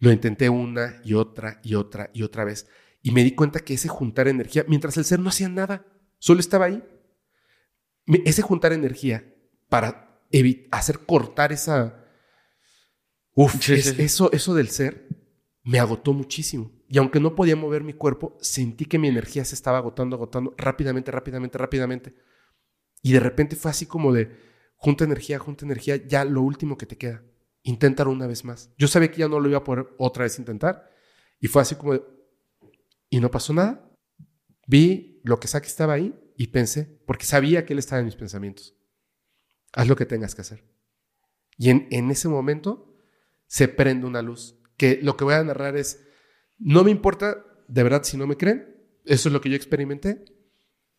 [0.00, 2.68] Lo intenté una y otra y otra y otra vez.
[3.00, 5.86] Y me di cuenta que ese juntar energía, mientras el ser no hacía nada,
[6.18, 6.84] solo estaba ahí.
[8.26, 9.24] Ese juntar energía
[9.68, 10.20] para
[10.70, 12.04] hacer cortar esa...
[13.34, 14.02] Uf, Sí, es- sí, sí.
[14.02, 15.08] Eso, eso del ser
[15.62, 16.72] me agotó muchísimo.
[16.88, 20.54] Y aunque no podía mover mi cuerpo, sentí que mi energía se estaba agotando, agotando
[20.56, 22.14] rápidamente, rápidamente, rápidamente.
[23.02, 24.34] Y de repente fue así como de,
[24.76, 27.22] junta energía, junta energía, ya lo último que te queda.
[27.62, 28.72] Inténtalo una vez más.
[28.78, 30.90] Yo sabía que ya no lo iba a poder otra vez intentar.
[31.40, 32.02] Y fue así como de,
[33.10, 33.90] y no pasó nada.
[34.66, 38.16] Vi lo que Saki estaba ahí y pensé, porque sabía que él estaba en mis
[38.16, 38.74] pensamientos.
[39.72, 40.64] Haz lo que tengas que hacer.
[41.56, 42.94] Y en, en ese momento
[43.46, 44.56] se prende una luz.
[44.76, 46.04] Que lo que voy a narrar es,
[46.58, 50.24] no me importa de verdad si no me creen, eso es lo que yo experimenté.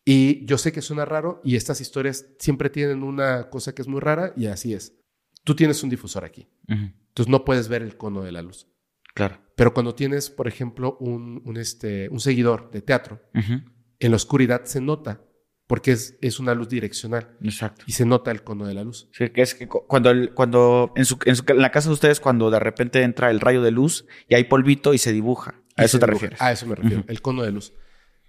[0.04, 3.88] Y yo sé que suena raro y estas historias siempre tienen una cosa que es
[3.88, 4.96] muy rara y así es.
[5.44, 6.92] Tú tienes un difusor aquí, Ujú.
[7.08, 8.66] entonces no puedes ver el cono de la luz.
[9.14, 9.40] Claro.
[9.56, 14.64] Pero cuando tienes, por ejemplo, un, un, este, un seguidor de teatro, en la oscuridad
[14.64, 15.22] se nota
[15.70, 17.84] porque es, es una luz direccional Exacto.
[17.86, 19.08] y se nota el cono de la luz.
[19.12, 21.88] Sí, que es que cu- cuando, el- cuando en, su, en, su- en la casa
[21.90, 25.12] de ustedes, cuando de repente entra el rayo de luz y hay polvito y se
[25.12, 25.62] dibuja.
[25.76, 26.12] A Y eso te dibuja.
[26.26, 26.42] refieres.
[26.42, 27.72] A eso me refiero, el cono de luz.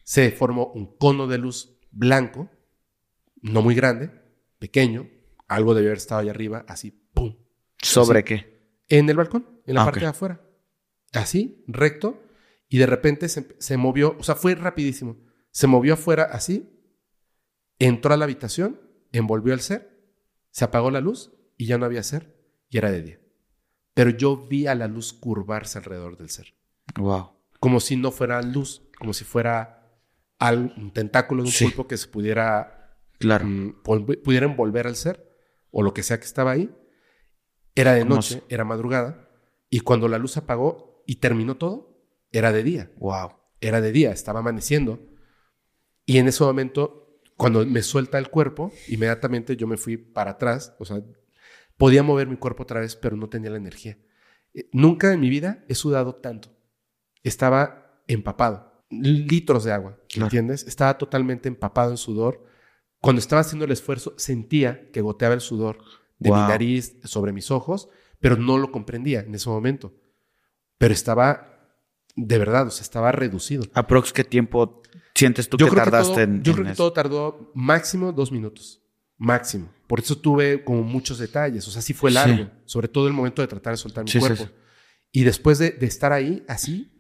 [0.04, 2.52] Se formó un cono de luz blanco,
[3.42, 4.12] no muy grande,
[4.60, 5.10] pequeño,
[5.48, 7.36] algo debe haber estado allá arriba, así, ¡pum!
[7.82, 8.62] ¿Sobre qué?
[8.88, 10.42] En el balcón, en la Ah, parte de afuera.
[11.14, 12.22] Así, recto,
[12.70, 15.18] y de repente se, se movió, o sea, fue rapidísimo.
[15.50, 16.70] Se movió afuera así,
[17.86, 18.80] entró a la habitación,
[19.12, 19.90] envolvió al ser,
[20.52, 22.36] se apagó la luz y ya no había ser,
[22.70, 23.20] y era de día.
[23.94, 26.54] Pero yo vi a la luz curvarse alrededor del ser,
[26.96, 27.32] Wow.
[27.60, 29.98] como si no fuera luz, como si fuera
[30.40, 31.66] al, un tentáculo de un Sí.
[31.66, 33.46] pulpo que se pudiera Claro.
[33.46, 33.82] mm,
[34.24, 35.30] pudiera envolver al ser,
[35.72, 36.74] o lo que sea que estaba ahí.
[37.76, 39.30] Era de noche, era madrugada,
[39.70, 41.98] y cuando la luz apagó y terminó todo,
[42.32, 43.32] era de día, Wow.
[43.62, 45.00] era de día, estaba amaneciendo.
[46.06, 47.01] Y en ese momento,
[47.42, 51.02] cuando me suelta el cuerpo, inmediatamente yo me fui para atrás, o sea,
[51.78, 53.98] podía mover mi cuerpo otra vez, pero no tenía la energía.
[54.54, 56.50] Eh, Nunca en mi vida he sudado tanto.
[57.24, 58.84] Estaba empapado.
[58.90, 60.26] Litros de agua, Claro.
[60.28, 60.64] ¿entiendes?
[60.68, 62.46] Estaba totalmente empapado en sudor.
[63.00, 65.80] Cuando estaba haciendo el esfuerzo, sentía que goteaba el sudor
[66.20, 67.90] de mi nariz sobre mis ojos,
[68.20, 69.94] pero no lo comprendía en ese momento.
[70.78, 71.74] Pero estaba,
[72.16, 73.64] de verdad, o sea, estaba reducido.
[73.74, 74.84] ¿Aprox qué tiempo
[75.22, 76.84] sientes tú que tardaste todo, en, yo en creo que eso?
[76.84, 78.82] todo tardó máximo dos minutos.
[79.18, 79.72] Máximo.
[79.88, 81.68] Por eso tuve como muchos detalles.
[81.68, 82.44] O sea, sí fue largo.
[82.46, 82.50] Sí.
[82.66, 84.44] Sobre todo el momento de tratar de soltar mi Sí, cuerpo.
[84.46, 84.50] sí.
[85.12, 86.92] Y después de, de estar ahí, así,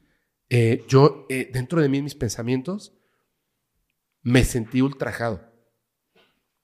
[0.49, 2.93] eh, yo, eh, dentro de mí, mis pensamientos,
[4.21, 5.49] me sentí ultrajado.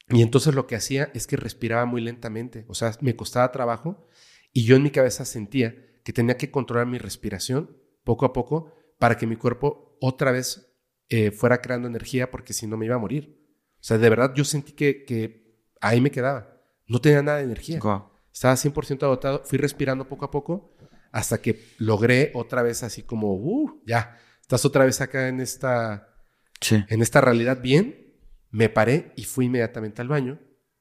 [0.09, 2.65] Y entonces lo que hacía es que respiraba muy lentamente.
[2.67, 4.07] O sea, me costaba trabajo.
[4.53, 8.71] Y yo en mi cabeza sentía que tenía que controlar mi respiración poco a poco
[8.99, 10.66] para que mi cuerpo otra vez
[11.09, 13.37] eh, fuera creando energía porque si no me iba a morir.
[13.75, 16.59] O sea, de verdad yo sentí que, que ahí me quedaba.
[16.87, 17.79] No tenía nada de energía.
[17.79, 18.11] Guau.
[18.33, 19.43] Estaba 100% agotado.
[19.45, 20.75] Fui respirando poco a poco
[21.11, 26.13] hasta que logré otra vez así como, uh, ya, estás otra vez acá en esta,
[26.61, 26.83] Sí.
[26.89, 28.15] en esta realidad bien.
[28.49, 30.39] Me paré y fui inmediatamente al baño,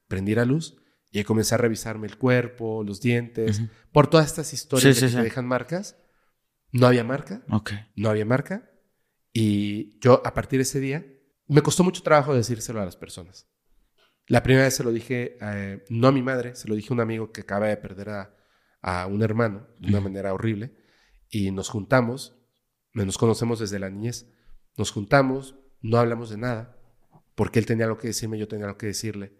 [0.08, 0.76] prendí la luz
[1.10, 3.68] y ahí comencé a revisarme el cuerpo, los dientes, Ujú.
[3.92, 5.96] por todas estas historias Sí, de sí, que te dejan marcas.
[6.72, 7.72] No había marca, Ok.
[7.96, 8.70] no había marca.
[9.38, 11.06] Y yo a partir de ese día,
[11.46, 13.46] me costó mucho trabajo decírselo a las personas.
[14.28, 16.94] La primera vez se lo dije, eh, no a mi madre, se lo dije a
[16.94, 18.34] un amigo que acaba de perder a,
[18.80, 20.74] a un hermano de una manera horrible.
[21.28, 22.34] Y nos juntamos,
[22.94, 24.26] nos conocemos desde la niñez,
[24.78, 26.80] nos juntamos, no hablamos de nada,
[27.34, 29.36] porque él tenía algo que decirme, yo tenía algo que decirle,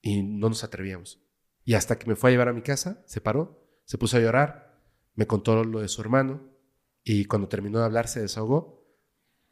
[0.00, 1.26] y no nos atrevíamos.
[1.64, 4.20] Y hasta que me fue a llevar a mi casa, se paró, se puso a
[4.20, 4.80] llorar,
[5.16, 6.54] me contó lo de su hermano,
[7.02, 8.73] y cuando terminó de hablar se desahogó.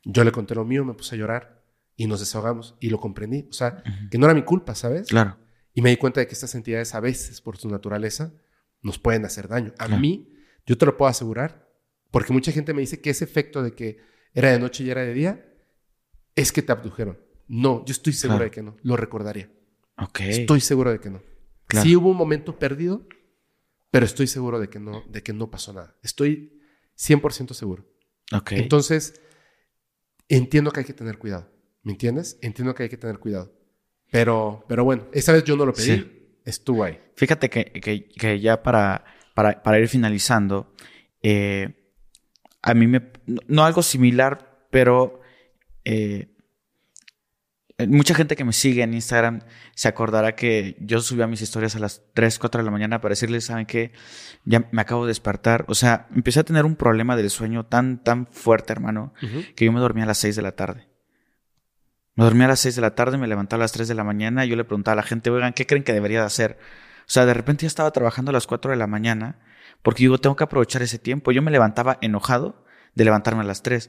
[0.05, 1.65] Yo le conté lo mío, me puse a llorar
[1.97, 3.47] y nos desahogamos y lo comprendí.
[3.51, 5.09] O sea, que no era mi culpa, ¿sabes?
[5.09, 5.39] Claro.
[5.75, 8.33] Y me di cuenta de que estas entidades a veces, por su naturaleza,
[8.83, 9.73] nos pueden hacer daño.
[9.79, 10.01] A Claro.
[10.01, 10.29] mí,
[10.67, 11.69] yo te lo puedo asegurar,
[12.11, 13.99] porque mucha gente me dice que ese efecto de que
[14.35, 15.47] era de noche y era de día,
[16.35, 17.19] es que te abdujeron.
[17.49, 18.45] No, yo estoy seguro Claro.
[18.45, 18.77] de que no.
[18.83, 19.51] Lo recordaría.
[19.99, 20.21] Ok.
[20.21, 21.23] Estoy seguro de que no.
[21.67, 21.85] Claro.
[21.87, 23.07] Sí hubo un momento perdido,
[23.91, 25.97] pero estoy seguro de que no, de que no pasó nada.
[26.03, 26.61] Estoy
[26.97, 27.87] 100% seguro.
[28.35, 28.53] Ok.
[28.53, 29.21] Entonces,
[30.37, 31.51] entiendo que hay que tener cuidado.
[31.83, 32.39] ¿Me entiendes?
[32.43, 33.53] Entiendo que hay que tener cuidado.
[34.11, 35.85] Pero, pero bueno, esa vez yo no lo pedí.
[35.97, 36.19] Sí.
[36.45, 36.99] Estuvo ahí.
[37.17, 39.05] Fíjate que, que- que ya para,
[39.35, 40.73] para, para ir finalizando,
[41.23, 41.91] eh,
[42.63, 43.13] a mí me...
[43.27, 45.21] No, no algo similar, pero
[45.85, 46.32] eh,
[47.89, 49.41] mucha gente que me sigue en Instagram
[49.75, 53.13] se acordará que yo subía mis historias a las 3, 4 de la mañana para
[53.13, 53.93] decirles, ¿saben qué?
[54.45, 55.65] Ya me acabo de despertar.
[55.69, 59.15] O sea, empecé a tener un problema del sueño tan, tan fuerte, hermano,
[59.57, 60.89] que yo me dormía a las 6 de la tarde.
[62.15, 64.05] Me dormía a las 6 de la tarde, me levantaba a las 3 de la
[64.05, 66.59] mañana y yo le preguntaba a la gente, oigan, ¿qué creen que debería de hacer?
[67.01, 69.39] O sea, de repente ya estaba trabajando a las 4 de la mañana
[69.83, 71.33] porque digo, tengo que aprovechar ese tiempo.
[71.33, 72.65] Yo me levantaba enojado
[72.95, 73.89] de levantarme a las 3.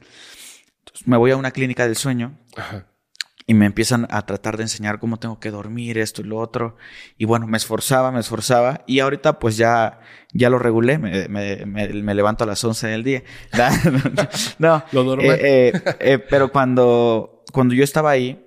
[0.78, 2.86] Entonces me voy a una clínica del sueño Ajá.
[3.46, 6.76] Y me empiezan a tratar de enseñar cómo tengo que dormir, esto y lo otro.
[7.18, 8.82] Y bueno, me esforzaba, me esforzaba.
[8.86, 10.00] Y ahorita pues ya,
[10.32, 13.22] ya lo regulé, me, me- me- me levanto a las 11 del día.
[14.58, 15.26] no, Lo normal.
[15.38, 18.46] eh, eh, eh, pero cuando, cuando yo estaba ahí,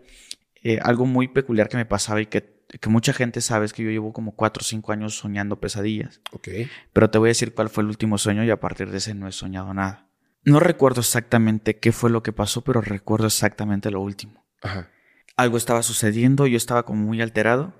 [0.63, 3.83] eh, algo muy peculiar que me pasaba y que, que mucha gente sabe es que
[3.83, 6.21] yo llevo como 4 o 5 años soñando pesadillas.
[6.31, 6.47] Ok.
[6.93, 9.13] Pero te voy a decir cuál fue el último sueño y a partir de ese
[9.13, 10.09] no he soñado nada.
[10.43, 14.89] No recuerdo exactamente qué fue lo que pasó, pero recuerdo exactamente lo último Ajá.
[15.35, 17.73] algo estaba sucediendo, yo estaba como muy alterado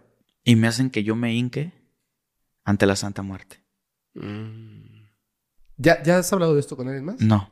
[0.44, 1.74] y me hacen que yo me hinque
[2.64, 3.64] ante la Santa Muerte.
[4.14, 5.06] Mm.
[5.78, 7.20] ¿Ya, ¿Ya has hablado de esto con alguien más?
[7.22, 7.52] No.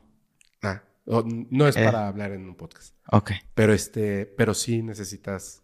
[0.62, 1.84] Ah, no es Eh.
[1.84, 2.94] para hablar en un podcast.
[3.12, 3.32] Ok.
[3.54, 5.62] Pero este, pero sí necesitas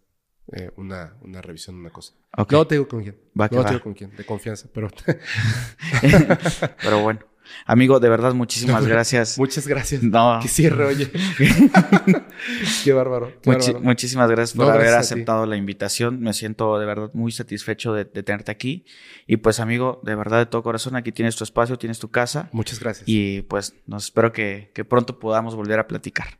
[0.53, 2.13] eh, una, una revisión, una cosa.
[2.49, 3.17] No te digo con quién.
[3.39, 3.67] Va que no va.
[3.67, 4.89] te digo con quién, de confianza, pero
[6.81, 7.19] Pero bueno.
[7.65, 9.37] Amigo, de verdad, muchísimas gracias.
[9.37, 10.03] muchas gracias.
[10.03, 10.39] No.
[10.41, 11.09] Que cierre, oye.
[12.83, 13.31] qué bárbaro.
[13.41, 13.79] qué Muchi- bárbaro.
[13.85, 16.19] muchísimas gracias por No, haber gracias aceptado la invitación.
[16.19, 18.85] Me siento de verdad muy satisfecho de, de tenerte aquí.
[19.27, 22.49] Y pues, amigo, de verdad, de todo corazón, aquí tienes tu espacio, tienes tu casa.
[22.51, 23.07] Muchas gracias.
[23.07, 26.39] Y pues, nos espero que, que pronto podamos volver a platicar.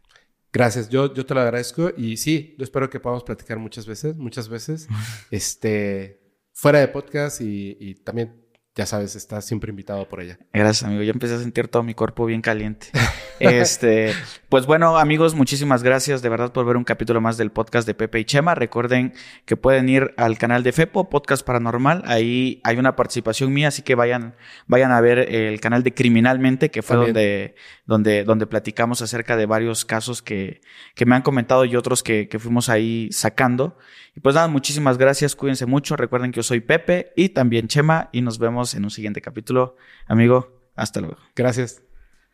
[0.52, 4.16] Gracias, yo, yo te lo agradezco y sí, yo espero que podamos platicar muchas veces,
[4.18, 4.88] muchas veces,
[5.32, 6.22] este,
[6.52, 8.43] fuera de podcast y, y también,
[8.76, 10.40] ya sabes, estás siempre invitado por ella.
[10.52, 11.04] Gracias, amigo.
[11.04, 12.88] Ya empecé a sentir todo mi cuerpo bien caliente.
[13.40, 14.14] este,
[14.50, 17.94] pues bueno, amigos, muchísimas gracias de verdad por ver un capítulo más del podcast de
[17.94, 18.56] Pepe y Chema.
[18.56, 19.14] Recuerden
[19.46, 22.02] que pueden ir al canal de Fepo, Podcast Paranormal.
[22.08, 24.34] Ahí hay una participación mía, así que vayan,
[24.66, 27.14] vayan a ver el canal de Criminalmente, que fue También.
[27.14, 27.56] donde,
[27.86, 30.62] donde, donde platicamos acerca de varios casos que,
[30.96, 33.78] que me han comentado y otros que, que fuimos ahí sacando.
[34.16, 35.96] Y pues nada, muchísimas gracias, cuídense mucho.
[35.96, 38.38] Recuerden que yo soy Pepe y también Chema y nos
[38.74, 39.76] en un siguiente capítulo.
[40.08, 41.18] Amigo, Hasta luego.
[41.36, 41.84] Gracias.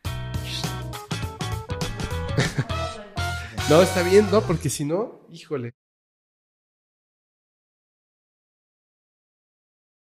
[3.68, 4.40] no, está bien, ¿no?
[4.42, 5.74] Porque si no, híjole.